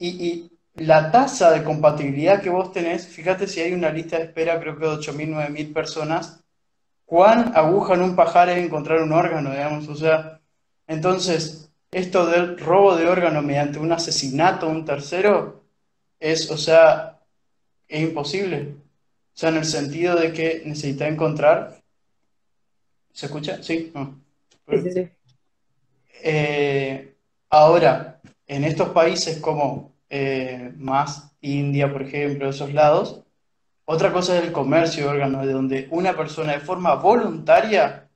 y, 0.00 0.50
y 0.76 0.84
la 0.84 1.10
tasa 1.12 1.50
de 1.50 1.62
compatibilidad 1.62 2.40
que 2.40 2.50
vos 2.50 2.72
tenés, 2.72 3.06
fíjate 3.06 3.46
si 3.46 3.60
hay 3.60 3.72
una 3.72 3.90
lista 3.90 4.16
de 4.16 4.24
espera, 4.24 4.58
creo 4.58 4.78
que 4.78 4.86
de 4.86 4.92
8.000, 4.92 5.28
9.000 5.28 5.72
personas, 5.72 6.42
cuán 7.04 7.52
aguja 7.54 7.94
en 7.94 8.02
un 8.02 8.16
pajar 8.16 8.48
es 8.48 8.58
encontrar 8.58 9.02
un 9.02 9.12
órgano, 9.12 9.50
digamos. 9.50 9.88
O 9.88 9.94
sea, 9.96 10.40
entonces, 10.86 11.70
esto 11.90 12.26
del 12.26 12.58
robo 12.58 12.96
de 12.96 13.08
órgano 13.08 13.42
mediante 13.42 13.78
un 13.78 13.92
asesinato 13.92 14.66
a 14.66 14.70
un 14.70 14.84
tercero 14.84 15.64
es, 16.18 16.50
o 16.50 16.56
sea, 16.56 17.18
es 17.88 18.00
imposible. 18.00 18.74
O 19.34 19.38
sea, 19.40 19.50
en 19.50 19.56
el 19.56 19.64
sentido 19.64 20.16
de 20.16 20.32
que 20.32 20.62
necesita 20.64 21.08
encontrar. 21.08 21.80
¿Se 23.12 23.26
escucha? 23.26 23.62
Sí. 23.62 23.90
No. 23.94 24.20
Sí, 24.68 24.80
sí, 24.82 24.92
sí. 24.92 25.08
Eh, 26.22 27.14
ahora, 27.48 28.19
en 28.50 28.64
estos 28.64 28.88
países 28.88 29.38
como 29.38 29.92
eh, 30.10 30.72
más 30.76 31.32
India, 31.40 31.92
por 31.92 32.02
ejemplo, 32.02 32.50
esos 32.50 32.74
lados, 32.74 33.22
otra 33.84 34.12
cosa 34.12 34.36
es 34.36 34.44
el 34.44 34.52
comercio 34.52 35.04
de 35.04 35.10
órganos, 35.10 35.46
de 35.46 35.52
donde 35.52 35.88
una 35.90 36.16
persona 36.16 36.52
de 36.52 36.60
forma 36.60 36.96
voluntaria, 36.96 38.08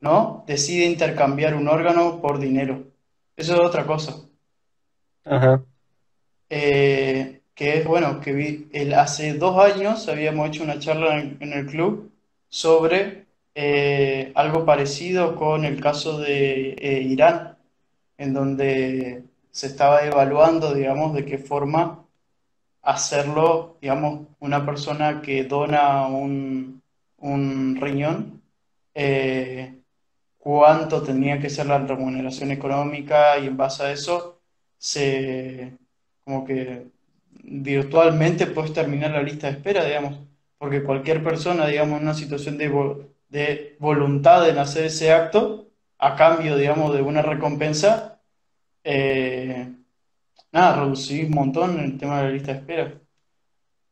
¿no? 0.00 0.44
Decide 0.46 0.84
intercambiar 0.84 1.54
un 1.54 1.68
órgano 1.68 2.20
por 2.20 2.38
dinero. 2.38 2.84
Eso 3.34 3.54
es 3.54 3.60
otra 3.60 3.86
cosa. 3.86 4.14
Ajá. 5.24 5.64
Eh, 6.50 7.40
que 7.54 7.78
es, 7.78 7.86
bueno, 7.86 8.20
que 8.20 8.32
vi, 8.34 8.68
el, 8.72 8.92
hace 8.92 9.34
dos 9.34 9.58
años 9.58 10.06
habíamos 10.08 10.48
hecho 10.48 10.64
una 10.64 10.78
charla 10.78 11.18
en, 11.18 11.38
en 11.40 11.52
el 11.54 11.66
club 11.66 12.12
sobre 12.50 13.26
eh, 13.54 14.32
algo 14.34 14.66
parecido 14.66 15.34
con 15.34 15.64
el 15.64 15.80
caso 15.80 16.18
de 16.18 16.72
eh, 16.78 17.02
Irán, 17.02 17.56
en 18.18 18.34
donde 18.34 19.24
se 19.58 19.66
estaba 19.66 20.04
evaluando, 20.04 20.72
digamos, 20.72 21.14
de 21.14 21.24
qué 21.24 21.36
forma 21.36 22.06
hacerlo, 22.80 23.76
digamos, 23.82 24.28
una 24.38 24.64
persona 24.64 25.20
que 25.20 25.42
dona 25.42 26.06
un, 26.06 26.80
riñón, 27.80 28.40
eh, 28.94 29.82
cuánto 30.38 31.02
tenía 31.02 31.40
que 31.40 31.50
ser 31.50 31.66
la 31.66 31.78
remuneración 31.78 32.52
económica 32.52 33.36
y 33.40 33.48
en 33.48 33.56
base 33.56 33.82
a 33.82 33.90
eso 33.90 34.40
se, 34.78 35.76
como 36.24 36.44
que 36.44 36.86
virtualmente 37.42 38.46
puedes 38.46 38.72
terminar 38.72 39.10
la 39.10 39.22
lista 39.22 39.48
de 39.48 39.54
espera, 39.54 39.84
digamos, 39.84 40.20
porque 40.58 40.84
cualquier 40.84 41.24
persona, 41.24 41.66
digamos, 41.66 41.96
en 41.98 42.04
una 42.04 42.14
situación 42.14 42.58
de, 42.58 42.68
de 43.28 43.76
voluntad 43.80 44.48
en 44.48 44.58
hacer 44.58 44.84
ese 44.84 45.12
acto, 45.12 45.68
a 45.98 46.14
cambio, 46.14 46.56
digamos, 46.56 46.94
de 46.94 47.02
una 47.02 47.22
recompensa, 47.22 48.17
eh, 48.84 49.72
nada, 50.52 50.80
reducir 50.82 51.26
un 51.26 51.32
montón 51.32 51.80
el 51.80 51.98
tema 51.98 52.18
de 52.18 52.24
la 52.24 52.30
lista 52.30 52.52
de 52.52 52.58
espera. 52.58 52.94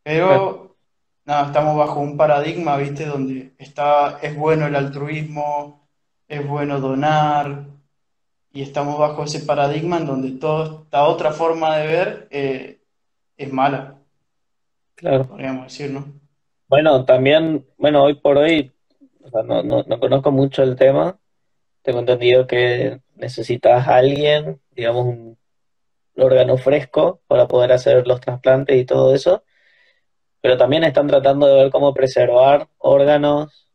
Pero, 0.02 0.76
nada, 1.24 1.46
estamos 1.46 1.76
bajo 1.76 2.00
un 2.00 2.16
paradigma, 2.16 2.76
¿viste? 2.76 3.06
Donde 3.06 3.54
está, 3.58 4.18
es 4.22 4.36
bueno 4.36 4.66
el 4.66 4.76
altruismo, 4.76 5.88
es 6.28 6.46
bueno 6.46 6.80
donar, 6.80 7.66
y 8.52 8.62
estamos 8.62 8.98
bajo 8.98 9.24
ese 9.24 9.40
paradigma 9.40 9.98
en 9.98 10.06
donde 10.06 10.30
toda 10.32 10.82
esta 10.84 11.04
otra 11.04 11.30
forma 11.30 11.76
de 11.76 11.86
ver 11.86 12.28
eh, 12.30 12.80
es 13.36 13.52
mala, 13.52 13.98
Claro. 14.94 15.26
podríamos 15.26 15.64
decir, 15.64 15.90
¿no? 15.90 16.06
Bueno, 16.66 17.04
también, 17.04 17.66
bueno, 17.76 18.02
hoy 18.02 18.14
por 18.14 18.38
hoy, 18.38 18.72
o 19.22 19.28
sea, 19.28 19.42
no, 19.42 19.62
no, 19.62 19.84
no 19.86 20.00
conozco 20.00 20.32
mucho 20.32 20.62
el 20.62 20.74
tema. 20.74 21.18
Tengo 21.82 22.00
entendido 22.00 22.46
que 22.46 23.00
necesitas 23.14 23.86
a 23.86 23.96
alguien, 23.96 24.58
digamos, 24.76 25.06
un 25.06 25.38
órgano 26.16 26.56
fresco 26.56 27.20
para 27.26 27.48
poder 27.48 27.72
hacer 27.72 28.06
los 28.06 28.20
trasplantes 28.20 28.76
y 28.76 28.84
todo 28.84 29.14
eso. 29.14 29.42
Pero 30.40 30.56
también 30.56 30.84
están 30.84 31.08
tratando 31.08 31.46
de 31.46 31.54
ver 31.54 31.70
cómo 31.70 31.92
preservar 31.94 32.68
órganos 32.78 33.68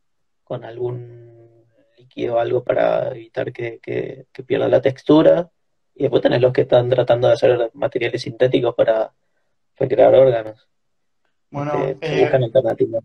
con 0.43 0.63
algún 0.63 1.65
líquido 1.97 2.35
o 2.35 2.39
algo 2.39 2.63
para 2.63 3.09
evitar 3.09 3.51
que, 3.51 3.79
que, 3.79 4.25
que 4.31 4.43
pierda 4.43 4.67
la 4.67 4.81
textura. 4.81 5.49
Y 5.95 6.03
después 6.03 6.21
tenés 6.21 6.41
los 6.41 6.53
que 6.53 6.61
están 6.61 6.89
tratando 6.89 7.27
de 7.27 7.33
hacer 7.33 7.71
materiales 7.73 8.21
sintéticos 8.21 8.73
para 8.75 9.11
recrear 9.77 10.13
órganos. 10.15 10.67
Bueno, 11.49 11.73
Este, 11.85 12.19
eh, 12.19 12.21
buscan 12.21 12.43
alternativas. 12.43 13.03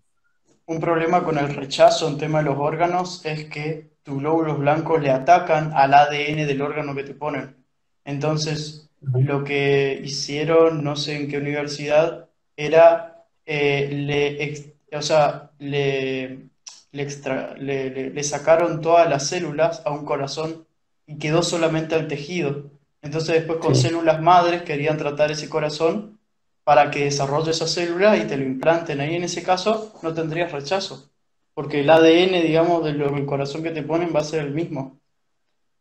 Un 0.66 0.80
problema 0.80 1.24
con 1.24 1.38
el 1.38 1.54
rechazo 1.54 2.08
en 2.08 2.18
tema 2.18 2.38
de 2.38 2.44
los 2.44 2.58
órganos 2.58 3.24
es 3.24 3.44
que 3.46 3.96
tus 4.02 4.18
glóbulos 4.18 4.58
blancos 4.58 5.00
le 5.02 5.10
atacan 5.10 5.72
al 5.74 5.94
ADN 5.94 6.46
del 6.46 6.62
órgano 6.62 6.94
que 6.94 7.04
te 7.04 7.14
ponen. 7.14 7.65
Entonces, 8.06 8.90
lo 9.02 9.44
que 9.44 10.00
hicieron, 10.04 10.84
no 10.84 10.96
sé 10.96 11.16
en 11.16 11.28
qué 11.28 11.38
universidad, 11.38 12.30
era, 12.56 13.26
eh, 13.46 13.90
le, 13.92 14.44
ex- 14.44 14.66
o 14.92 15.02
sea, 15.02 15.52
le, 15.60 16.50
le, 16.92 17.02
extra- 17.02 17.54
le, 17.58 17.90
le- 17.90 18.10
le 18.10 18.24
sacaron 18.24 18.80
todas 18.82 19.10
las 19.10 19.28
células 19.28 19.82
a 19.86 19.92
un 19.92 20.06
corazón 20.06 20.66
y 21.06 21.18
quedó 21.18 21.42
solamente 21.42 21.96
el 21.96 22.08
tejido. 22.08 22.70
Entonces, 23.02 23.36
después 23.36 23.60
con 23.60 23.74
Sí. 23.74 23.82
células 23.82 24.22
madres 24.22 24.62
querían 24.62 24.98
tratar 24.98 25.32
ese 25.32 25.50
corazón 25.50 26.18
para 26.64 26.90
que 26.92 27.04
desarrolle 27.06 27.52
esa 27.52 27.68
célula 27.68 28.16
y 28.18 28.26
te 28.26 28.38
lo 28.38 28.44
implanten. 28.44 29.00
Ahí 29.00 29.16
en 29.16 29.24
ese 29.24 29.42
caso 29.44 29.94
no 30.02 30.14
tendrías 30.14 30.52
rechazo, 30.52 31.10
porque 31.54 31.80
el 31.80 31.90
ADN, 31.90 32.42
digamos, 32.42 32.84
del 32.84 33.26
corazón 33.26 33.64
que 33.64 33.70
te 33.72 33.82
ponen 33.84 34.14
va 34.14 34.20
a 34.20 34.24
ser 34.24 34.40
el 34.44 34.52
mismo. 34.52 34.98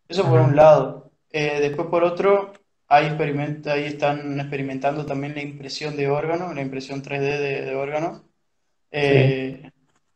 Eso 0.09 0.29
por 0.29 0.41
un 0.41 0.55
lado. 0.55 1.04
Eh, 1.37 1.59
después 1.59 1.89
por 1.89 2.05
otro, 2.05 2.53
ahí, 2.87 3.07
ahí 3.65 3.83
están 3.83 4.39
experimentando 4.39 5.05
también 5.05 5.35
la 5.35 5.41
impresión 5.41 5.97
de 5.97 6.07
órganos, 6.07 6.55
la 6.55 6.61
impresión 6.61 7.03
3D 7.03 7.39
de, 7.39 7.61
de 7.65 7.75
órganos. 7.75 8.19
Sí. 8.19 8.23
Eh, 8.91 9.71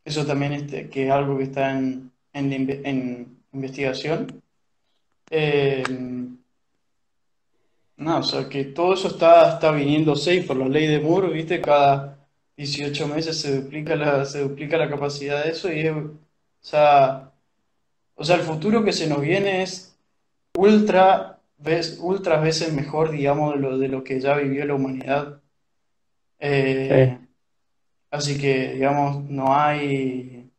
eso 0.05 0.25
también 0.25 0.53
este, 0.53 0.89
que 0.89 1.07
es 1.07 1.11
algo 1.11 1.37
que 1.37 1.43
está 1.43 1.77
en, 1.77 2.13
en, 2.31 2.53
en 2.85 3.37
investigación. 3.51 4.41
Eh, 5.29 5.83
no, 7.97 8.19
o 8.19 8.23
sea 8.23 8.47
que 8.47 8.63
todo 8.63 8.93
eso 8.93 9.09
está, 9.09 9.55
está 9.55 9.71
viniéndose 9.71 10.35
y 10.35 10.41
por 10.43 10.55
la 10.55 10.69
ley 10.69 10.87
de 10.87 11.01
Moore, 11.01 11.33
¿viste? 11.33 11.59
Cada 11.59 12.17
18 12.55 13.09
meses 13.09 13.41
se 13.41 13.61
duplica 13.61 13.93
la, 13.97 14.23
se 14.23 14.39
duplica 14.39 14.77
la 14.77 14.89
capacidad 14.89 15.43
de 15.43 15.51
eso 15.51 15.69
y 15.69 15.81
es, 15.81 15.91
o 15.91 16.17
sea, 16.61 17.33
o 18.15 18.23
sea, 18.23 18.37
el 18.37 18.43
futuro 18.43 18.85
que 18.85 18.93
se 18.93 19.07
nos 19.07 19.19
viene 19.19 19.63
es 19.63 19.88
ultra, 20.57 21.39
vez, 21.57 21.99
ultras 22.01 22.41
veces 22.41 22.73
mejor, 22.73 23.11
digamos, 23.11 23.55
de 23.55 23.59
lo, 23.59 23.77
de 23.77 23.87
lo 23.87 24.03
que 24.03 24.19
ya 24.19 24.35
vivió 24.35 24.65
la 24.65 24.75
humanidad. 24.75 25.41
Sí. 26.39 26.47
Eh, 26.47 27.19
así 28.11 28.39
que, 28.39 28.73
digamos, 28.73 29.23
no 29.29 29.55
hay, 29.55 30.51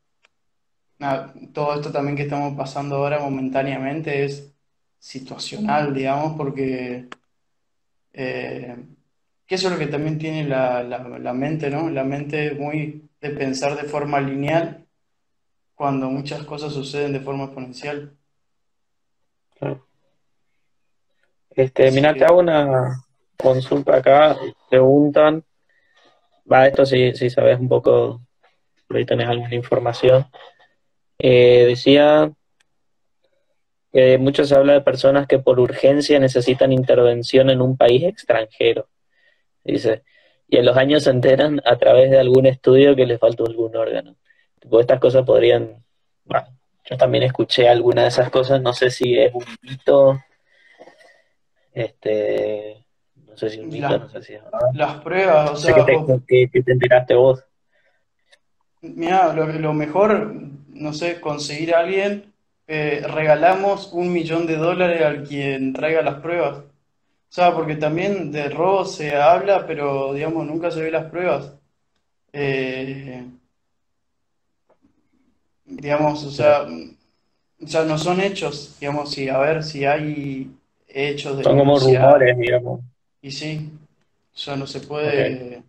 nada, 0.99 1.35
todo 1.53 1.75
esto 1.75 1.91
también 1.91 2.17
que 2.17 2.25
estamos 2.25 2.57
pasando 2.57 2.97
ahora 2.97 3.19
momentáneamente 3.19 4.25
es 4.25 4.53
situacional, 4.99 5.95
digamos, 5.95 6.37
porque 6.37 7.09
eh, 8.13 8.77
que 9.47 9.55
eso 9.55 9.69
es 9.69 9.73
lo 9.73 9.79
que 9.79 9.87
también 9.87 10.19
tiene 10.19 10.45
la, 10.45 10.83
la, 10.83 11.19
la 11.19 11.33
mente, 11.33 11.71
¿no? 11.71 11.89
La 11.91 12.05
mente 12.05 12.49
es 12.49 12.59
muy 12.59 13.09
de 13.21 13.31
pensar 13.31 13.77
de 13.77 13.89
forma 13.89 14.21
lineal 14.21 14.87
cuando 15.75 16.11
muchas 16.11 16.45
cosas 16.45 16.73
suceden 16.73 17.13
de 17.13 17.21
forma 17.21 17.45
exponencial. 17.45 18.17
Este, 21.51 21.91
mira, 21.91 22.13
te 22.13 22.21
que, 22.21 22.25
hago 22.25 22.39
una 22.39 23.05
consulta 23.37 23.97
acá. 23.97 24.37
Preguntan, 24.69 25.45
va, 26.51 26.67
esto 26.67 26.87
si, 26.87 27.13
si 27.15 27.31
sabes 27.31 27.59
un 27.59 27.69
poco, 27.69 28.23
por 28.87 28.97
ahí 28.97 29.05
tenés 29.05 29.29
alguna 29.29 29.55
información. 29.55 30.27
Eh, 31.19 31.67
decía 31.67 32.33
que 33.93 34.19
mucho 34.19 34.45
se 34.45 34.55
habla 34.55 34.75
de 34.75 34.81
personas 34.81 35.27
que 35.27 35.39
por 35.39 35.59
urgencia 35.59 36.19
necesitan 36.19 36.73
intervención 36.73 37.51
en 37.51 37.61
un 37.61 37.77
país 37.77 38.05
extranjero. 38.05 38.89
Dice, 39.65 40.05
y 40.49 40.57
en 40.57 40.67
los 40.67 40.77
años 40.77 41.05
se 41.05 41.11
enteran 41.11 41.61
a 41.65 41.77
través 41.77 42.11
de 42.11 42.19
algún 42.19 42.47
estudio 42.47 42.97
que 42.97 43.07
les 43.07 43.21
faltó 43.21 43.47
algún 43.47 43.77
órgano. 43.77 44.17
Tipo, 44.59 44.81
estas 44.81 45.01
cosas 45.01 45.25
podrían, 45.25 45.85
bueno, 46.25 46.49
yo 46.91 46.97
también 46.99 47.25
escuché 47.25 47.69
alguna 47.69 48.03
de 48.03 48.09
esas 48.09 48.31
cosas, 48.31 48.61
no 48.61 48.73
sé 48.75 48.91
si 48.91 49.19
es 49.19 49.33
un 49.35 49.45
mito, 49.63 50.19
este, 51.73 52.85
no 53.27 53.37
sé 53.37 53.51
si 53.51 53.59
es 53.61 53.65
un 53.65 53.71
mito, 53.71 53.99
las, 53.99 53.99
no 53.99 54.09
sé 54.09 54.23
si 54.23 54.35
es 54.35 54.43
verdad. 54.45 54.71
las 54.73 55.03
pruebas, 55.03 55.51
o 55.53 55.57
No 55.57 55.63
sé 55.63 55.75
qué 55.75 55.83
sea, 55.83 55.85
te, 55.85 56.03
vos, 56.03 56.21
qué- 56.27 56.51
qué 56.53 56.63
te 56.63 56.73
enteraste 56.73 57.15
vos. 57.15 57.45
mira, 58.83 59.33
lo, 59.35 59.47
lo 59.47 59.73
mejor, 59.75 60.35
no 60.69 60.93
sé, 60.93 61.21
conseguir 61.21 61.75
a 61.75 61.81
alguien, 61.81 62.33
eh, 62.67 63.03
regalamos 63.07 63.93
un 63.93 64.13
millón 64.13 64.47
de 64.47 64.57
dólares 64.57 65.03
al 65.03 65.25
quien 65.27 65.73
traiga 65.73 66.03
las 66.03 66.21
pruebas. 66.21 66.59
O 66.59 66.85
sea, 67.35 67.55
porque 67.55 67.77
también 67.77 68.33
de 68.33 68.49
robo 68.51 68.85
se 68.85 69.17
habla, 69.17 69.67
pero 69.67 70.15
digamos, 70.15 70.47
nunca 70.47 70.71
se 70.71 70.83
ve 70.83 70.91
las 70.91 71.11
pruebas. 71.11 71.55
Eh, 72.33 73.27
digamos, 75.71 76.25
o 76.25 76.31
sea, 76.31 76.67
o 77.63 77.67
sea, 77.67 77.85
no 77.85 77.99
son 77.99 78.21
hechos, 78.21 78.77
digamos, 78.81 79.11
si, 79.13 79.29
a 79.29 79.39
ver 79.39 79.63
si 79.65 79.85
hay 79.85 80.51
hechos 80.89 81.37
de 81.39 81.45
Son 81.45 81.59
como 81.59 81.79
rumores, 81.79 82.39
digamos. 82.39 82.81
y 83.23 83.31
sí, 83.31 83.71
o 84.35 84.39
sea, 84.39 84.57
no 84.57 84.67
se 84.67 84.81
puede, 84.81 85.63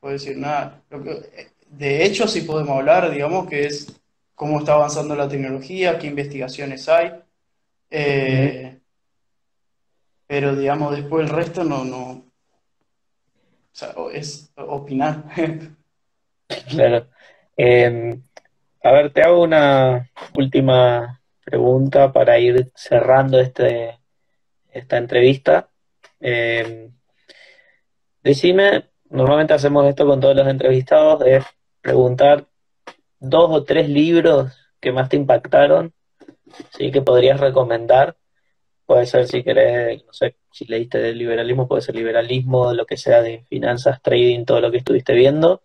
puede 0.00 0.14
decir 0.14 0.36
nada. 0.36 0.82
Lo 0.90 1.02
que- 1.02 1.50
de 1.70 2.04
hecho, 2.04 2.28
sí 2.28 2.42
podemos 2.42 2.78
hablar, 2.78 3.10
digamos, 3.10 3.48
que 3.48 3.66
es 3.66 4.00
cómo 4.34 4.58
está 4.60 4.74
avanzando 4.74 5.16
la 5.16 5.28
tecnología, 5.28 5.98
qué 5.98 6.06
investigaciones 6.06 6.88
hay, 6.88 7.12
eh, 7.90 8.78
pero 10.28 10.54
digamos, 10.54 10.94
después 10.96 11.28
el 11.28 11.34
resto 11.34 11.64
no, 11.64 11.84
no, 11.84 12.02
o 12.10 12.24
sea, 13.72 13.94
es 14.12 14.50
opinar. 14.56 15.24
Claro. 16.68 17.08
Eh, 17.56 18.20
a 18.86 18.92
ver, 18.92 19.12
te 19.12 19.22
hago 19.22 19.42
una 19.42 20.08
última 20.34 21.20
pregunta 21.44 22.12
para 22.12 22.38
ir 22.38 22.70
cerrando 22.76 23.40
este, 23.40 23.98
esta 24.70 24.96
entrevista. 24.96 25.68
Eh, 26.20 26.90
decime, 28.22 28.90
normalmente 29.10 29.54
hacemos 29.54 29.86
esto 29.86 30.06
con 30.06 30.20
todos 30.20 30.36
los 30.36 30.46
entrevistados, 30.46 31.20
es 31.26 31.44
preguntar 31.80 32.46
dos 33.18 33.50
o 33.50 33.64
tres 33.64 33.88
libros 33.88 34.52
que 34.78 34.92
más 34.92 35.08
te 35.08 35.16
impactaron, 35.16 35.92
¿sí? 36.76 36.92
que 36.92 37.02
podrías 37.02 37.40
recomendar 37.40 38.16
puede 38.86 39.04
ser 39.06 39.26
si 39.26 39.42
querés, 39.42 40.04
no 40.06 40.12
sé, 40.12 40.36
si 40.52 40.64
leíste 40.64 40.98
del 40.98 41.18
liberalismo, 41.18 41.66
puede 41.66 41.82
ser 41.82 41.96
liberalismo, 41.96 42.72
lo 42.72 42.86
que 42.86 42.96
sea 42.96 43.20
de 43.20 43.44
finanzas, 43.48 44.00
trading, 44.00 44.44
todo 44.44 44.60
lo 44.60 44.70
que 44.70 44.78
estuviste 44.78 45.12
viendo. 45.12 45.60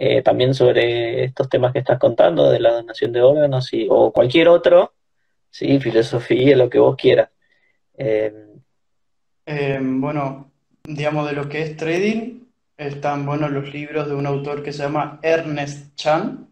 Eh, 0.00 0.22
también 0.22 0.54
sobre 0.54 1.24
estos 1.24 1.48
temas 1.48 1.72
que 1.72 1.80
estás 1.80 1.98
contando, 1.98 2.50
de 2.50 2.60
la 2.60 2.72
donación 2.72 3.10
de 3.10 3.20
órganos 3.20 3.72
y, 3.72 3.88
o 3.90 4.12
cualquier 4.12 4.46
otro, 4.48 4.94
sí, 5.50 5.80
filosofía, 5.80 6.56
lo 6.56 6.70
que 6.70 6.78
vos 6.78 6.94
quieras. 6.94 7.30
Eh, 7.96 8.32
eh, 9.44 9.80
bueno, 9.82 10.52
digamos, 10.84 11.26
de 11.28 11.32
lo 11.32 11.48
que 11.48 11.62
es 11.62 11.76
trading, 11.76 12.44
están 12.76 13.26
buenos 13.26 13.50
los 13.50 13.74
libros 13.74 14.06
de 14.06 14.14
un 14.14 14.26
autor 14.26 14.62
que 14.62 14.72
se 14.72 14.84
llama 14.84 15.18
Ernest 15.20 15.96
Chan. 15.96 16.48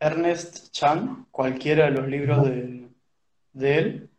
Ernest 0.00 0.72
Chan, 0.72 1.26
cualquiera 1.30 1.84
de 1.84 1.90
los 1.92 2.08
libros 2.08 2.44
de, 2.44 2.88
de 3.52 3.78
él. 3.78 4.10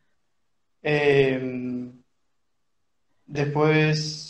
después 3.25 4.28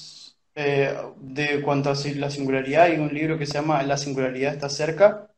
eh, 0.61 0.93
de 1.15 1.61
cuanto 1.61 1.89
a 1.89 1.93
la 2.15 2.29
singularidad, 2.29 2.83
hay 2.83 2.97
un 2.97 3.13
libro 3.13 3.37
que 3.37 3.45
se 3.45 3.53
llama 3.53 3.81
La 3.83 3.95
singularidad 3.97 4.53
está 4.53 4.67
cerca, 4.67 5.31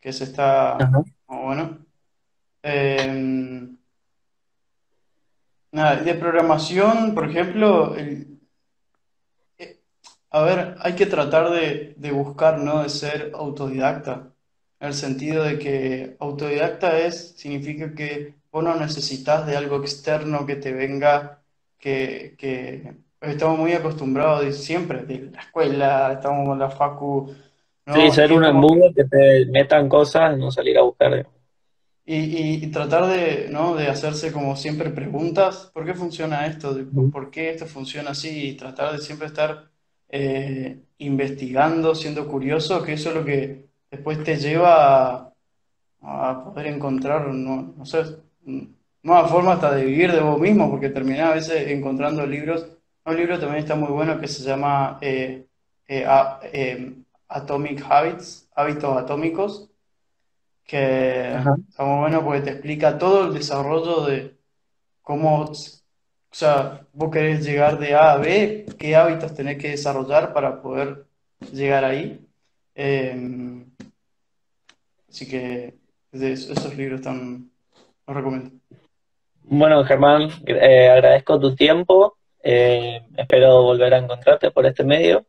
que 0.00 0.14
se 0.14 0.24
está, 0.24 0.78
bueno. 1.26 1.84
Em, 2.62 3.76
nada, 5.72 5.96
de 5.96 6.14
programación, 6.14 7.14
por 7.14 7.28
ejemplo, 7.28 7.96
eh, 7.98 8.26
a 10.30 10.40
ver, 10.40 10.76
hay 10.80 10.94
que 10.94 11.04
tratar 11.04 11.50
de, 11.50 11.92
de 11.98 12.10
buscar, 12.12 12.58
¿no? 12.58 12.82
De 12.82 12.88
ser 12.88 13.32
autodidacta, 13.34 14.32
en 14.80 14.88
el 14.88 14.94
sentido 14.94 15.44
de 15.44 15.58
que 15.58 16.16
autodidacta 16.18 16.98
es, 16.98 17.32
significa 17.36 17.94
que 17.94 18.34
vos 18.50 18.64
no 18.64 18.74
necesitas 18.76 19.46
de 19.46 19.56
algo 19.58 19.76
externo 19.82 20.46
que 20.46 20.56
te 20.56 20.72
venga, 20.72 21.42
que, 21.78 22.34
que 22.38 23.05
estamos 23.20 23.58
muy 23.58 23.72
acostumbrados 23.72 24.44
de 24.44 24.52
siempre, 24.52 25.02
de 25.04 25.30
la 25.30 25.40
escuela, 25.40 26.12
estamos 26.12 26.48
en 26.52 26.58
la 26.58 26.70
facu, 26.70 27.34
¿no? 27.86 27.94
Sí, 27.94 28.10
ser 28.10 28.32
un 28.32 28.44
embudo 28.44 28.92
que 28.94 29.04
te 29.04 29.46
metan 29.46 29.88
cosas 29.88 30.36
no 30.36 30.50
salir 30.50 30.76
a 30.78 30.82
buscar. 30.82 31.26
Y, 32.04 32.64
y, 32.64 32.66
tratar 32.68 33.06
de, 33.06 33.48
¿no? 33.50 33.74
de 33.74 33.88
hacerse 33.88 34.32
como 34.32 34.54
siempre 34.54 34.90
preguntas, 34.90 35.70
¿por 35.74 35.84
qué 35.84 35.94
funciona 35.94 36.46
esto? 36.46 36.76
¿Por 37.12 37.30
qué 37.30 37.50
esto 37.50 37.66
funciona 37.66 38.10
así? 38.10 38.50
Y 38.50 38.56
tratar 38.56 38.92
de 38.92 38.98
siempre 38.98 39.26
estar 39.26 39.70
eh, 40.08 40.82
investigando, 40.98 41.96
siendo 41.96 42.28
curioso, 42.28 42.82
que 42.82 42.92
eso 42.92 43.08
es 43.08 43.14
lo 43.16 43.24
que 43.24 43.66
después 43.90 44.22
te 44.22 44.36
lleva 44.36 45.14
a, 46.00 46.30
a 46.30 46.44
poder 46.44 46.68
encontrar, 46.68 47.26
no, 47.26 47.74
no 47.76 47.84
sé, 47.84 48.04
nueva 49.02 49.26
forma 49.28 49.54
hasta 49.54 49.74
de 49.74 49.84
vivir 49.84 50.12
de 50.12 50.20
vos 50.20 50.40
mismo, 50.40 50.70
porque 50.70 50.90
terminás 50.90 51.30
a 51.30 51.34
veces 51.34 51.68
encontrando 51.68 52.24
libros 52.24 52.68
un 53.06 53.16
libro 53.16 53.38
también 53.38 53.60
está 53.60 53.74
muy 53.76 53.88
bueno 53.88 54.18
que 54.18 54.26
se 54.26 54.42
llama 54.42 54.98
eh, 55.00 55.46
eh, 55.86 56.06
eh, 56.52 56.92
Atomic 57.28 57.84
Habits, 57.88 58.48
Hábitos 58.54 58.96
Atómicos, 58.96 59.70
que 60.64 61.36
está 61.68 61.84
muy 61.84 62.00
bueno 62.00 62.24
porque 62.24 62.40
te 62.40 62.50
explica 62.50 62.98
todo 62.98 63.26
el 63.26 63.34
desarrollo 63.34 64.04
de 64.06 64.36
cómo, 65.02 65.42
o 65.42 65.54
sea, 66.32 66.80
vos 66.92 67.10
querés 67.12 67.44
llegar 67.44 67.78
de 67.78 67.94
A 67.94 68.12
a 68.12 68.16
B, 68.16 68.66
qué 68.76 68.96
hábitos 68.96 69.34
tenés 69.34 69.58
que 69.58 69.70
desarrollar 69.70 70.32
para 70.32 70.60
poder 70.60 71.06
llegar 71.52 71.84
ahí. 71.84 72.20
Em, 72.74 73.64
así 75.08 75.28
que 75.28 75.74
esos 76.10 76.76
libros 76.76 77.00
están, 77.00 77.50
los 78.06 78.16
recomiendo. 78.16 78.50
Bueno, 79.44 79.84
Germán, 79.84 80.28
agradezco 80.48 81.38
tu 81.38 81.54
tiempo. 81.54 82.15
Eh, 82.48 83.02
espero 83.16 83.60
volver 83.62 83.92
a 83.92 83.98
encontrarte 83.98 84.52
por 84.52 84.66
este 84.66 84.84
medio 84.84 85.26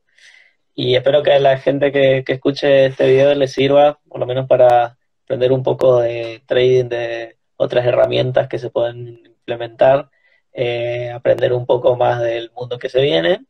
y 0.75 0.95
espero 0.95 1.23
que 1.23 1.33
a 1.33 1.39
la 1.39 1.57
gente 1.57 1.91
que, 1.91 2.23
escuche 2.27 2.85
este 2.85 3.07
video 3.07 3.33
les 3.33 3.53
sirva, 3.53 3.99
por 4.07 4.19
lo 4.19 4.27
menos 4.27 4.47
para 4.47 4.99
aprender 5.23 5.51
un 5.51 5.63
poco 5.63 5.99
de 5.99 6.43
trading, 6.45 6.89
de 6.89 7.37
otras 7.55 7.87
herramientas 7.87 8.47
que 8.47 8.59
se 8.59 8.69
pueden 8.69 9.25
implementar, 9.25 10.11
eh, 10.53 11.09
aprender 11.11 11.53
un 11.53 11.65
poco 11.65 11.95
más 11.95 12.21
del 12.21 12.51
mundo 12.51 12.77
que 12.77 12.87
se 12.87 13.01
viene. 13.01 13.45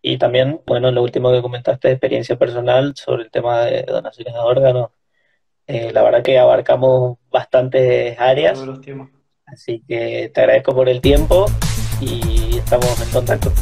Y 0.00 0.16
también, 0.16 0.62
bueno, 0.66 0.90
lo 0.90 1.02
último 1.02 1.30
que 1.32 1.42
comentaste, 1.42 1.90
experiencia 1.90 2.38
personal 2.38 2.94
sobre 2.96 3.24
el 3.24 3.30
tema 3.30 3.66
de 3.66 3.82
donaciones 3.82 4.32
de 4.32 4.40
órganos. 4.40 4.90
Eh, 5.66 5.92
la 5.92 6.02
verdad 6.02 6.22
que 6.22 6.38
abarcamos 6.38 7.18
bastantes 7.30 8.18
áreas. 8.18 8.64
Así 9.44 9.84
que 9.86 10.30
te 10.32 10.40
agradezco 10.40 10.74
por 10.74 10.88
el 10.88 11.02
tiempo 11.02 11.44
y 12.00 12.41
estamos 12.64 13.00
en 13.00 13.10
contacto. 13.10 13.52